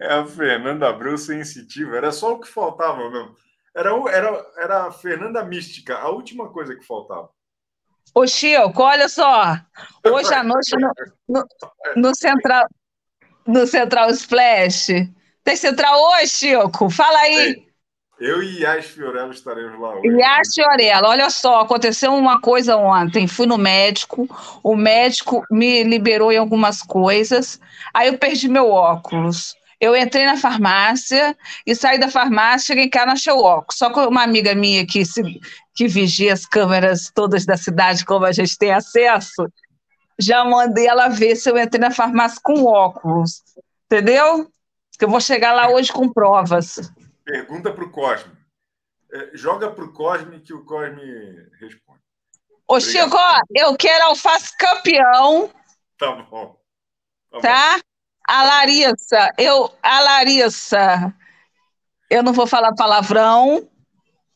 É 0.00 0.14
a 0.14 0.26
Fernanda 0.26 0.88
Abreu 0.88 1.16
sensitiva. 1.16 1.96
Era 1.96 2.12
só 2.12 2.32
o 2.32 2.40
que 2.40 2.48
faltava 2.48 3.10
mesmo. 3.10 3.34
Era, 3.74 3.90
era, 4.10 4.46
era 4.58 4.86
a 4.86 4.92
Fernanda 4.92 5.42
Mística, 5.44 5.96
a 5.96 6.10
última 6.10 6.50
coisa 6.50 6.74
que 6.76 6.84
faltava. 6.84 7.30
Ô, 8.14 8.26
Chico, 8.26 8.82
olha 8.82 9.08
só. 9.08 9.56
Hoje 10.06 10.34
à 10.34 10.42
noite 10.44 10.76
no, 10.76 10.92
no, 11.28 11.46
no 11.96 12.14
Central, 12.14 12.66
no 13.46 13.66
Central 13.66 14.10
Splash. 14.10 14.88
Tem 15.42 15.56
Central 15.56 15.98
hoje, 15.98 16.28
Chico? 16.28 16.90
Fala 16.90 17.18
aí. 17.20 17.66
Eu 18.20 18.40
e 18.42 18.60
Yas 18.60 18.84
Fiorello 18.86 19.32
estaremos 19.32 19.80
lá 19.80 19.96
hoje. 19.96 20.06
Yas 20.06 20.48
Fiorello, 20.54 21.08
olha 21.08 21.28
só, 21.30 21.60
aconteceu 21.60 22.14
uma 22.14 22.40
coisa 22.40 22.76
ontem. 22.76 23.26
Fui 23.26 23.46
no 23.46 23.58
médico, 23.58 24.28
o 24.62 24.76
médico 24.76 25.44
me 25.50 25.82
liberou 25.82 26.30
em 26.30 26.36
algumas 26.36 26.82
coisas, 26.82 27.58
aí 27.92 28.08
eu 28.08 28.18
perdi 28.18 28.48
meu 28.48 28.68
óculos. 28.68 29.56
Eu 29.82 29.96
entrei 29.96 30.24
na 30.24 30.36
farmácia 30.36 31.36
e 31.66 31.74
saí 31.74 31.98
da 31.98 32.08
farmácia, 32.08 32.68
cheguei 32.68 32.88
cá, 32.88 33.04
o 33.34 33.42
óculos. 33.42 33.76
Só 33.76 33.92
que 33.92 33.98
uma 33.98 34.22
amiga 34.22 34.54
minha 34.54 34.86
que, 34.86 35.04
se, 35.04 35.20
que 35.74 35.88
vigia 35.88 36.32
as 36.32 36.46
câmeras 36.46 37.10
todas 37.12 37.44
da 37.44 37.56
cidade, 37.56 38.04
como 38.04 38.24
a 38.24 38.30
gente 38.30 38.56
tem 38.56 38.70
acesso, 38.70 39.44
já 40.16 40.44
mandei 40.44 40.86
ela 40.86 41.08
ver 41.08 41.34
se 41.34 41.50
eu 41.50 41.58
entrei 41.58 41.80
na 41.80 41.90
farmácia 41.90 42.38
com 42.44 42.64
óculos. 42.64 43.42
Entendeu? 43.86 44.48
Que 44.96 45.04
eu 45.04 45.10
vou 45.10 45.20
chegar 45.20 45.52
lá 45.52 45.68
hoje 45.68 45.92
com 45.92 46.08
provas. 46.08 46.92
Pergunta 47.24 47.72
para 47.72 47.84
o 47.84 47.90
Cosme. 47.90 48.32
É, 49.12 49.30
joga 49.34 49.68
para 49.68 49.84
o 49.84 49.92
Cosme 49.92 50.38
que 50.38 50.54
o 50.54 50.64
Cosme 50.64 51.02
responde. 51.60 51.98
Ô, 52.68 52.76
Obrigado. 52.76 53.10
Chico, 53.10 53.18
eu 53.50 53.76
quero 53.76 54.04
alface 54.04 54.56
campeão. 54.56 55.50
Tá 55.98 56.12
bom. 56.12 56.56
Tá? 57.32 57.40
tá? 57.40 57.76
Bom. 57.78 57.91
A 58.26 58.44
Larissa, 58.44 59.32
eu, 59.38 59.70
a 59.82 60.00
Larissa, 60.00 61.14
eu 62.10 62.22
não 62.22 62.32
vou 62.32 62.46
falar 62.46 62.74
palavrão. 62.74 63.68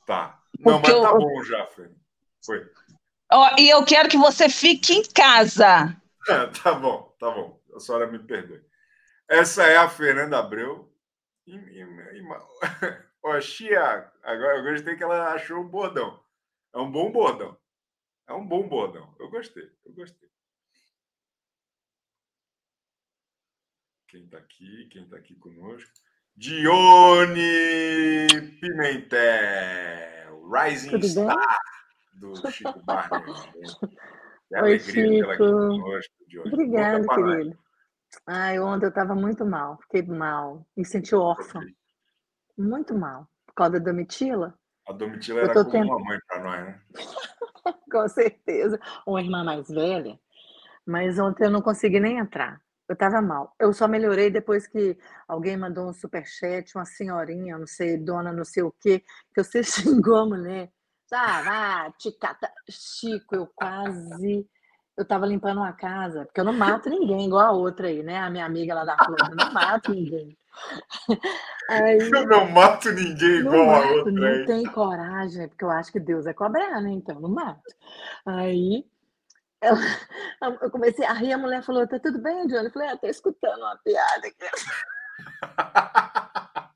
Tá. 0.06 0.40
Não, 0.58 0.80
mas 0.80 0.90
tá 0.90 0.96
eu, 0.96 1.18
bom 1.18 1.42
já, 1.44 1.66
Fê. 1.66 1.90
Foi. 2.44 2.70
Ó, 3.32 3.54
e 3.58 3.68
eu 3.68 3.84
quero 3.84 4.08
que 4.08 4.16
você 4.16 4.48
fique 4.48 4.94
em 4.94 5.02
casa. 5.04 5.96
tá 6.62 6.74
bom, 6.74 7.14
tá 7.18 7.30
bom. 7.30 7.60
A 7.74 7.80
senhora 7.80 8.06
me 8.06 8.18
perdoe. 8.18 8.64
Essa 9.28 9.64
é 9.64 9.76
a 9.76 9.88
Fernanda 9.88 10.38
Abreu, 10.38 10.86
Ó, 13.22 13.40
Chia, 13.40 14.10
agora 14.22 14.58
eu 14.58 14.64
gostei 14.64 14.96
que 14.96 15.02
ela 15.02 15.32
achou 15.32 15.60
um 15.60 15.68
bordão. 15.68 16.20
É 16.74 16.78
um 16.78 16.90
bom 16.90 17.10
bordão. 17.10 17.56
É 18.28 18.32
um 18.32 18.46
bom 18.46 18.68
bordão. 18.68 19.14
Eu 19.18 19.30
gostei, 19.30 19.70
eu 19.84 19.92
gostei. 19.92 20.28
Quem 24.16 24.26
tá 24.28 24.38
aqui? 24.38 24.88
Quem 24.90 25.06
tá 25.06 25.16
aqui 25.18 25.34
conosco? 25.34 25.90
Dione 26.34 28.26
Pimentel, 28.58 29.20
Rising 30.50 30.88
Tudo 30.88 31.06
Star 31.06 31.36
bem? 31.36 32.20
do 32.20 32.34
Chico 32.50 32.82
Barney. 32.82 33.34
Oi, 34.62 34.78
Chico. 34.78 35.36
Conosco, 35.36 36.14
Obrigada, 36.46 37.06
querido. 37.06 37.58
Ai, 38.26 38.58
ontem 38.58 38.86
eu 38.86 38.88
estava 38.88 39.14
muito 39.14 39.44
mal, 39.44 39.78
fiquei 39.82 40.00
mal, 40.00 40.66
me 40.74 40.86
senti 40.86 41.14
órfã. 41.14 41.60
Muito 42.56 42.94
mal. 42.94 43.28
Por 43.44 43.52
causa 43.52 43.72
da 43.72 43.90
Domitila. 43.90 44.58
A 44.88 44.94
Domitila 44.94 45.40
era 45.40 45.52
como 45.52 45.70
tent... 45.70 45.84
uma 45.84 45.98
mãe 45.98 46.18
para 46.26 46.42
nós, 46.42 46.64
né? 46.64 46.80
Com 47.92 48.08
certeza. 48.08 48.80
Uma 49.06 49.20
irmã 49.20 49.44
mais 49.44 49.68
velha. 49.68 50.18
Mas 50.86 51.18
ontem 51.18 51.44
eu 51.44 51.50
não 51.50 51.60
consegui 51.60 52.00
nem 52.00 52.16
entrar. 52.16 52.64
Eu 52.88 52.94
estava 52.94 53.20
mal. 53.20 53.54
Eu 53.58 53.72
só 53.72 53.88
melhorei 53.88 54.30
depois 54.30 54.66
que 54.66 54.96
alguém 55.26 55.56
mandou 55.56 55.88
um 55.88 55.92
superchat, 55.92 56.74
uma 56.76 56.84
senhorinha, 56.84 57.58
não 57.58 57.66
sei, 57.66 57.96
dona 57.96 58.32
não 58.32 58.44
sei 58.44 58.62
o 58.62 58.72
quê, 58.80 59.02
que 59.34 59.42
você 59.42 59.62
xingou 59.64 60.16
a 60.16 60.26
mulher. 60.26 60.70
Ah, 61.12 61.92
ticata. 61.98 62.50
Chico, 62.68 63.34
eu 63.34 63.46
quase 63.54 64.48
eu 64.96 65.02
estava 65.02 65.26
limpando 65.26 65.58
uma 65.58 65.72
casa, 65.74 66.24
porque 66.24 66.40
eu 66.40 66.44
não 66.44 66.54
mato 66.54 66.88
ninguém, 66.88 67.26
igual 67.26 67.46
a 67.46 67.52
outra 67.52 67.88
aí, 67.88 68.02
né? 68.02 68.18
A 68.18 68.30
minha 68.30 68.46
amiga 68.46 68.74
lá 68.74 68.84
da 68.84 68.96
Flor, 68.96 69.18
eu 69.28 69.36
não 69.36 69.52
mato 69.52 69.92
ninguém. 69.92 70.36
Aí, 71.68 71.98
Eu 71.98 72.26
não 72.26 72.48
mato 72.50 72.90
ninguém 72.92 73.42
não 73.42 73.50
igual 73.52 73.70
a 73.70 73.82
mato, 73.82 73.98
outra. 73.98 74.12
não 74.12 74.46
tem 74.46 74.64
coragem, 74.64 75.48
porque 75.48 75.64
eu 75.64 75.70
acho 75.70 75.92
que 75.92 76.00
Deus 76.00 76.26
é 76.26 76.32
cobrar, 76.32 76.80
né? 76.80 76.90
Então, 76.92 77.20
não 77.20 77.28
mato. 77.28 77.60
Aí, 78.24 78.86
ela- 79.60 79.78
eu 80.62 80.70
comecei 80.70 81.04
a 81.04 81.12
rir, 81.12 81.32
a 81.32 81.38
mulher 81.38 81.62
falou, 81.62 81.86
tá 81.86 81.98
tudo 81.98 82.18
bem, 82.20 82.46
Johnny? 82.46 82.66
Eu 82.66 82.72
falei, 82.72 82.88
ah, 82.88 82.96
tô 82.96 83.06
escutando 83.06 83.60
uma 83.60 83.76
piada 83.78 84.26
aqui. 84.26 84.36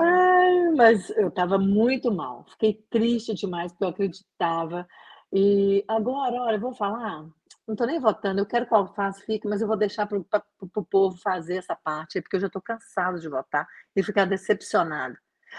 Ai, 0.00 0.70
mas 0.76 1.10
eu 1.10 1.28
estava 1.28 1.58
muito 1.58 2.12
mal, 2.12 2.44
fiquei 2.50 2.74
triste 2.90 3.34
demais, 3.34 3.72
porque 3.72 3.84
eu 3.84 3.88
acreditava. 3.88 4.86
E 5.32 5.84
agora, 5.88 6.34
olha, 6.42 6.56
eu 6.56 6.60
vou 6.60 6.74
falar, 6.74 7.22
não 7.66 7.72
estou 7.74 7.86
nem 7.86 8.00
votando, 8.00 8.40
eu 8.40 8.46
quero 8.46 8.66
que 8.66 8.74
o 8.74 8.76
Alface 8.76 9.24
fique, 9.24 9.46
mas 9.48 9.60
eu 9.62 9.68
vou 9.68 9.76
deixar 9.76 10.06
para 10.06 10.18
o 10.18 10.84
povo 10.84 11.16
fazer 11.18 11.56
essa 11.56 11.76
parte, 11.76 12.20
porque 12.20 12.36
eu 12.36 12.40
já 12.40 12.46
estou 12.48 12.60
cansada 12.60 13.18
de 13.18 13.28
votar 13.28 13.66
e 13.94 14.02
ficar 14.02 14.24
decepcionada. 14.24 15.16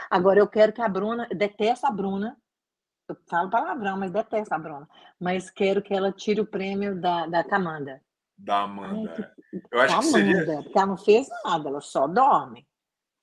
Agora, 0.09 0.39
eu 0.39 0.47
quero 0.47 0.73
que 0.73 0.81
a 0.81 0.87
Bruna, 0.89 1.27
detesto 1.29 1.87
a 1.87 1.91
Bruna, 1.91 2.35
eu 3.09 3.17
falo 3.29 3.49
palavrão, 3.49 3.97
mas 3.97 4.11
detesto 4.11 4.53
a 4.53 4.57
Bruna, 4.59 4.87
mas 5.19 5.49
quero 5.49 5.81
que 5.81 5.93
ela 5.93 6.11
tire 6.11 6.39
o 6.41 6.45
prêmio 6.45 6.99
da, 6.99 7.27
da 7.27 7.43
Camanda. 7.43 8.01
Da 8.37 8.57
Ai, 8.59 8.63
Amanda. 8.63 9.35
Eu 9.71 9.81
acho 9.81 9.99
que 9.99 10.05
seria, 10.05 10.45
Camanda, 10.45 10.63
porque 10.63 10.77
ela 10.77 10.87
não 10.87 10.97
fez 10.97 11.27
nada, 11.43 11.69
ela 11.69 11.81
só 11.81 12.07
dorme. 12.07 12.67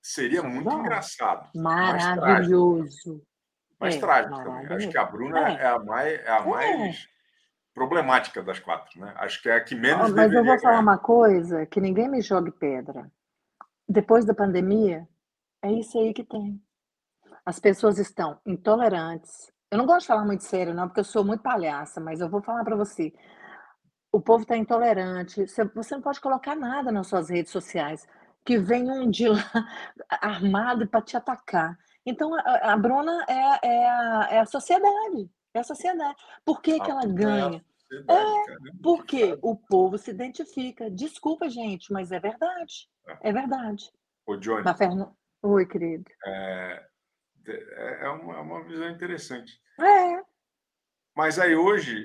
seria 0.02 0.42
muito 0.42 0.68
Não. 0.68 0.80
engraçado. 0.80 1.48
mais 1.54 2.02
trágico. 2.02 2.20
Maravilhoso. 2.20 3.22
Mais 3.78 3.96
É, 3.96 3.98
trágico 4.00 4.36
também. 4.36 4.66
Acho 4.76 4.88
que 4.90 4.98
a 4.98 5.04
Bruna 5.04 5.48
É. 5.50 5.62
é, 5.62 5.66
a 5.66 5.78
mais, 5.78 6.20
é 6.20 6.30
a 6.30 6.38
É. 6.38 6.46
mais 6.46 7.08
problemática 7.74 8.42
das 8.42 8.58
quatro, 8.58 9.00
né? 9.00 9.12
Acho 9.16 9.42
que 9.42 9.48
é 9.48 9.54
a 9.56 9.64
que 9.64 9.74
menos 9.74 10.12
Mas 10.12 10.32
eu 10.32 10.44
vou 10.44 10.58
falar 10.58 10.72
ganhar. 10.72 10.80
uma 10.82 10.98
coisa, 10.98 11.66
que 11.66 11.80
ninguém 11.80 12.08
me 12.08 12.20
jogue 12.20 12.50
pedra. 12.50 13.10
Depois 13.88 14.24
da 14.24 14.34
pandemia, 14.34 15.06
é 15.62 15.72
isso 15.72 15.98
aí 15.98 16.12
que 16.14 16.24
tem. 16.24 16.62
As 17.44 17.58
pessoas 17.58 17.98
estão 17.98 18.38
intolerantes. 18.46 19.50
Eu 19.70 19.78
não 19.78 19.86
gosto 19.86 20.00
de 20.00 20.06
falar 20.08 20.24
muito 20.24 20.42
sério, 20.42 20.74
não, 20.74 20.88
porque 20.88 21.00
eu 21.00 21.04
sou 21.04 21.24
muito 21.24 21.42
palhaça, 21.42 22.00
mas 22.00 22.20
eu 22.20 22.28
vou 22.28 22.42
falar 22.42 22.64
para 22.64 22.74
você. 22.74 23.12
O 24.12 24.20
povo 24.20 24.42
está 24.42 24.56
intolerante. 24.56 25.46
Você, 25.46 25.94
não 25.94 26.02
pode 26.02 26.20
colocar 26.20 26.56
nada 26.56 26.90
nas 26.90 27.06
suas 27.06 27.30
redes 27.30 27.52
sociais, 27.52 28.08
que 28.44 28.58
vem 28.58 28.90
um 28.90 29.08
de 29.08 29.28
lá 29.28 29.38
armado 30.10 30.88
para 30.88 31.00
te 31.00 31.16
atacar. 31.16 31.78
Então, 32.04 32.34
a, 32.34 32.72
a 32.72 32.76
Bruna 32.76 33.24
é, 33.28 33.68
é, 33.68 33.88
a, 33.88 34.28
é 34.32 34.38
a 34.40 34.46
sociedade. 34.46 35.30
É 35.54 35.60
a 35.60 35.64
sociedade. 35.64 36.16
Por 36.44 36.60
que, 36.60 36.80
que 36.80 36.90
ela 36.90 37.04
é 37.04 37.06
ganha? 37.06 37.64
de 37.90 38.82
Porque 38.82 39.38
o 39.42 39.56
povo 39.56 39.98
se 39.98 40.10
identifica. 40.10 40.90
Desculpa, 40.90 41.48
gente, 41.48 41.92
mas 41.92 42.10
é 42.10 42.18
verdade. 42.18 42.88
É 43.20 43.32
verdade. 43.32 43.90
Ô, 44.26 44.36
Johnny, 44.36 44.64
Da 44.64 44.74
Fernan... 44.74 45.12
Oi, 45.42 45.64
querido. 45.64 46.04
é, 46.26 46.86
é 47.46 48.08
uma, 48.08 48.36
é 48.36 48.40
uma 48.40 48.64
visão 48.64 48.88
interessante. 48.90 49.60
É. 49.80 50.22
Mas 51.16 51.38
aí 51.38 51.54
hoje, 51.54 52.04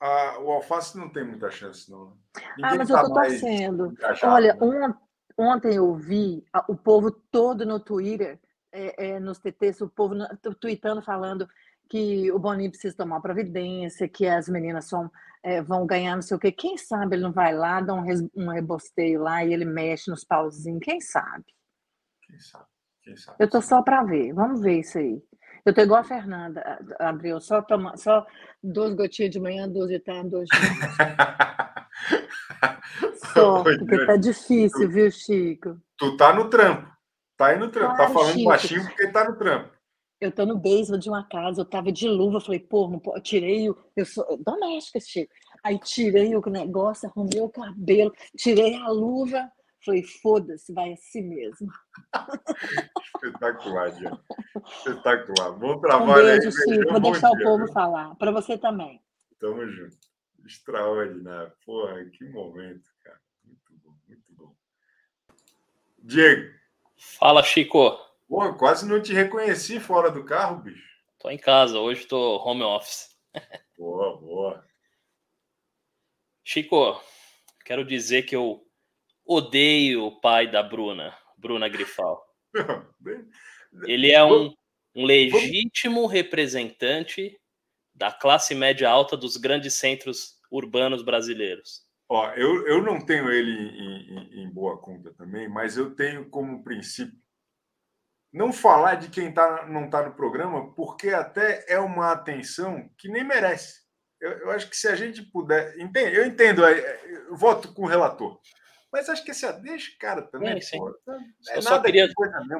a- 0.00 0.38
o 0.40 0.50
Alface 0.50 0.96
não 0.96 1.08
tem 1.10 1.24
muita 1.24 1.50
chance, 1.50 1.90
não. 1.90 2.10
né? 2.10 2.16
Ah, 2.36 2.40
Ninguém 2.56 2.78
mas 2.78 2.90
eu 2.90 2.96
tá 2.96 3.02
tô 3.04 3.14
mais 3.14 3.40
torcendo. 3.40 3.94
Olha, 4.24 4.54
né? 4.54 4.58
on- 4.60 4.94
ontem 5.38 5.74
eu 5.76 5.94
vi 5.94 6.44
o 6.68 6.76
povo 6.76 7.10
todo 7.10 7.64
no 7.66 7.78
Twitter, 7.80 8.38
é, 8.72 9.08
é, 9.12 9.20
nos 9.20 9.38
TTs, 9.38 9.80
o 9.82 9.88
povo 9.88 10.14
tweetando, 10.60 11.02
falando 11.02 11.48
que 11.88 12.30
o 12.32 12.38
Boninho 12.38 12.70
precisa 12.70 12.94
tomar 12.96 13.20
providência, 13.20 14.06
que 14.08 14.26
as 14.26 14.46
meninas 14.48 14.84
são, 14.84 15.10
é, 15.42 15.62
vão 15.62 15.86
ganhar 15.86 16.14
não 16.14 16.22
sei 16.22 16.36
o 16.36 16.40
quê. 16.40 16.52
Quem 16.52 16.76
sabe 16.76 17.16
ele 17.16 17.22
não 17.22 17.32
vai 17.32 17.54
lá, 17.54 17.80
dá 17.80 17.94
um, 17.94 18.02
res- 18.02 18.28
um 18.36 18.48
rebosteio 18.50 19.22
lá 19.22 19.42
e 19.42 19.54
ele 19.54 19.64
mexe 19.64 20.10
nos 20.10 20.22
pauzinhos. 20.22 20.80
Quem 20.82 21.00
sabe? 21.00 21.46
Quem 22.24 22.38
sabe? 22.40 22.66
Eu 23.38 23.48
tô 23.48 23.60
só 23.62 23.82
para 23.82 24.02
ver. 24.04 24.32
Vamos 24.32 24.60
ver 24.60 24.80
isso 24.80 24.98
aí. 24.98 25.22
Eu 25.64 25.74
tô 25.74 25.80
igual 25.82 26.00
a 26.00 26.04
Fernanda, 26.04 26.60
a- 26.98 27.08
Abril, 27.10 27.40
só 27.40 27.60
toma, 27.60 27.96
só 27.96 28.26
duas 28.62 28.94
gotinhas 28.94 29.30
de 29.30 29.40
manhã, 29.40 29.68
duas 29.68 29.88
de 29.88 29.98
tarde, 30.00 30.30
duas 30.30 30.48
de 30.48 30.56
noite. 30.58 30.78
Só, 33.34 33.62
porque 33.62 34.06
tá 34.06 34.16
difícil, 34.16 34.88
viu, 34.88 35.10
Chico? 35.10 35.78
Tu 35.96 36.16
tá 36.16 36.32
no 36.32 36.48
trampo. 36.48 36.88
Tá 37.36 37.48
aí 37.48 37.58
no 37.58 37.70
trampo. 37.70 37.94
Claro, 37.94 38.08
tá 38.12 38.18
falando 38.18 38.32
Chico. 38.34 38.48
baixinho 38.48 38.84
porque 38.86 39.08
tá 39.08 39.28
no 39.28 39.36
trampo. 39.36 39.70
Eu 40.20 40.32
tô 40.32 40.44
no 40.44 40.58
basement 40.58 40.98
de 40.98 41.08
uma 41.08 41.22
casa, 41.28 41.60
eu 41.60 41.64
tava 41.64 41.92
de 41.92 42.08
luva, 42.08 42.40
falei, 42.40 42.58
pô, 42.58 42.88
não 42.88 43.00
eu 43.14 43.22
tirei 43.22 43.70
o. 43.70 43.76
Eu 43.96 44.04
sou 44.04 44.24
doméstica, 44.44 44.98
Chico. 45.00 45.32
Aí 45.62 45.78
tirei 45.78 46.34
o 46.34 46.40
negócio, 46.50 47.08
arrumei 47.08 47.40
o 47.40 47.48
cabelo, 47.48 48.12
tirei 48.36 48.74
a 48.76 48.88
luva, 48.88 49.50
falei, 49.84 50.02
foda-se, 50.02 50.72
vai 50.72 50.92
assim 50.92 51.22
mesmo. 51.22 51.68
Espetacular, 53.14 53.90
Diana. 53.92 54.24
Espetacular. 54.66 55.52
Bom 55.52 55.74
Um 55.76 55.80
trabalho 55.80 56.26
aí. 56.26 56.38
beijo, 56.40 56.52
Chico. 56.52 56.68
beijão, 56.70 56.92
Vou 56.92 57.00
bom 57.00 57.12
deixar 57.12 57.30
o 57.30 57.36
dia, 57.36 57.44
povo 57.46 57.64
viu? 57.64 57.72
falar. 57.72 58.14
Para 58.16 58.30
você 58.30 58.58
também. 58.58 59.02
Tamo 59.38 59.66
junto. 59.66 59.96
Extraordinário. 60.46 61.52
Porra, 61.64 62.04
que 62.06 62.24
momento, 62.24 62.88
cara. 63.04 63.20
Muito 63.44 63.72
bom, 63.84 63.94
muito 64.08 64.32
bom. 64.32 64.54
Diego, 65.98 66.54
Fala, 66.96 67.42
Chico. 67.44 67.96
pô, 68.28 68.54
quase 68.54 68.86
não 68.88 69.00
te 69.00 69.12
reconheci 69.12 69.78
fora 69.78 70.10
do 70.10 70.24
carro, 70.24 70.62
bicho. 70.62 70.88
Tô 71.18 71.28
em 71.30 71.38
casa, 71.38 71.78
hoje 71.78 72.06
tô 72.06 72.36
home 72.38 72.62
office. 72.62 73.16
Boa, 73.76 74.16
boa. 74.16 74.64
Chico, 76.44 77.00
quero 77.64 77.84
dizer 77.84 78.22
que 78.22 78.34
eu 78.34 78.66
odeio 79.28 80.04
o 80.04 80.20
pai 80.20 80.50
da 80.50 80.62
Bruna, 80.62 81.14
Bruna 81.36 81.68
Grifal. 81.68 82.24
Ele 83.86 84.10
é 84.10 84.24
um, 84.24 84.54
um 84.94 85.04
legítimo 85.04 86.06
representante 86.06 87.38
da 87.94 88.10
classe 88.10 88.54
média 88.54 88.88
alta 88.88 89.16
dos 89.16 89.36
grandes 89.36 89.74
centros 89.74 90.38
urbanos 90.50 91.02
brasileiros. 91.02 91.82
Ó, 92.08 92.30
eu, 92.32 92.66
eu 92.66 92.82
não 92.82 93.04
tenho 93.04 93.30
ele 93.30 93.50
em, 93.50 94.16
em- 94.16 94.42
em 94.44 94.50
boa 94.50 94.78
conta 94.78 95.12
também, 95.12 95.46
mas 95.46 95.76
eu 95.76 95.94
tenho 95.94 96.30
como 96.30 96.64
princípio 96.64 97.18
não 98.32 98.50
falar 98.52 98.94
de 98.94 99.08
quem 99.10 99.32
tá, 99.32 99.66
não 99.66 99.86
está 99.86 100.06
no 100.06 100.14
programa, 100.14 100.72
porque 100.74 101.10
até 101.10 101.64
é 101.68 101.78
uma 101.78 102.12
atenção 102.12 102.88
que 102.96 103.08
nem 103.08 103.24
merece. 103.24 103.82
Eu, 104.20 104.30
eu 104.32 104.50
acho 104.50 104.68
que 104.70 104.76
se 104.76 104.88
a 104.88 104.96
gente 104.96 105.22
puder. 105.22 105.78
Entende? 105.78 106.16
Eu 106.16 106.26
entendo, 106.26 106.64
é, 106.64 106.78
é, 106.78 107.16
eu 107.28 107.36
voto 107.36 107.72
com 107.74 107.82
o 107.82 107.86
relator. 107.86 108.38
Mas 108.90 109.08
acho 109.08 109.22
que 109.24 109.30
esse 109.32 109.50
deixa, 109.60 109.92
cara, 109.98 110.22
também. 110.22 110.60
Sim, 110.62 110.70
sim. 110.70 110.78
pô, 110.78 110.88
é 111.50 111.58
Eu 111.58 111.62
só 111.62 111.80
queria- 111.82 112.08
que. 112.08 112.14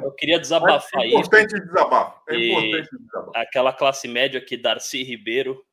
Eu 0.04 0.12
queria 0.12 0.38
desabafar 0.38 1.02
é 1.02 1.06
isso. 1.06 1.16
importante 1.16 1.56
o 1.56 1.64
desabafo. 1.66 2.22
É 2.30 2.34
E- 2.34 2.50
importante 2.52 2.98
desabafo. 3.00 3.32
Aquela 3.34 3.72
classe 3.72 4.06
média 4.08 4.40
que 4.44 4.56
Darcy 4.56 5.02
Ribeiro 5.02 5.64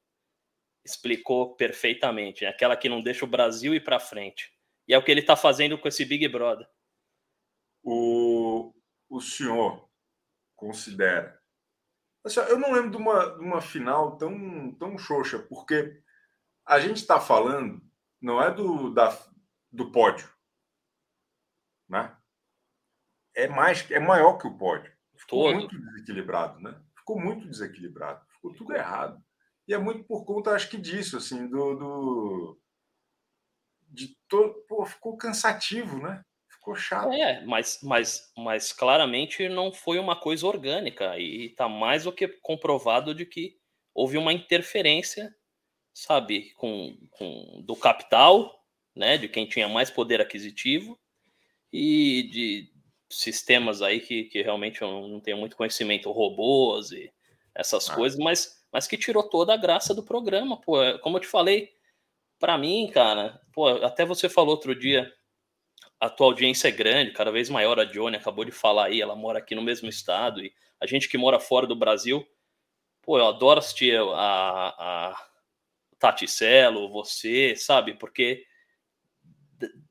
explicou 0.86 1.56
perfeitamente, 1.56 2.44
né? 2.44 2.50
aquela 2.52 2.78
que 2.78 2.88
não 2.88 3.02
deixa 3.02 3.26
o 3.26 3.28
Brasil 3.28 3.74
ir 3.76 3.84
para 3.84 4.00
frente. 4.00 4.54
E 4.88 4.94
é 4.94 4.98
o 4.98 5.04
que 5.04 5.12
ele 5.12 5.20
está 5.22 5.36
fazendo 5.36 5.78
com 5.78 5.88
esse 5.88 6.06
Big 6.06 6.28
Brother. 6.28 6.68
o, 7.84 8.74
o 9.10 9.20
senhor 9.22 9.88
considera? 10.56 11.40
Assim, 12.24 12.40
eu 12.42 12.58
não 12.58 12.72
lembro 12.72 12.92
de 12.92 12.98
uma, 12.98 13.36
de 13.38 13.44
uma 13.44 13.62
final 13.62 14.18
tão, 14.18 14.72
tão 14.76 14.98
xoxa, 14.98 15.40
porque 15.40 16.02
a 16.66 16.80
gente 16.80 16.98
está 16.98 17.20
falando, 17.20 17.82
não 18.22 18.42
é 18.42 18.52
do, 18.52 18.90
da, 18.92 19.16
do 19.72 19.92
pódio, 19.92 20.28
né? 21.88 22.16
É 23.36 23.48
mais, 23.48 23.90
é 23.92 24.00
maior 24.00 24.38
que 24.38 24.48
o 24.48 24.58
pódio. 24.58 24.92
Ficou 25.18 25.46
Todo. 25.46 25.56
muito 25.56 25.80
desequilibrado, 25.80 26.60
né? 26.60 26.80
Ficou 26.98 27.20
muito 27.20 27.48
desequilibrado. 27.48 28.26
Ficou 28.36 28.54
tudo 28.54 28.76
errado. 28.76 29.22
E 29.68 29.74
é 29.74 29.78
muito 29.78 30.04
por 30.04 30.26
conta, 30.26 30.52
acho 30.52 30.70
que 30.70 30.78
disso, 30.78 31.18
assim, 31.18 31.48
do, 31.48 31.76
do 31.76 32.62
de 33.90 34.16
todo, 34.28 34.54
pô, 34.68 34.86
ficou 34.86 35.18
cansativo, 35.18 35.98
né? 35.98 36.24
Ficou 36.50 36.76
chato. 36.76 37.12
É, 37.12 37.44
mas, 37.46 37.80
mas, 37.82 38.32
mas 38.38 38.72
claramente 38.72 39.48
não 39.50 39.72
foi 39.72 39.98
uma 39.98 40.16
coisa 40.16 40.46
orgânica 40.46 41.18
e 41.18 41.48
está 41.48 41.68
mais 41.68 42.04
do 42.04 42.12
que 42.12 42.28
comprovado 42.28 43.14
de 43.16 43.26
que 43.26 43.58
houve 43.94 44.18
uma 44.18 44.34
interferência, 44.34 45.34
sabe, 45.94 46.54
com, 46.56 46.98
com 47.12 47.62
do 47.64 47.76
capital, 47.76 48.64
né, 48.96 49.18
de 49.18 49.28
quem 49.28 49.48
tinha 49.48 49.68
mais 49.68 49.90
poder 49.90 50.22
aquisitivo 50.22 51.00
e 51.76 52.24
de 52.30 52.70
sistemas 53.10 53.82
aí 53.82 54.00
que, 54.00 54.26
que 54.26 54.42
realmente 54.42 54.82
eu 54.82 55.08
não 55.08 55.20
tenho 55.20 55.38
muito 55.38 55.56
conhecimento, 55.58 56.12
robôs 56.12 56.92
e 56.92 57.12
essas 57.54 57.90
Ah. 57.90 57.96
coisas, 57.96 58.18
mas, 58.20 58.66
mas 58.72 58.88
que 58.88 58.98
tirou 58.98 59.24
toda 59.30 59.54
a 59.54 59.58
graça 59.58 59.94
do 59.94 60.04
programa, 60.04 60.60
pô. 60.62 60.82
É, 60.82 60.98
Como 61.00 61.18
eu 61.18 61.22
te 61.22 61.28
falei, 61.28 61.72
para 62.40 62.58
mim, 62.58 62.90
cara, 62.94 63.40
pô, 63.54 63.68
até 63.70 64.06
você 64.06 64.30
falou 64.30 64.52
outro 64.52 64.76
dia, 64.76 65.12
a 66.00 66.10
tua 66.10 66.28
audiência 66.28 66.68
é 66.68 66.72
grande, 66.72 67.12
cada 67.14 67.32
vez 67.32 67.50
maior. 67.50 67.80
A 67.80 67.86
Johnny 67.86 68.18
acabou 68.18 68.46
de 68.46 68.52
falar 68.52 68.86
aí, 68.88 69.02
ela 69.02 69.16
mora 69.16 69.40
aqui 69.40 69.56
no 69.56 69.62
mesmo 69.62 69.90
estado 69.90 70.44
e 70.44 70.54
a 70.82 70.88
gente 70.88 71.10
que 71.10 71.18
mora 71.18 71.40
fora 71.40 71.68
do 71.68 71.76
Brasil, 71.76 72.26
pô, 73.02 73.18
eu 73.20 73.28
adoro 73.28 73.60
assistir 73.60 73.98
a, 73.98 75.12
a 75.14 75.28
Taticelo, 76.00 76.90
você, 76.90 77.56
sabe? 77.56 77.94
Porque 77.96 78.46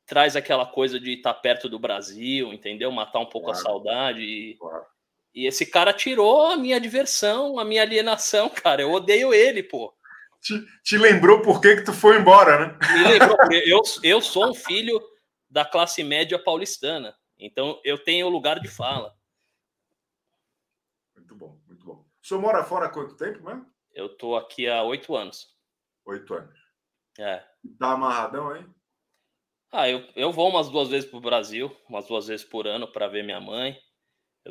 traz 0.06 0.36
aquela 0.36 0.66
coisa 0.66 0.98
de 1.00 1.14
estar 1.14 1.34
perto 1.34 1.68
do 1.68 1.78
Brasil, 1.78 2.52
entendeu? 2.52 2.90
Matar 2.92 3.20
um 3.20 3.26
pouco 3.26 3.46
Claro. 3.46 3.58
a 3.60 3.62
saudade. 3.62 4.20
E, 4.20 4.54
Claro. 4.56 4.84
e 5.34 5.46
esse 5.46 5.64
cara 5.66 5.92
tirou 5.92 6.46
a 6.46 6.56
minha 6.56 6.78
diversão, 6.80 7.58
a 7.58 7.64
minha 7.64 7.82
alienação, 7.82 8.48
cara. 8.68 8.82
Eu 8.82 8.92
odeio 8.92 9.32
ele, 9.32 9.62
pô. 9.62 9.94
Te, 10.40 10.62
te 10.82 10.98
lembrou 10.98 11.40
por 11.40 11.60
que, 11.60 11.76
que 11.76 11.82
tu 11.84 11.92
foi 11.92 12.18
embora, 12.18 12.66
né? 12.66 12.78
Me 12.92 13.08
lembrou, 13.08 13.36
eu, 13.66 13.80
eu 14.02 14.20
sou 14.20 14.50
um 14.50 14.54
filho 14.54 15.00
da 15.48 15.64
classe 15.64 16.04
média 16.04 16.38
paulistana. 16.38 17.16
Então 17.38 17.80
eu 17.82 17.96
tenho 17.98 18.28
lugar 18.28 18.60
de 18.60 18.68
fala. 18.68 19.14
Muito 21.16 21.34
bom, 21.34 21.58
muito 21.66 21.84
bom. 21.86 22.04
O 22.22 22.26
senhor 22.26 22.40
mora 22.40 22.62
fora 22.64 22.86
há 22.86 22.90
quanto 22.90 23.16
tempo 23.16 23.42
mesmo? 23.42 23.66
Eu 23.92 24.08
tô 24.08 24.36
aqui 24.36 24.68
há 24.68 24.82
oito 24.82 25.16
anos. 25.16 25.48
Oito 26.04 26.34
anos. 26.34 26.58
É. 27.18 27.42
Tá 27.78 27.92
amarradão 27.92 28.50
aí? 28.50 28.66
Ah, 29.76 29.88
eu, 29.90 30.06
eu 30.14 30.30
vou 30.30 30.48
umas 30.48 30.70
duas 30.70 30.88
vezes 30.88 31.10
pro 31.10 31.18
Brasil, 31.20 31.76
umas 31.88 32.06
duas 32.06 32.28
vezes 32.28 32.46
por 32.46 32.64
ano 32.64 32.86
para 32.86 33.08
ver 33.08 33.24
minha 33.24 33.40
mãe. 33.40 33.76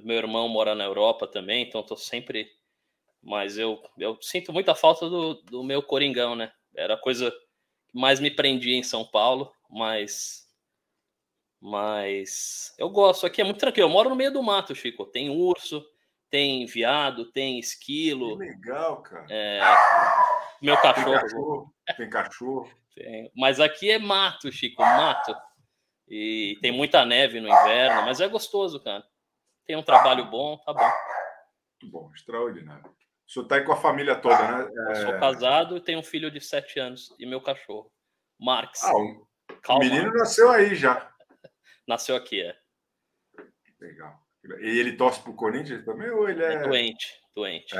Meu 0.01 0.17
irmão 0.17 0.49
mora 0.49 0.75
na 0.75 0.83
Europa 0.83 1.25
também, 1.25 1.63
então 1.63 1.81
tô 1.81 1.95
sempre. 1.95 2.51
Mas 3.21 3.57
eu, 3.57 3.81
eu 3.97 4.17
sinto 4.21 4.51
muita 4.51 4.75
falta 4.75 5.09
do, 5.09 5.35
do 5.35 5.63
meu 5.63 5.81
Coringão, 5.81 6.35
né? 6.35 6.51
Era 6.75 6.95
a 6.95 6.99
coisa 6.99 7.31
que 7.31 7.97
mais 7.97 8.19
me 8.19 8.29
prendia 8.29 8.75
em 8.75 8.83
São 8.83 9.05
Paulo, 9.05 9.49
mas. 9.69 10.45
Mas 11.61 12.75
eu 12.77 12.89
gosto. 12.89 13.25
Aqui 13.25 13.39
é 13.39 13.45
muito 13.45 13.61
tranquilo. 13.61 13.87
Eu 13.87 13.93
moro 13.93 14.09
no 14.09 14.17
meio 14.17 14.33
do 14.33 14.43
mato, 14.43 14.75
Chico. 14.75 15.05
Tem 15.05 15.29
urso, 15.29 15.85
tem 16.29 16.65
viado, 16.65 17.31
tem 17.31 17.53
Que 17.53 17.59
esquilo. 17.61 18.35
legal, 18.35 19.01
cara. 19.01 19.25
é, 19.29 19.61
meu 20.61 20.75
Tem 20.75 20.83
cachorro. 20.83 21.13
cachorro, 21.21 21.73
tem 21.95 22.09
cachorro. 22.09 22.82
Tem. 22.95 23.31
Mas 23.35 23.59
aqui 23.59 23.89
é 23.91 23.97
mato, 23.97 24.51
Chico, 24.51 24.81
mato. 24.81 25.35
E 26.07 26.57
tem 26.61 26.71
muita 26.71 27.05
neve 27.05 27.39
no 27.39 27.47
inverno, 27.47 28.03
mas 28.03 28.19
é 28.21 28.27
gostoso, 28.27 28.79
cara. 28.83 29.03
Tem 29.65 29.75
um 29.75 29.81
trabalho 29.83 30.25
bom, 30.25 30.57
tá 30.59 30.73
bom. 30.73 30.81
Muito 31.81 31.91
bom, 31.91 32.11
extraordinário. 32.13 32.85
O 33.27 33.31
senhor 33.31 33.47
tá 33.47 33.55
aí 33.55 33.63
com 33.63 33.71
a 33.71 33.77
família 33.77 34.15
toda, 34.15 34.37
né? 34.65 34.69
Eu 34.89 34.95
sou 34.97 35.15
É, 35.15 35.19
casado 35.19 35.77
e 35.77 35.81
tenho 35.81 35.99
um 35.99 36.03
filho 36.03 36.29
de 36.29 36.39
sete 36.41 36.79
anos 36.79 37.15
e 37.17 37.25
meu 37.25 37.41
cachorro. 37.41 37.91
Marx. 38.39 38.83
Ah, 38.83 38.93
o 38.95 39.27
Calma. 39.61 39.85
menino 39.85 40.11
nasceu 40.13 40.51
aí 40.51 40.75
já. 40.75 41.09
Nasceu 41.87 42.15
aqui, 42.15 42.41
é. 42.41 42.55
Legal. 43.79 44.13
E 44.61 44.79
ele 44.79 44.97
torce 44.97 45.21
pro 45.21 45.33
Corinthians 45.35 45.83
também 45.85 46.09
ou 46.11 46.29
ele 46.29 46.43
É 46.43 46.53
é. 46.55 46.63
doente, 46.63 47.19
doente. 47.33 47.75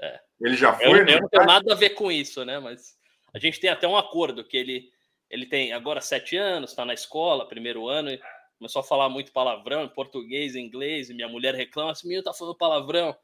É? 0.00 0.20
Ele 0.40 0.56
já 0.56 0.70
Eu, 0.70 0.90
foi? 0.90 1.00
eu 1.00 1.04
né? 1.04 1.18
não 1.20 1.28
tenho 1.28 1.44
nada 1.46 1.72
a 1.72 1.76
ver 1.76 1.90
com 1.90 2.10
isso, 2.10 2.44
né? 2.44 2.58
Mas 2.58 2.97
a 3.32 3.38
gente 3.38 3.60
tem 3.60 3.70
até 3.70 3.86
um 3.86 3.96
acordo 3.96 4.44
que 4.44 4.56
ele, 4.56 4.90
ele 5.28 5.46
tem 5.46 5.72
agora 5.72 6.00
sete 6.00 6.36
anos, 6.36 6.70
está 6.70 6.84
na 6.84 6.94
escola, 6.94 7.48
primeiro 7.48 7.88
ano, 7.88 8.10
e 8.10 8.20
começou 8.58 8.80
a 8.80 8.84
falar 8.84 9.08
muito 9.08 9.32
palavrão 9.32 9.84
em 9.84 9.88
português, 9.88 10.54
em 10.54 10.64
inglês, 10.64 11.10
e 11.10 11.14
minha 11.14 11.28
mulher 11.28 11.54
reclama, 11.54 11.92
esse 11.92 12.06
menino 12.06 12.24
tá 12.24 12.32
falando 12.32 12.56
palavrão. 12.56 13.16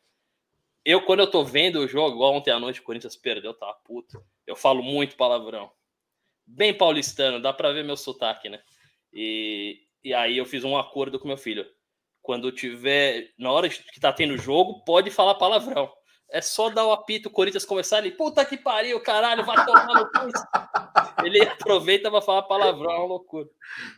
Eu, 0.84 1.02
quando 1.02 1.20
eu 1.20 1.30
tô 1.30 1.42
vendo 1.42 1.80
o 1.80 1.88
jogo, 1.88 2.16
igual 2.16 2.34
ontem 2.34 2.50
à 2.50 2.60
noite, 2.60 2.80
o 2.80 2.82
Corinthians 2.82 3.16
perdeu, 3.16 3.54
tá 3.54 3.72
puto. 3.84 4.22
Eu 4.46 4.54
falo 4.54 4.82
muito 4.82 5.16
palavrão. 5.16 5.72
Bem 6.46 6.76
paulistano, 6.76 7.40
dá 7.40 7.54
pra 7.54 7.72
ver 7.72 7.84
meu 7.84 7.96
sotaque, 7.96 8.50
né? 8.50 8.62
E, 9.10 9.80
e 10.02 10.12
aí 10.12 10.36
eu 10.36 10.44
fiz 10.44 10.62
um 10.62 10.76
acordo 10.76 11.18
com 11.18 11.26
meu 11.26 11.38
filho. 11.38 11.66
Quando 12.20 12.52
tiver, 12.52 13.32
na 13.38 13.50
hora 13.50 13.68
que 13.68 14.00
tá 14.00 14.12
tendo 14.12 14.36
jogo, 14.36 14.84
pode 14.84 15.10
falar 15.10 15.36
palavrão. 15.36 15.90
É 16.30 16.40
só 16.40 16.68
dar 16.68 16.84
o 16.86 16.92
apito, 16.92 17.28
o 17.28 17.32
Corinthians 17.32 17.64
começar 17.64 17.98
ali, 17.98 18.10
puta 18.10 18.44
que 18.44 18.56
pariu, 18.56 19.00
caralho, 19.00 19.44
vai 19.44 19.64
tomar 19.64 19.86
no 19.86 20.06
cu. 20.10 21.24
Ele 21.24 21.40
aproveita 21.42 22.10
pra 22.10 22.20
falar 22.20 22.42
palavrão, 22.42 22.90
é 22.90 22.96
uma 22.98 23.06
loucura. 23.06 23.48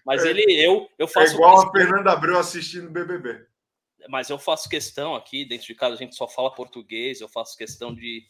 Mas 0.05 0.25
É- 0.25 0.31
ele, 0.31 0.43
eu, 0.53 0.89
eu 0.99 1.07
É 1.07 1.09
faço 1.09 1.35
igual 1.35 1.61
a 1.61 1.73
Fernanda 1.73 2.13
Abreu 2.13 2.39
assistindo 2.39 2.91
BBB. 2.91 3.47
mas 4.09 4.29
eu 4.29 4.39
faço 4.39 4.69
questão 4.69 5.15
aqui, 5.15 5.45
dentro 5.47 5.67
de 5.67 5.75
casa 5.75 5.95
a 5.95 5.99
gente 5.99 6.15
só 6.15 6.29
fala 6.29 6.53
português, 6.55 7.21
eu 7.21 7.29
faço 7.29 7.57
questão 7.57 7.95
de, 7.95 8.27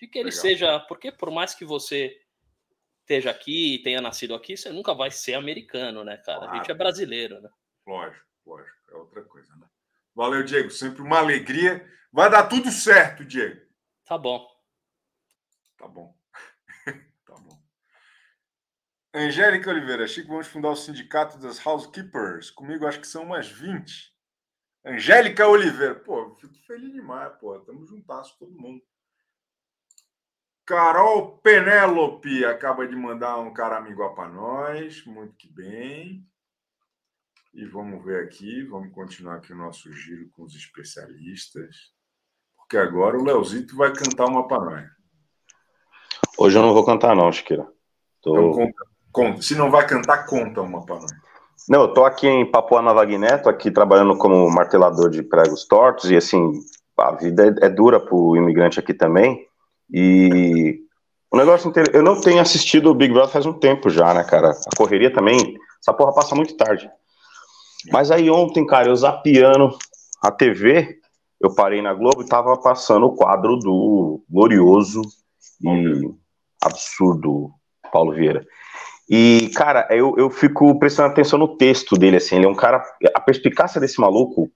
de 0.00 0.06
que 0.08 0.18
ele 0.18 0.30
Legal. 0.30 0.40
seja, 0.42 0.80
porque 0.80 1.12
por 1.12 1.30
mais 1.30 1.54
que 1.54 1.64
você 1.64 2.16
esteja 3.02 3.30
aqui 3.30 3.74
e 3.74 3.82
tenha 3.82 4.00
nascido 4.00 4.34
aqui, 4.34 4.56
você 4.56 4.70
nunca 4.70 4.94
vai 4.94 5.10
ser 5.10 5.34
americano, 5.34 6.02
né, 6.04 6.16
cara? 6.16 6.38
A 6.50 6.54
gente 6.54 6.64
Claro. 6.66 6.72
é 6.72 6.74
brasileiro, 6.74 7.40
né? 7.42 7.50
Lógico, 7.86 8.24
lógico. 8.46 8.76
É 8.90 8.94
outra 8.96 9.22
coisa, 9.22 9.54
né? 9.56 9.66
Valeu, 10.14 10.42
Diego. 10.42 10.70
Sempre 10.70 11.02
uma 11.02 11.18
alegria. 11.18 11.86
Vai 12.12 12.30
dar 12.30 12.48
tudo 12.48 12.70
certo, 12.70 13.24
Diego. 13.24 13.60
Tá 14.04 14.16
bom. 14.16 14.46
Tá 15.76 15.88
bom. 15.88 16.16
tá 17.24 17.34
bom. 17.34 17.62
Angélica 19.12 19.70
Oliveira, 19.70 20.06
Chico, 20.06 20.28
vamos 20.28 20.46
fundar 20.46 20.70
o 20.70 20.76
sindicato 20.76 21.38
das 21.38 21.58
housekeepers. 21.64 22.50
Comigo 22.50 22.86
acho 22.86 23.00
que 23.00 23.06
são 23.06 23.24
umas 23.24 23.48
20. 23.48 24.14
Angélica 24.84 25.46
Oliveira, 25.48 25.96
pô, 25.96 26.34
fico 26.36 26.54
feliz 26.66 26.92
demais, 26.92 27.32
pô. 27.38 27.58
Tamo 27.60 27.84
juntasso 27.84 28.38
todo 28.38 28.52
mundo. 28.52 28.82
Carol 30.64 31.38
Penélope 31.38 32.44
acaba 32.44 32.86
de 32.86 32.96
mandar 32.96 33.38
um 33.38 33.52
caramiguá 33.52 34.14
para 34.14 34.28
nós. 34.28 35.04
Muito 35.04 35.36
que 35.36 35.48
bem. 35.48 36.28
E 37.54 37.64
vamos 37.64 38.04
ver 38.04 38.24
aqui, 38.24 38.62
vamos 38.64 38.92
continuar 38.92 39.36
aqui 39.36 39.52
o 39.52 39.56
nosso 39.56 39.92
giro 39.92 40.28
com 40.30 40.42
os 40.42 40.54
especialistas. 40.54 41.95
Porque 42.66 42.76
agora 42.76 43.16
o 43.16 43.22
Leozito 43.22 43.76
vai 43.76 43.92
cantar 43.92 44.26
uma 44.26 44.44
nós. 44.48 44.84
Hoje 46.36 46.58
eu 46.58 46.62
não 46.62 46.74
vou 46.74 46.84
cantar, 46.84 47.14
não, 47.14 47.30
Chiqueira. 47.30 47.64
Tô... 48.20 48.36
Então, 48.36 48.50
conta, 48.50 48.84
conta. 49.12 49.42
Se 49.42 49.54
não 49.54 49.70
vai 49.70 49.86
cantar, 49.86 50.26
conta 50.26 50.62
uma 50.62 50.84
nós. 50.84 51.06
Não, 51.68 51.82
eu 51.82 51.94
tô 51.94 52.04
aqui 52.04 52.26
em 52.26 52.50
Papua 52.50 52.82
Nova 52.82 53.04
Guiné, 53.04 53.38
tô 53.38 53.48
aqui 53.48 53.70
trabalhando 53.70 54.16
como 54.18 54.50
martelador 54.50 55.10
de 55.10 55.22
pregos 55.22 55.64
tortos, 55.64 56.10
e 56.10 56.16
assim, 56.16 56.52
a 56.98 57.12
vida 57.12 57.56
é, 57.62 57.66
é 57.66 57.68
dura 57.68 58.00
pro 58.00 58.36
imigrante 58.36 58.80
aqui 58.80 58.92
também. 58.92 59.46
E 59.88 60.80
o 61.30 61.36
negócio 61.36 61.68
inteiro, 61.68 61.90
eu 61.92 62.02
não 62.02 62.20
tenho 62.20 62.40
assistido 62.40 62.90
o 62.90 62.94
Big 62.94 63.12
Brother 63.12 63.32
faz 63.32 63.46
um 63.46 63.52
tempo 63.52 63.88
já, 63.88 64.12
né, 64.12 64.24
cara? 64.24 64.50
A 64.50 64.76
correria 64.76 65.12
também, 65.12 65.56
essa 65.80 65.92
porra 65.92 66.12
passa 66.12 66.34
muito 66.34 66.56
tarde. 66.56 66.90
Mas 67.92 68.10
aí 68.10 68.28
ontem, 68.28 68.66
cara, 68.66 68.88
eu 68.88 68.96
zapiando 68.96 69.70
a 70.20 70.32
TV, 70.32 70.98
eu 71.40 71.54
parei 71.54 71.82
na 71.82 71.92
Globo 71.94 72.22
e 72.22 72.28
tava 72.28 72.56
passando 72.56 73.06
o 73.06 73.14
quadro 73.14 73.56
do 73.58 74.22
glorioso 74.28 75.02
e 75.62 76.10
absurdo 76.62 77.50
Paulo 77.92 78.12
Vieira. 78.12 78.46
E, 79.08 79.50
cara, 79.54 79.86
eu, 79.90 80.14
eu 80.16 80.28
fico 80.30 80.78
prestando 80.78 81.10
atenção 81.10 81.38
no 81.38 81.56
texto 81.56 81.96
dele, 81.96 82.16
assim, 82.16 82.36
ele 82.36 82.46
é 82.46 82.48
um 82.48 82.54
cara, 82.54 82.82
a 83.14 83.20
perspicácia 83.20 83.80
desse 83.80 84.00
maluco, 84.00 84.50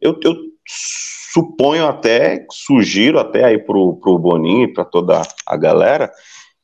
eu, 0.00 0.18
eu 0.22 0.34
suponho 0.66 1.86
até, 1.86 2.46
sugiro 2.50 3.18
até 3.18 3.44
aí 3.44 3.58
pro, 3.58 3.96
pro 3.96 4.18
Boninho 4.18 4.64
e 4.64 4.72
pra 4.72 4.84
toda 4.84 5.22
a 5.46 5.56
galera, 5.56 6.12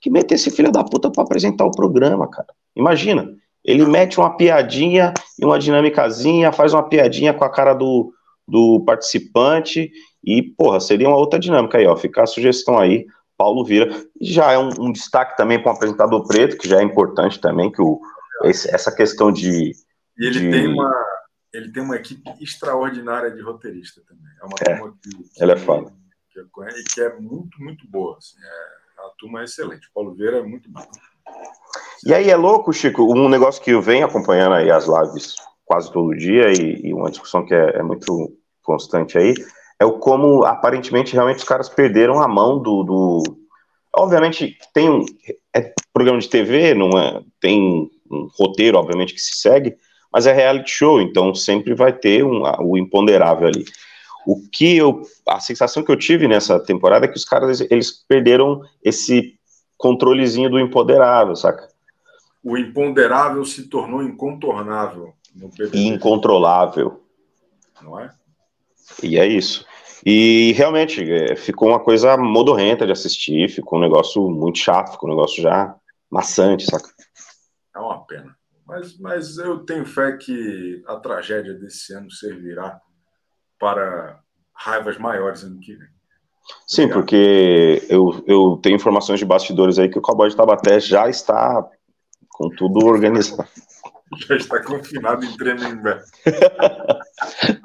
que 0.00 0.10
mete 0.10 0.34
esse 0.34 0.50
filho 0.50 0.70
da 0.70 0.84
puta 0.84 1.10
pra 1.10 1.22
apresentar 1.22 1.64
o 1.64 1.70
programa, 1.70 2.28
cara. 2.28 2.48
Imagina, 2.76 3.26
ele 3.64 3.86
mete 3.86 4.18
uma 4.18 4.36
piadinha 4.36 5.14
e 5.38 5.44
uma 5.44 5.58
dinâmicazinha, 5.58 6.52
faz 6.52 6.74
uma 6.74 6.82
piadinha 6.82 7.32
com 7.32 7.44
a 7.44 7.48
cara 7.50 7.72
do, 7.72 8.12
do 8.46 8.84
participante 8.84 9.90
e, 10.22 10.42
porra, 10.42 10.80
seria 10.80 11.08
uma 11.08 11.16
outra 11.16 11.38
dinâmica 11.38 11.78
aí, 11.78 11.86
ó, 11.86 11.96
fica 11.96 12.22
a 12.22 12.26
sugestão 12.26 12.78
aí, 12.78 13.06
Paulo 13.36 13.64
Vieira, 13.64 14.04
já 14.20 14.52
é 14.52 14.58
um, 14.58 14.70
um 14.78 14.92
destaque 14.92 15.36
também 15.36 15.60
para 15.60 15.72
um 15.72 15.74
apresentador 15.74 16.26
preto, 16.26 16.56
que 16.56 16.68
já 16.68 16.80
é 16.80 16.82
importante 16.82 17.40
também, 17.40 17.70
que 17.70 17.82
o, 17.82 18.00
esse, 18.44 18.72
essa 18.74 18.94
questão 18.94 19.32
de... 19.32 19.72
E 20.16 20.26
ele, 20.26 20.40
de... 20.40 20.50
tem 20.50 20.68
uma, 20.68 20.90
ele 21.52 21.72
tem 21.72 21.82
uma 21.82 21.96
equipe 21.96 22.22
extraordinária 22.40 23.30
de 23.30 23.40
roteirista 23.40 24.00
também. 24.06 24.32
É 24.40 24.44
uma 24.44 24.54
É, 24.60 24.76
turma 24.76 24.98
que, 25.02 25.10
que, 25.10 25.42
ela 25.42 25.52
é 25.52 25.56
foda. 25.56 25.92
Que, 26.30 26.94
que 26.94 27.00
é 27.00 27.18
muito, 27.18 27.60
muito 27.60 27.88
boa. 27.88 28.16
Assim, 28.18 28.36
é, 28.42 29.06
a 29.06 29.10
turma 29.18 29.40
é 29.40 29.44
excelente. 29.44 29.88
O 29.88 29.92
Paulo 29.92 30.14
Vieira 30.14 30.38
é 30.38 30.42
muito 30.42 30.70
bom. 30.70 30.86
E 32.06 32.12
aí 32.12 32.30
é 32.30 32.36
louco, 32.36 32.72
Chico, 32.72 33.02
um 33.02 33.28
negócio 33.28 33.62
que 33.62 33.70
eu 33.70 33.82
venho 33.82 34.06
acompanhando 34.06 34.54
aí 34.54 34.70
as 34.70 34.86
lives 34.86 35.36
quase 35.64 35.92
todo 35.92 36.16
dia 36.16 36.52
e, 36.52 36.88
e 36.88 36.94
uma 36.94 37.10
discussão 37.10 37.44
que 37.44 37.54
é, 37.54 37.78
é, 37.78 37.82
muito 37.82 38.32
constante 38.62 39.18
aí, 39.18 39.34
é 39.78 39.84
o 39.84 39.98
como 39.98 40.44
aparentemente 40.44 41.14
realmente 41.14 41.38
os 41.38 41.44
caras 41.44 41.68
perderam 41.68 42.20
a 42.20 42.28
mão 42.28 42.60
do... 42.62 42.82
do... 42.82 43.22
Obviamente 43.96 44.58
tem 44.72 44.90
um 44.90 45.04
é 45.54 45.72
programa 45.92 46.18
de 46.18 46.28
TV, 46.28 46.74
não 46.74 46.90
é, 46.98 47.22
tem 47.40 47.88
um 48.10 48.28
roteiro, 48.38 48.76
obviamente, 48.76 49.14
que 49.14 49.20
se 49.20 49.36
segue, 49.36 49.76
mas 50.12 50.26
é 50.26 50.32
reality 50.32 50.70
show, 50.70 51.00
então 51.00 51.34
sempre 51.34 51.74
vai 51.74 51.92
ter 51.92 52.24
um, 52.24 52.42
o 52.60 52.76
imponderável 52.76 53.48
ali. 53.48 53.64
O 54.26 54.40
que 54.50 54.76
eu, 54.76 55.02
a 55.28 55.38
sensação 55.38 55.82
que 55.82 55.92
eu 55.92 55.96
tive 55.96 56.26
nessa 56.26 56.58
temporada 56.58 57.04
é 57.04 57.08
que 57.08 57.16
os 57.16 57.24
caras 57.24 57.60
eles 57.60 57.92
perderam 58.08 58.62
esse 58.82 59.34
controlezinho 59.76 60.50
do 60.50 60.58
imponderável, 60.58 61.36
saca? 61.36 61.68
O 62.42 62.56
imponderável 62.56 63.44
se 63.44 63.68
tornou 63.68 64.02
incontornável 64.02 65.14
PVP. 65.34 65.78
Incontrolável. 65.78 67.02
Não 67.82 67.98
é? 67.98 68.10
E 69.02 69.18
é 69.18 69.26
isso. 69.26 69.66
E 70.04 70.52
realmente 70.52 71.02
é, 71.10 71.34
ficou 71.34 71.68
uma 71.68 71.80
coisa 71.80 72.16
modorrenta 72.16 72.84
de 72.84 72.92
assistir, 72.92 73.48
ficou 73.48 73.78
um 73.78 73.82
negócio 73.82 74.28
muito 74.30 74.58
chato, 74.58 74.92
ficou 74.92 75.08
um 75.08 75.14
negócio 75.14 75.42
já 75.42 75.74
maçante, 76.10 76.66
saca? 76.66 76.88
É 77.74 77.78
uma 77.78 78.04
pena. 78.04 78.36
Mas, 78.66 78.98
mas 78.98 79.38
eu 79.38 79.60
tenho 79.60 79.84
fé 79.84 80.16
que 80.16 80.82
a 80.86 80.96
tragédia 80.96 81.54
desse 81.54 81.92
ano 81.94 82.10
servirá 82.10 82.80
para 83.58 84.20
raivas 84.54 84.98
maiores 84.98 85.42
ano 85.42 85.58
que 85.60 85.74
vem. 85.74 85.88
Sim, 86.66 86.88
porque 86.88 87.82
eu, 87.88 88.22
eu 88.26 88.58
tenho 88.62 88.76
informações 88.76 89.18
de 89.18 89.24
bastidores 89.24 89.78
aí 89.78 89.88
que 89.88 89.98
o 89.98 90.02
Cowboy 90.02 90.28
de 90.28 90.36
Tabaté 90.36 90.78
já 90.78 91.08
está 91.08 91.66
com 92.28 92.50
tudo 92.50 92.84
organizado. 92.84 93.48
Já 94.28 94.36
está 94.36 94.62
confinado 94.62 95.24
em 95.24 95.36
Tremembé. 95.36 96.02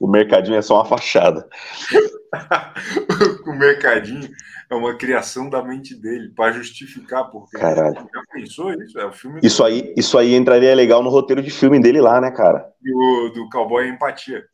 o 0.00 0.06
mercadinho 0.06 0.58
é 0.58 0.62
só 0.62 0.76
uma 0.76 0.84
fachada. 0.84 1.48
o 3.46 3.52
mercadinho 3.52 4.28
é 4.70 4.74
uma 4.74 4.96
criação 4.96 5.48
da 5.48 5.62
mente 5.62 5.94
dele 5.94 6.30
para 6.34 6.52
justificar 6.52 7.30
porque 7.30 7.56
Caralho. 7.56 7.94
já 7.94 8.22
pensou 8.32 8.72
isso 8.74 8.98
é 8.98 9.06
o 9.06 9.12
filme 9.12 9.40
Isso 9.42 9.64
aí, 9.64 9.94
isso 9.96 10.18
aí 10.18 10.34
entraria 10.34 10.74
legal 10.74 11.02
no 11.02 11.08
roteiro 11.08 11.42
de 11.42 11.50
filme 11.50 11.80
dele 11.80 12.00
lá, 12.00 12.20
né, 12.20 12.30
cara? 12.30 12.70
do, 12.82 13.32
do 13.34 13.48
cowboy 13.48 13.88
empatia 13.88 14.44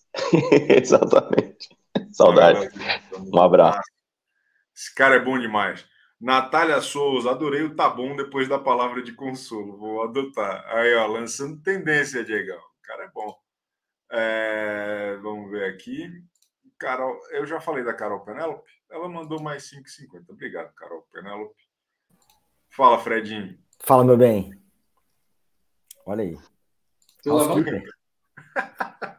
Exatamente. 0.68 1.68
Saudade. 2.12 2.68
Um 3.32 3.40
abraço. 3.40 3.80
esse 4.74 4.94
cara 4.94 5.16
é 5.16 5.20
bom 5.20 5.36
demais 5.36 5.84
Natália 6.24 6.80
Souza, 6.80 7.30
adorei 7.30 7.64
o 7.64 7.76
tá 7.76 7.86
bom 7.86 8.16
depois 8.16 8.48
da 8.48 8.58
palavra 8.58 9.02
de 9.02 9.12
consolo. 9.12 9.76
Vou 9.76 10.02
adotar. 10.02 10.64
Aí, 10.74 10.94
ó, 10.94 11.06
lançando 11.06 11.60
tendência, 11.60 12.24
Diegão. 12.24 12.56
O 12.56 12.82
cara 12.82 13.04
é 13.04 13.08
bom. 13.08 13.38
É, 14.10 15.18
vamos 15.20 15.50
ver 15.50 15.66
aqui. 15.70 16.10
Carol, 16.78 17.20
eu 17.30 17.44
já 17.44 17.60
falei 17.60 17.84
da 17.84 17.92
Carol 17.92 18.20
Penélope. 18.20 18.72
Ela 18.90 19.06
mandou 19.06 19.38
mais 19.42 19.70
5,50. 19.70 20.24
Obrigado, 20.30 20.72
Carol 20.72 21.06
Penélope. 21.12 21.62
Fala, 22.70 22.98
Fredinho. 22.98 23.58
Fala, 23.80 24.02
meu 24.02 24.16
bem. 24.16 24.58
Olha 26.06 26.22
aí. 26.24 26.38
Housekeeping. 27.26 27.84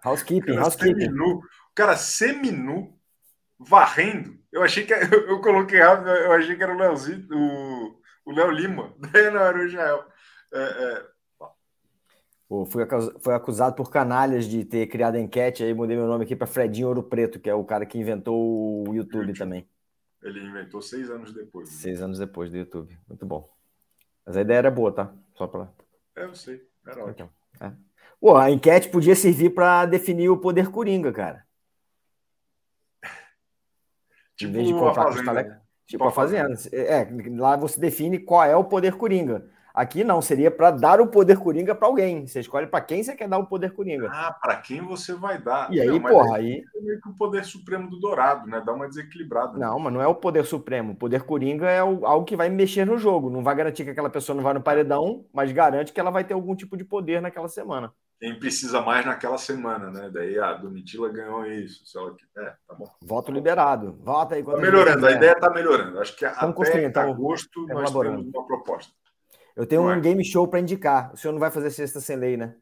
Housekeeping, 0.03 0.53
Cara, 0.53 0.61
housekeeping. 0.63 0.99
seminu, 1.01 1.37
o 1.37 1.43
cara 1.75 1.95
seminu, 1.97 2.94
varrendo. 3.59 4.37
Eu 4.51 4.63
achei 4.63 4.85
que 4.85 4.93
eu, 4.93 4.97
eu 5.29 5.41
coloquei 5.41 5.79
rápido, 5.79 6.09
eu 6.09 6.31
achei 6.33 6.55
que 6.55 6.63
era 6.63 6.73
o 6.73 6.77
Leozinho, 6.77 7.27
o, 7.31 7.99
o 8.25 8.31
Léo 8.31 8.51
Lima. 8.51 8.93
Daí 9.11 9.29
não 9.31 9.41
era 9.41 9.57
o 9.57 9.63
Israel. 9.65 10.05
É, 10.53 10.59
é, 10.59 11.05
Pô, 12.47 12.63
fui, 12.65 12.83
acus- 12.83 13.11
fui 13.23 13.33
acusado 13.33 13.75
por 13.75 13.89
canalhas 13.89 14.45
de 14.45 14.63
ter 14.63 14.85
criado 14.87 15.15
a 15.15 15.19
enquete, 15.19 15.63
aí 15.63 15.73
mudei 15.73 15.97
meu 15.97 16.05
nome 16.05 16.25
aqui 16.25 16.35
para 16.35 16.45
Fredinho 16.45 16.87
Ouro 16.89 17.01
Preto, 17.01 17.39
que 17.39 17.49
é 17.49 17.55
o 17.55 17.63
cara 17.65 17.85
que 17.87 17.97
inventou 17.97 18.87
o 18.87 18.93
YouTube 18.93 19.33
também, 19.33 19.67
ele 20.21 20.39
inventou 20.43 20.79
seis 20.81 21.09
anos 21.09 21.33
depois. 21.33 21.67
né? 21.69 21.75
seis 21.75 22.01
anos 22.01 22.19
depois 22.19 22.51
do 22.51 22.57
YouTube. 22.57 22.95
Muito 23.07 23.25
bom. 23.25 23.49
Mas 24.25 24.37
a 24.37 24.41
ideia 24.41 24.57
era 24.59 24.71
boa, 24.71 24.91
tá? 24.91 25.11
Só 25.35 25.47
para. 25.47 25.71
É, 26.15 26.23
eu 26.23 26.35
sei. 26.35 26.61
Era 26.87 27.03
ótimo. 27.05 27.29
Então, 27.57 27.67
é. 27.67 27.73
Pô, 28.19 28.35
a 28.37 28.49
enquete 28.51 28.89
podia 28.89 29.15
servir 29.15 29.51
para 29.51 29.85
definir 29.87 30.29
o 30.29 30.37
poder 30.37 30.69
coringa, 30.69 31.11
cara. 31.11 31.45
Tipo 34.35 34.51
em 34.51 34.53
vez 34.53 34.67
de 34.67 34.73
a 34.73 34.77
comprar 34.77 35.03
Fazenda, 35.05 35.17
costaleca. 35.17 35.49
né? 35.49 35.61
Tipo 35.87 36.03
a 36.05 36.11
fazenda. 36.11 36.53
É, 36.73 37.07
lá 37.37 37.55
você 37.55 37.79
define 37.79 38.19
qual 38.19 38.43
é 38.43 38.55
o 38.55 38.63
poder 38.63 38.95
coringa. 38.97 39.47
Aqui 39.73 40.03
não, 40.05 40.21
seria 40.21 40.49
para 40.49 40.71
dar 40.71 41.01
o 41.01 41.07
poder 41.07 41.37
coringa 41.37 41.75
para 41.75 41.87
alguém. 41.87 42.25
Você 42.25 42.39
escolhe 42.39 42.65
para 42.65 42.79
quem 42.81 43.03
você 43.03 43.13
quer 43.13 43.27
dar 43.27 43.37
o 43.37 43.45
poder 43.45 43.73
coringa. 43.73 44.09
Ah, 44.09 44.31
para 44.41 44.55
quem 44.57 44.81
você 44.81 45.13
vai 45.13 45.37
dar? 45.41 45.71
E 45.73 45.81
aí, 45.81 45.87
Não, 45.87 45.99
mas 45.99 46.13
porra, 46.13 46.37
aí. 46.37 46.63
É 46.75 46.81
meio 46.81 47.01
que 47.01 47.09
o 47.09 47.13
poder 47.13 47.43
supremo 47.43 47.89
do 47.89 47.99
Dourado, 47.99 48.47
né? 48.47 48.61
Dá 48.65 48.71
uma 48.73 48.87
desequilibrada. 48.87 49.57
Não, 49.57 49.77
mas 49.77 49.93
não 49.93 50.01
é 50.01 50.07
o 50.07 50.15
poder 50.15 50.45
supremo. 50.45 50.93
O 50.93 50.95
poder 50.95 51.23
coringa 51.23 51.69
é 51.69 51.83
o- 51.83 52.05
algo 52.05 52.25
que 52.25 52.37
vai 52.37 52.49
mexer 52.49 52.85
no 52.85 52.97
jogo. 52.97 53.29
Não 53.29 53.43
vai 53.43 53.53
garantir 53.55 53.83
que 53.83 53.89
aquela 53.89 54.09
pessoa 54.09 54.35
não 54.35 54.43
vai 54.43 54.53
no 54.53 54.61
paredão, 54.61 55.25
mas 55.33 55.51
garante 55.51 55.91
que 55.91 55.99
ela 55.99 56.09
vai 56.11 56.23
ter 56.23 56.33
algum 56.33 56.55
tipo 56.55 56.77
de 56.77 56.85
poder 56.85 57.21
naquela 57.21 57.49
semana. 57.49 57.93
Quem 58.19 58.39
precisa 58.39 58.81
mais 58.81 59.05
naquela 59.05 59.37
semana, 59.37 59.91
né? 59.91 60.09
Daí 60.09 60.39
a 60.39 60.53
Domitila 60.53 61.09
ganhou 61.09 61.45
isso. 61.45 61.85
Se 61.85 61.97
ela... 61.97 62.15
É, 62.37 62.53
tá 62.67 62.73
bom. 62.73 62.89
Voto 63.01 63.31
liberado. 63.31 63.97
Vota 64.01 64.35
aí 64.35 64.43
Tá 64.43 64.57
melhorando, 64.57 65.05
a 65.05 65.11
ideia 65.11 65.35
tá 65.37 65.49
melhorando. 65.49 65.99
Acho 65.99 66.15
que 66.15 66.25
Estamos 66.25 66.69
até 66.69 66.87
estamos 66.87 67.13
agosto 67.13 67.67
nós 67.67 67.91
temos 67.91 68.25
uma 68.25 68.47
proposta. 68.47 68.93
Eu 69.55 69.65
tenho 69.65 69.81
Não 69.83 69.89
um 69.89 69.93
é? 69.93 69.99
game 69.99 70.23
show 70.23 70.47
para 70.47 70.59
indicar. 70.59 71.13
O 71.13 71.17
senhor 71.17 71.33
não 71.33 71.39
vai 71.39 71.51
fazer 71.51 71.71
sexta 71.71 71.99
sem 71.99 72.15
lei, 72.15 72.37
né? 72.37 72.55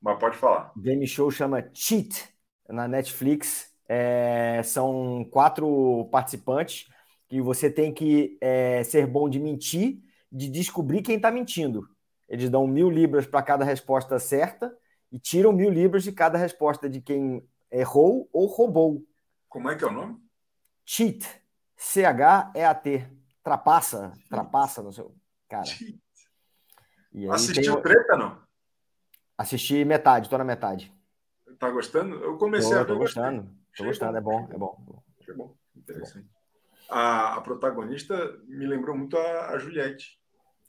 Mas 0.00 0.18
pode 0.18 0.36
falar. 0.36 0.72
O 0.76 0.80
game 0.80 1.06
show 1.06 1.30
chama 1.30 1.68
Cheat 1.72 2.28
na 2.68 2.86
Netflix. 2.86 3.72
É, 3.88 4.60
são 4.64 5.26
quatro 5.30 6.08
participantes 6.12 6.86
que 7.28 7.40
você 7.40 7.70
tem 7.70 7.92
que 7.92 8.38
é, 8.40 8.82
ser 8.84 9.06
bom 9.06 9.28
de 9.28 9.38
mentir, 9.38 9.98
de 10.30 10.48
descobrir 10.48 11.02
quem 11.02 11.16
está 11.16 11.30
mentindo. 11.30 11.88
Eles 12.28 12.50
dão 12.50 12.66
mil 12.66 12.90
libras 12.90 13.26
para 13.26 13.42
cada 13.42 13.64
resposta 13.64 14.18
certa 14.18 14.76
e 15.10 15.18
tiram 15.18 15.52
mil 15.52 15.70
libras 15.70 16.02
de 16.04 16.12
cada 16.12 16.36
resposta 16.36 16.88
de 16.88 17.00
quem 17.00 17.42
errou 17.70 18.28
ou 18.32 18.46
roubou. 18.46 19.02
Como 19.48 19.70
é 19.70 19.76
que 19.76 19.84
é 19.84 19.86
o 19.86 19.92
nome? 19.92 20.18
Cheat. 20.84 21.26
C-H-E-A-T. 21.76 23.06
Trapaça. 23.42 24.12
Trapaça 24.28 24.82
no 24.82 24.92
seu. 24.92 25.14
Cara. 25.48 25.64
Aí 27.14 27.28
Assistiu 27.30 27.74
tem- 27.74 27.82
treta, 27.82 28.16
não? 28.16 28.42
Assisti 29.36 29.84
metade, 29.84 30.28
tô 30.28 30.36
na 30.36 30.44
metade. 30.44 30.92
Tá 31.58 31.70
gostando? 31.70 32.16
Eu 32.16 32.36
comecei 32.36 32.70
Tô, 32.70 32.76
a 32.76 32.82
ver. 32.82 32.86
tô 32.86 32.98
gostei. 32.98 33.22
gostando. 33.22 33.50
Tô 33.76 33.84
gostando, 33.84 34.18
é 34.18 34.20
bom, 34.20 34.48
é 34.52 34.58
bom. 34.58 35.02
Achei 35.20 35.34
bom. 35.34 35.54
Interessante. 35.76 36.28
A, 36.90 37.34
a 37.36 37.40
protagonista 37.40 38.14
me 38.46 38.66
lembrou 38.66 38.96
muito 38.96 39.16
a, 39.16 39.50
a 39.50 39.58
Juliette. 39.58 40.17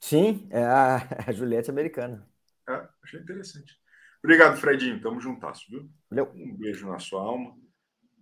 Sim, 0.00 0.48
é 0.50 0.64
a, 0.64 0.96
a 1.28 1.32
Juliette 1.32 1.70
americana. 1.70 2.26
É, 2.68 2.88
achei 3.04 3.20
interessante. 3.20 3.74
Obrigado, 4.22 4.56
Fredinho. 4.58 5.00
Tamo 5.00 5.20
juntasso, 5.20 5.64
viu? 5.68 5.88
Valeu. 6.10 6.30
Um 6.34 6.56
beijo 6.56 6.88
na 6.88 6.98
sua 6.98 7.22
alma. 7.22 7.54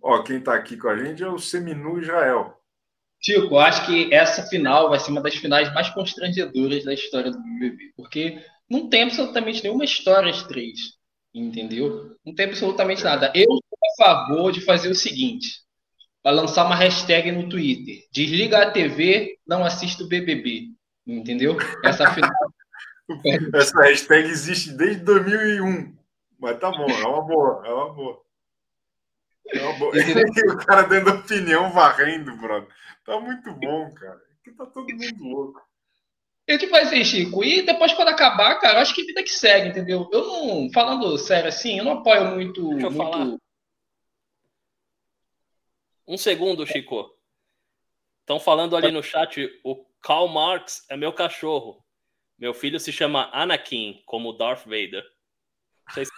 Ó, 0.01 0.23
quem 0.23 0.41
tá 0.41 0.53
aqui 0.53 0.77
com 0.77 0.87
a 0.87 0.97
gente 0.97 1.23
é 1.23 1.27
o 1.27 1.37
Seminu 1.37 1.99
Israel. 1.99 2.55
Chico, 3.21 3.53
eu 3.53 3.59
acho 3.59 3.85
que 3.85 4.13
essa 4.13 4.43
final 4.43 4.89
vai 4.89 4.99
ser 4.99 5.11
uma 5.11 5.21
das 5.21 5.35
finais 5.35 5.73
mais 5.73 5.89
constrangedoras 5.89 6.85
da 6.85 6.93
história 6.93 7.31
do 7.31 7.41
BBB, 7.41 7.91
porque 7.97 8.41
não 8.69 8.89
tem 8.89 9.03
absolutamente 9.03 9.61
nenhuma 9.61 9.83
história 9.83 10.29
às 10.29 10.43
três, 10.43 10.79
entendeu? 11.33 12.15
Não 12.25 12.33
tem 12.33 12.45
absolutamente 12.45 13.03
nada. 13.03 13.29
Eu 13.35 13.47
sou 13.47 13.61
a 13.83 14.05
favor 14.05 14.51
de 14.53 14.61
fazer 14.61 14.89
o 14.89 14.95
seguinte, 14.95 15.49
para 16.23 16.31
lançar 16.31 16.65
uma 16.65 16.75
hashtag 16.75 17.29
no 17.33 17.49
Twitter, 17.49 18.07
desliga 18.09 18.63
a 18.63 18.71
TV, 18.71 19.37
não 19.45 19.65
assista 19.65 20.01
o 20.03 20.07
BBB, 20.07 20.69
entendeu? 21.17 21.57
Essa 21.83 22.11
final 22.13 22.31
Essa 23.53 23.81
hashtag 23.81 24.29
existe 24.29 24.71
desde 24.71 25.03
2001. 25.03 25.97
Mas 26.39 26.59
tá 26.59 26.71
bom, 26.71 26.89
é 26.89 27.05
uma 27.05 27.21
boa, 27.21 27.67
é 27.67 27.73
uma 27.73 27.93
boa. 27.93 28.21
É 29.47 29.61
uma 29.61 29.73
boa. 29.73 29.93
E 29.97 30.51
o 30.51 30.57
cara 30.57 30.83
dando 30.83 31.09
opinião 31.09 31.71
varrendo, 31.71 32.35
brother. 32.37 32.69
Tá 33.03 33.19
muito 33.19 33.51
bom, 33.53 33.91
cara. 33.93 34.21
Aqui 34.39 34.51
tá 34.51 34.65
todo 34.65 34.87
mundo 34.87 35.23
louco. 35.23 35.69
Eu 36.47 36.57
tipo 36.57 36.75
assim, 36.75 37.03
Chico, 37.03 37.43
e 37.43 37.61
depois 37.61 37.93
quando 37.93 38.07
acabar, 38.07 38.55
cara, 38.59 38.79
eu 38.79 38.81
acho 38.81 38.95
que 38.95 39.03
vida 39.03 39.21
que 39.21 39.31
segue, 39.31 39.69
entendeu? 39.69 40.09
Eu 40.11 40.25
não, 40.25 40.71
falando 40.71 41.15
sério 41.17 41.47
assim, 41.47 41.77
eu 41.77 41.85
não 41.85 41.99
apoio 41.99 42.31
muito, 42.31 42.69
Deixa 42.69 42.87
eu 42.87 42.91
muito... 42.91 43.11
falar. 43.11 43.37
Um 46.07 46.17
segundo, 46.17 46.65
Chico. 46.65 47.15
Estão 48.21 48.39
falando 48.39 48.75
ali 48.75 48.91
no 48.91 49.03
chat, 49.03 49.47
o 49.63 49.75
Karl 50.01 50.27
Marx 50.27 50.85
é 50.89 50.97
meu 50.97 51.13
cachorro. 51.13 51.83
Meu 52.37 52.53
filho 52.53 52.79
se 52.79 52.91
chama 52.91 53.29
Anakin, 53.33 54.01
como 54.05 54.33
Darth 54.33 54.65
Vader. 54.65 55.03
Vocês... 55.89 56.09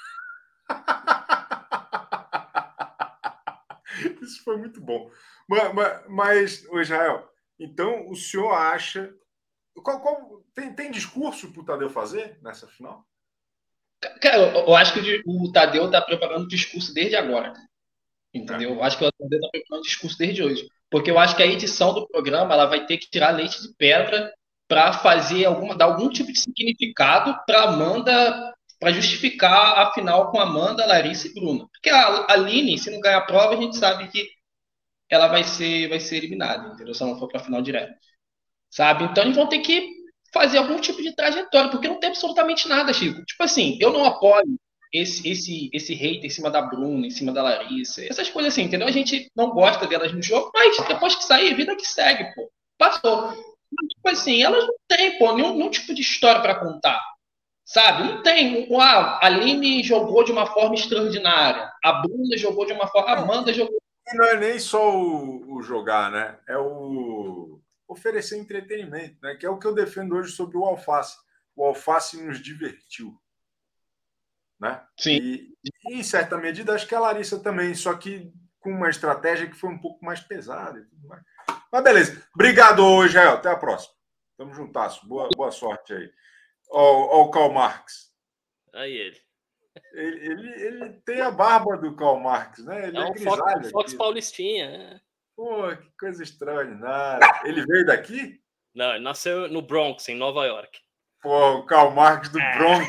Isso 4.21 4.43
foi 4.43 4.57
muito 4.57 4.82
bom. 4.82 5.09
Mas, 5.47 5.73
mas, 5.73 6.03
mas 6.07 6.65
ô 6.69 6.79
Israel, 6.79 7.27
então 7.59 8.09
o 8.09 8.15
senhor 8.15 8.51
acha. 8.53 9.13
Qual, 9.84 10.01
qual- 10.01 10.43
tem, 10.53 10.73
tem 10.73 10.91
discurso 10.91 11.51
para 11.51 11.61
o 11.61 11.65
Tadeu 11.65 11.89
fazer 11.89 12.39
nessa 12.41 12.67
final? 12.67 13.05
Cara, 14.21 14.38
eu, 14.38 14.67
eu 14.67 14.75
acho 14.75 14.93
que 14.93 15.21
o 15.25 15.43
o 15.43 15.51
Tadeu 15.51 15.89
tá 15.89 16.01
preparando 16.01 16.45
o 16.45 16.47
discurso 16.47 16.93
desde 16.93 17.15
agora. 17.15 17.53
Entendeu? 18.34 18.75
Eu 18.75 18.84
acho 18.84 18.97
que 18.97 19.05
o 19.05 19.11
Tadeu 19.11 19.41
tá 19.41 19.49
preparando 19.51 19.82
o 19.82 19.86
discurso 19.86 20.17
desde 20.17 20.43
hoje. 20.43 20.69
Porque 20.92 21.10
eu 21.10 21.18
acho 21.18 21.36
que 21.38 21.42
a 21.42 21.48
edição 21.48 21.94
do 21.94 22.06
programa 22.06 22.54
ela 22.54 22.66
vai 22.66 22.86
ter 22.86 22.98
que 22.98 23.10
tirar 23.10 23.32
leite 23.32 23.62
de 23.62 23.74
pedra 23.76 24.32
para 24.68 24.92
fazer 24.94 25.46
alguma, 25.46 25.74
dar 25.76 25.86
algum 25.86 26.10
tipo 26.10 26.32
de 26.32 26.39
significado 26.39 27.34
para 27.48 27.64
Amanda, 27.64 28.54
para 28.78 28.92
justificar 28.92 29.80
a 29.80 29.94
final 29.94 30.30
com 30.30 30.39
Amanda, 30.39 30.86
Larissa 30.86 31.28
e 31.28 31.34
Bruna. 31.34 31.66
Porque 31.72 31.89
a 31.89 32.32
Aline, 32.32 32.78
se 32.78 32.92
não 32.92 33.00
ganhar 33.00 33.20
a 33.20 33.26
prova, 33.26 33.56
a 33.56 33.62
gente 33.62 33.78
sabe 33.78 34.10
que 34.10 34.30
ela 35.10 35.28
vai 35.28 35.46
ser, 35.46 35.88
vai 35.88 36.00
ser 36.00 36.18
eliminada, 36.18 36.74
entendeu? 36.74 36.94
Se 36.94 37.02
ela 37.04 37.14
não 37.14 37.20
for 37.20 37.30
para 37.30 37.39
a 37.39 37.44
final 37.44 37.62
direta. 37.62 37.96
Sabe? 38.70 39.06
Então 39.06 39.24
eles 39.24 39.36
vão 39.36 39.48
ter 39.48 39.60
que 39.60 39.89
fazer 40.34 40.58
algum 40.58 40.80
tipo 40.80 41.02
de 41.02 41.16
trajetória, 41.16 41.72
porque 41.72 41.88
não 41.88 42.00
tem 42.00 42.10
absolutamente 42.10 42.68
nada, 42.68 42.94
Chico. 42.94 43.24
Tipo 43.26 43.44
assim, 43.44 43.78
eu 43.80 43.94
não 43.94 44.06
apoio 44.06 44.58
esse, 44.94 45.28
esse, 45.28 45.70
esse 45.74 45.94
em 45.94 46.30
cima 46.30 46.50
da 46.50 46.62
Bruna, 46.62 47.08
em 47.08 47.12
cima 47.12 47.32
da 47.32 47.44
Larissa, 47.44 48.04
essas 48.06 48.30
coisas 48.30 48.54
assim, 48.54 48.64
entendeu? 48.64 48.88
A 48.88 48.92
gente 48.92 49.32
não 49.36 49.52
gosta 49.52 49.88
delas 49.88 50.12
no 50.12 50.22
jogo, 50.22 50.52
mas 50.54 50.78
depois 50.88 51.16
que 51.16 51.24
sair, 51.24 51.54
vida 51.54 51.76
que 51.76 51.88
segue, 51.88 52.34
pô. 52.36 52.52
Passou. 52.78 53.32
Tipo 53.89 54.10
assim, 54.10 54.44
elas 54.44 54.66
não 54.66 54.76
têm, 54.88 55.18
pô, 55.18 55.34
nenhum, 55.34 55.54
nenhum 55.54 55.70
tipo 55.70 55.94
de 55.94 56.02
história 56.02 56.42
para 56.42 56.60
contar. 56.60 57.02
Sabe? 57.64 58.04
Não 58.04 58.22
tem. 58.22 58.68
A 58.76 59.26
Aline 59.26 59.82
jogou 59.82 60.26
de 60.26 60.32
uma 60.32 60.46
forma 60.46 60.76
extraordinária. 60.76 61.72
A 61.84 61.94
Bruna 62.02 62.38
jogou 62.38 62.66
de 62.66 62.74
uma 62.74 62.88
forma. 62.88 63.10
A 63.10 63.20
Amanda 63.20 63.54
jogou. 63.54 63.78
E 64.12 64.18
não 64.18 64.26
é 64.26 64.38
nem 64.38 64.60
só 64.60 64.94
o, 64.94 65.56
o 65.56 65.62
jogar, 65.62 66.12
né? 66.12 66.38
É 66.50 66.58
o 66.58 67.62
oferecer 67.88 68.38
entretenimento, 68.38 69.16
né? 69.22 69.36
Que 69.36 69.46
é 69.46 69.50
o 69.50 69.58
que 69.58 69.66
eu 69.66 69.74
defendo 69.74 70.16
hoje 70.16 70.34
sobre 70.34 70.58
o 70.58 70.66
alface. 70.66 71.18
O 71.56 71.64
alface 71.64 72.22
nos 72.22 72.42
divertiu. 72.42 73.16
Né? 74.62 74.80
Sim. 74.95 75.18
E, 75.18 75.57
e, 75.89 75.95
em 75.95 76.03
certa 76.03 76.38
medida, 76.38 76.76
acho 76.76 76.88
que 76.88 76.93
a 76.93 76.99
Larissa 76.99 77.39
também, 77.39 77.74
só 77.74 77.95
que 77.95 78.32
com 78.59 78.70
uma 78.70 78.91
estratégia 78.91 79.49
que 79.49 79.55
foi 79.55 79.72
um 79.72 79.80
pouco 79.80 80.05
mais 80.05 80.20
pesada 80.20 80.80
e 80.80 80.84
tudo 80.84 81.07
mais. 81.07 81.24
Mas 81.72 81.84
beleza. 81.84 82.24
Obrigado, 82.36 83.03
Israel. 83.03 83.32
Até 83.32 83.49
a 83.49 83.55
próxima. 83.55 83.95
Tamo 84.38 84.53
juntasso. 84.53 85.05
Boa, 85.07 85.28
boa 85.36 85.51
sorte 85.51 85.93
aí. 85.93 86.12
Ó, 86.70 87.24
o 87.24 87.32
Karl 87.32 87.51
Marx. 87.51 88.12
Aí 88.74 88.93
ele. 88.93 89.18
Ele, 89.93 90.26
ele. 90.26 90.62
ele, 90.62 90.89
tem 91.05 91.22
a 91.22 91.32
barba 91.32 91.78
do 91.78 91.95
Karl 91.95 92.20
Marx, 92.20 92.64
né? 92.64 92.89
Ele 92.89 92.97
é, 92.97 93.01
um 93.01 93.16
Fox, 93.16 93.72
Fox 93.72 93.93
Paulistinha. 93.95 94.78
Né? 94.78 95.01
Pô, 95.36 95.76
que 95.76 95.89
coisa 95.97 96.22
extraordinária. 96.22 97.26
Ele 97.45 97.66
veio 97.66 97.86
daqui? 97.86 98.39
Não, 98.76 98.93
ele 98.93 99.03
nasceu 99.03 99.47
no 99.49 99.62
Bronx, 99.62 100.07
em 100.07 100.16
Nova 100.16 100.45
York. 100.45 100.80
Pô, 101.22 101.57
o 101.57 101.65
Karl 101.65 101.91
Marx 101.91 102.30
do 102.30 102.39
é. 102.39 102.57
Bronx. 102.57 102.88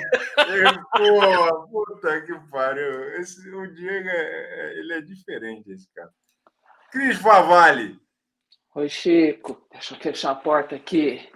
Ele, 0.49 0.78
pô, 0.91 1.68
puta 1.68 2.22
que 2.22 2.33
pariu. 2.51 3.20
Esse, 3.20 3.47
o 3.51 3.74
Diego, 3.74 4.09
é, 4.09 4.12
é, 4.12 4.78
ele 4.78 4.95
é 4.95 5.01
diferente, 5.03 5.70
esse 5.70 5.87
cara. 5.95 6.11
Cris 6.91 7.18
Favalli. 7.18 8.01
Oi, 8.74 8.89
Chico. 8.89 9.66
Deixa 9.70 9.95
eu 9.95 9.99
fechar 9.99 10.30
a 10.30 10.35
porta 10.35 10.74
aqui. 10.74 11.30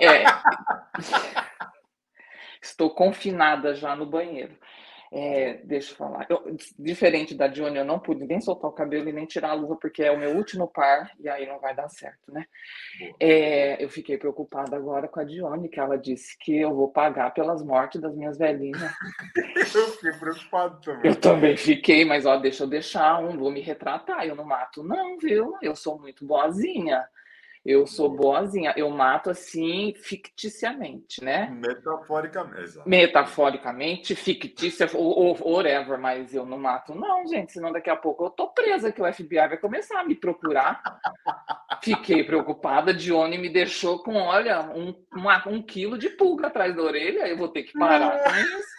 É. 0.00 0.24
Estou 2.60 2.90
confinada 2.90 3.74
já 3.74 3.96
no 3.96 4.04
banheiro. 4.04 4.58
É, 5.16 5.60
deixa 5.62 5.92
eu 5.92 5.96
falar. 5.96 6.26
Eu, 6.28 6.56
diferente 6.76 7.36
da 7.36 7.46
Johnny, 7.46 7.78
eu 7.78 7.84
não 7.84 8.00
pude 8.00 8.26
nem 8.26 8.40
soltar 8.40 8.68
o 8.68 8.74
cabelo 8.74 9.08
e 9.08 9.12
nem 9.12 9.24
tirar 9.24 9.50
a 9.50 9.54
luva, 9.54 9.76
porque 9.76 10.02
é 10.02 10.10
o 10.10 10.18
meu 10.18 10.36
último 10.36 10.66
par, 10.66 11.08
e 11.20 11.28
aí 11.28 11.46
não 11.46 11.60
vai 11.60 11.72
dar 11.72 11.88
certo, 11.88 12.32
né? 12.32 12.44
É, 13.20 13.82
eu 13.82 13.88
fiquei 13.88 14.18
preocupada 14.18 14.74
agora 14.74 15.06
com 15.06 15.20
a 15.20 15.24
Dione, 15.24 15.68
que 15.68 15.78
ela 15.78 15.96
disse 15.96 16.36
que 16.36 16.58
eu 16.58 16.74
vou 16.74 16.88
pagar 16.88 17.32
pelas 17.32 17.62
mortes 17.62 18.00
das 18.00 18.12
minhas 18.16 18.36
velhinhas. 18.36 18.92
eu 19.72 19.86
fiquei 19.92 20.12
preocupado 20.14 20.80
também. 20.80 21.12
Eu 21.12 21.14
também 21.14 21.56
fiquei, 21.56 22.04
mas 22.04 22.26
ó, 22.26 22.36
deixa 22.36 22.64
eu 22.64 22.68
deixar 22.68 23.20
um, 23.20 23.38
vou 23.38 23.52
me 23.52 23.60
retratar. 23.60 24.26
Eu 24.26 24.34
não 24.34 24.44
mato, 24.44 24.82
não, 24.82 25.16
viu? 25.16 25.56
Eu 25.62 25.76
sou 25.76 25.96
muito 25.96 26.26
boazinha. 26.26 27.04
Eu 27.64 27.86
sou 27.86 28.10
boazinha, 28.10 28.74
eu 28.76 28.90
mato 28.90 29.30
assim 29.30 29.94
ficticiamente, 29.96 31.24
né? 31.24 31.48
Metaforicamente. 31.50 32.60
Exatamente. 32.60 32.88
Metaforicamente, 32.88 34.14
fictícia, 34.14 34.86
ou, 34.92 35.34
whatever, 35.40 35.98
mas 35.98 36.34
eu 36.34 36.44
não 36.44 36.58
mato, 36.58 36.94
não, 36.94 37.26
gente, 37.26 37.52
senão 37.52 37.72
daqui 37.72 37.88
a 37.88 37.96
pouco 37.96 38.26
eu 38.26 38.30
tô 38.30 38.48
presa, 38.48 38.92
que 38.92 39.00
o 39.00 39.10
FBI 39.10 39.36
vai 39.36 39.56
começar 39.56 39.98
a 39.98 40.04
me 40.04 40.14
procurar. 40.14 40.82
Fiquei 41.82 42.22
preocupada, 42.22 42.92
Dione 42.92 43.38
me 43.38 43.48
deixou 43.48 44.02
com, 44.02 44.16
olha, 44.16 44.60
um, 44.60 44.94
uma, 45.10 45.48
um 45.48 45.62
quilo 45.62 45.96
de 45.96 46.10
pulga 46.10 46.48
atrás 46.48 46.76
da 46.76 46.82
orelha, 46.82 47.26
eu 47.26 47.38
vou 47.38 47.48
ter 47.48 47.62
que 47.62 47.72
parar 47.78 48.24
com 48.24 48.30
isso. 48.30 48.74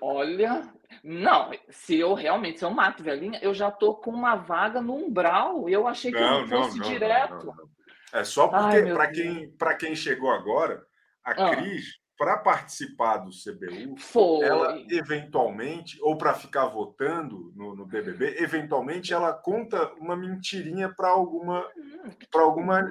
Olha, 0.00 0.62
não, 1.08 1.52
se 1.70 1.96
eu 2.00 2.14
realmente, 2.14 2.58
se 2.58 2.64
eu 2.64 2.70
mato 2.70 3.00
velhinha, 3.00 3.38
eu 3.40 3.54
já 3.54 3.70
tô 3.70 3.94
com 3.94 4.10
uma 4.10 4.34
vaga 4.34 4.82
no 4.82 4.92
umbral. 4.92 5.68
Eu 5.68 5.86
achei 5.86 6.10
que 6.10 6.18
não, 6.18 6.40
eu 6.40 6.46
não 6.48 6.64
fosse 6.64 6.78
não, 6.80 6.88
direto. 6.88 7.46
Não, 7.46 7.70
é 8.12 8.24
só 8.24 8.48
porque, 8.48 8.92
para 8.92 9.12
quem, 9.12 9.54
quem 9.78 9.94
chegou 9.94 10.32
agora, 10.32 10.84
a 11.24 11.30
ah. 11.30 11.54
Cris, 11.54 12.00
para 12.18 12.38
participar 12.38 13.18
do 13.18 13.30
CBU, 13.30 13.96
Foi. 13.98 14.44
ela 14.44 14.82
eventualmente, 14.90 15.96
ou 16.02 16.18
para 16.18 16.34
ficar 16.34 16.66
votando 16.66 17.52
no, 17.54 17.76
no, 17.76 17.86
BBB, 17.86 18.42
eventualmente 18.42 19.14
ela 19.14 19.32
conta 19.32 19.92
uma 20.00 20.16
mentirinha 20.16 20.92
para 20.92 21.10
alguma, 21.10 21.60
hum, 21.76 22.10
para 22.32 22.42
alguma 22.42 22.82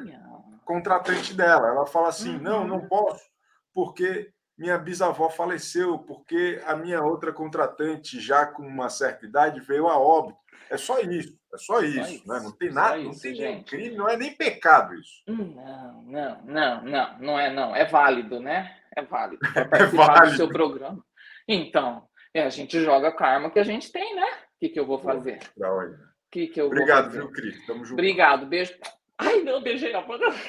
contratante 0.63 1.33
dela. 1.33 1.67
Ela 1.67 1.85
fala 1.85 2.07
assim: 2.07 2.35
uhum. 2.35 2.41
não, 2.41 2.65
não 2.65 2.87
posso, 2.87 3.25
porque 3.73 4.31
minha 4.57 4.77
bisavó 4.77 5.29
faleceu 5.29 5.99
porque 5.99 6.61
a 6.65 6.75
minha 6.75 7.01
outra 7.01 7.33
contratante, 7.33 8.19
já 8.19 8.45
com 8.45 8.63
uma 8.63 8.89
certa 8.89 9.25
idade, 9.25 9.59
veio 9.59 9.87
a 9.87 9.97
óbito. 9.97 10.39
É 10.69 10.77
só 10.77 10.99
isso, 10.99 11.37
é 11.53 11.57
só 11.57 11.81
isso, 11.81 12.03
só 12.03 12.09
isso 12.09 12.27
né? 12.27 12.39
Não 12.41 12.51
tem 12.51 12.71
nada, 12.71 12.97
isso, 12.97 13.09
não 13.09 13.19
tem 13.19 13.33
nem 13.33 13.63
crime, 13.63 13.95
não 13.95 14.09
é 14.09 14.17
nem 14.17 14.33
pecado 14.35 14.95
isso. 14.95 15.21
Hum, 15.27 15.53
não, 15.55 16.03
não, 16.03 16.43
não, 16.43 16.83
não, 16.83 17.19
não 17.19 17.39
é 17.39 17.53
não. 17.53 17.75
É 17.75 17.85
válido, 17.85 18.39
né? 18.39 18.75
É 18.95 19.03
válido 19.03 19.39
para 19.53 19.65
participar 19.69 20.03
é 20.03 20.07
válido. 20.07 20.31
do 20.31 20.37
seu 20.37 20.49
programa. 20.49 21.05
Então, 21.47 22.07
é, 22.33 22.43
a 22.43 22.49
gente 22.49 22.81
joga 22.83 23.11
karma 23.11 23.51
que 23.51 23.59
a 23.59 23.63
gente 23.63 23.91
tem, 23.91 24.15
né? 24.15 24.25
O 24.25 24.59
que, 24.59 24.69
que 24.69 24.79
eu 24.79 24.85
vou 24.85 24.97
fazer? 24.97 25.39
O 25.57 26.31
que, 26.31 26.47
que 26.47 26.59
eu 26.59 26.67
Obrigado, 26.67 27.03
vou 27.03 27.11
fazer? 27.11 27.19
viu, 27.19 27.31
Cris? 27.31 27.65
Tamo 27.67 27.85
junto. 27.85 27.93
Obrigado, 27.93 28.45
beijo. 28.47 28.73
Ai, 29.17 29.41
não, 29.43 29.61
beijei 29.61 29.93
a 29.93 30.01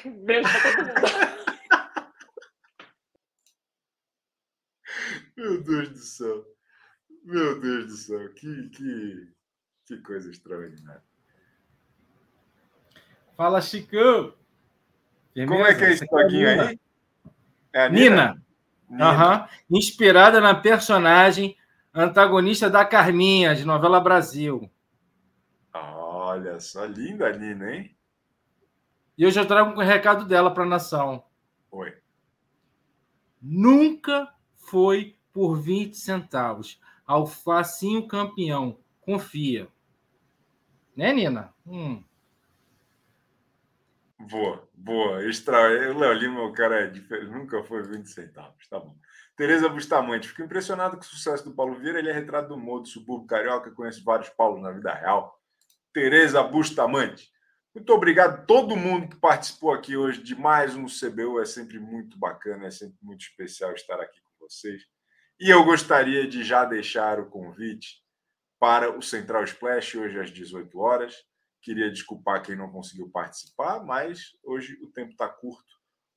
Beijo 0.04 0.48
pra 0.48 0.72
todo 0.72 1.28
mundo. 1.28 1.45
Meu 5.36 5.62
Deus 5.62 5.88
do 5.90 5.98
céu. 5.98 6.44
Meu 7.24 7.60
Deus 7.60 7.86
do 7.86 7.96
céu. 7.96 8.32
Que, 8.34 8.68
que, 8.70 9.28
que 9.86 9.96
coisa 9.98 10.30
extraordinária. 10.30 11.02
Fala, 13.36 13.60
Chicão. 13.60 14.34
Como 15.34 15.66
é 15.66 15.74
que 15.74 15.84
é 15.84 15.92
esse 15.92 16.06
toquinho 16.06 16.48
aí? 16.48 16.80
É 17.72 17.84
a 17.84 17.88
Nina. 17.90 18.42
Nina. 18.88 19.48
Uhum. 19.68 19.76
Inspirada 19.78 20.40
na 20.40 20.54
personagem 20.54 21.56
antagonista 21.92 22.70
da 22.70 22.84
Carminha, 22.84 23.54
de 23.54 23.64
novela 23.64 24.00
Brasil. 24.00 24.70
Olha 25.74 26.58
só, 26.58 26.86
linda 26.86 27.28
a 27.28 27.36
Nina, 27.36 27.74
hein? 27.74 27.96
E 29.18 29.22
eu 29.22 29.30
já 29.30 29.44
trago 29.44 29.78
um 29.78 29.84
recado 29.84 30.24
dela 30.24 30.52
para 30.52 30.64
a 30.64 30.68
nação. 30.68 31.24
Oi. 31.70 31.94
Nunca 33.40 34.32
foi 34.54 35.18
por 35.36 35.60
20 35.60 35.94
centavos. 35.94 36.80
Alfacinho 37.06 38.08
campeão. 38.08 38.78
Confia. 39.02 39.68
Né, 40.96 41.12
Nina? 41.12 41.52
Hum. 41.66 42.02
Boa, 44.18 44.66
boa. 44.72 45.22
Extra... 45.28 45.92
O 45.92 45.98
Léo 45.98 46.12
Lima, 46.14 46.42
o 46.42 46.54
cara 46.54 46.86
é. 46.86 46.90
Nunca 47.24 47.62
foi 47.62 47.82
20 47.82 48.06
centavos. 48.06 48.66
Tá 48.66 48.80
bom. 48.80 48.96
Tereza 49.36 49.68
Bustamante. 49.68 50.28
Fico 50.28 50.42
impressionado 50.42 50.96
com 50.96 51.02
o 51.02 51.06
sucesso 51.06 51.44
do 51.44 51.54
Paulo 51.54 51.78
Vieira. 51.78 51.98
Ele 51.98 52.08
é 52.08 52.14
retrato 52.14 52.48
do 52.48 52.56
modo 52.56 52.88
subúrbio 52.88 53.26
carioca. 53.26 53.70
Conhece 53.70 54.02
vários 54.02 54.30
Paulos 54.30 54.62
na 54.62 54.72
vida 54.72 54.94
real. 54.94 55.38
Tereza 55.92 56.42
Bustamante. 56.42 57.30
Muito 57.74 57.92
obrigado 57.92 58.36
a 58.36 58.38
todo 58.38 58.74
mundo 58.74 59.10
que 59.10 59.16
participou 59.16 59.70
aqui 59.70 59.98
hoje 59.98 60.22
de 60.22 60.34
mais 60.34 60.74
um 60.74 60.86
CBU. 60.86 61.42
É 61.42 61.44
sempre 61.44 61.78
muito 61.78 62.18
bacana, 62.18 62.68
é 62.68 62.70
sempre 62.70 62.96
muito 63.02 63.20
especial 63.20 63.74
estar 63.74 64.00
aqui 64.00 64.18
com 64.22 64.46
vocês. 64.46 64.95
E 65.38 65.50
eu 65.50 65.62
gostaria 65.64 66.26
de 66.26 66.42
já 66.42 66.64
deixar 66.64 67.20
o 67.20 67.28
convite 67.28 68.02
para 68.58 68.96
o 68.96 69.02
Central 69.02 69.44
Splash 69.44 69.94
hoje 69.94 70.18
às 70.18 70.30
18 70.30 70.78
horas. 70.78 71.14
Queria 71.60 71.90
desculpar 71.90 72.42
quem 72.42 72.56
não 72.56 72.72
conseguiu 72.72 73.10
participar, 73.10 73.84
mas 73.84 74.30
hoje 74.42 74.78
o 74.82 74.90
tempo 74.90 75.10
está 75.10 75.28
curto, 75.28 75.74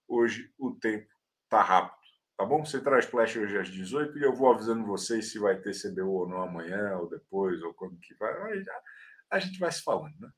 hoje 0.08 0.50
o 0.58 0.72
tempo 0.80 1.06
está 1.44 1.62
rápido. 1.62 2.00
Tá 2.38 2.46
bom? 2.46 2.64
Central 2.64 3.00
Splash 3.00 3.36
hoje 3.36 3.58
às 3.58 3.68
18 3.68 4.18
e 4.18 4.24
eu 4.24 4.34
vou 4.34 4.54
avisando 4.54 4.86
vocês 4.86 5.30
se 5.30 5.38
vai 5.38 5.60
ter 5.60 5.74
CBU 5.74 6.10
ou 6.10 6.30
não 6.30 6.42
amanhã, 6.42 6.96
ou 6.98 7.10
depois, 7.10 7.62
ou 7.62 7.74
quando 7.74 8.00
que 8.00 8.16
vai. 8.16 8.32
A 9.30 9.40
gente 9.40 9.60
vai 9.60 9.70
se 9.70 9.84
falando, 9.84 10.18
né? 10.18 10.30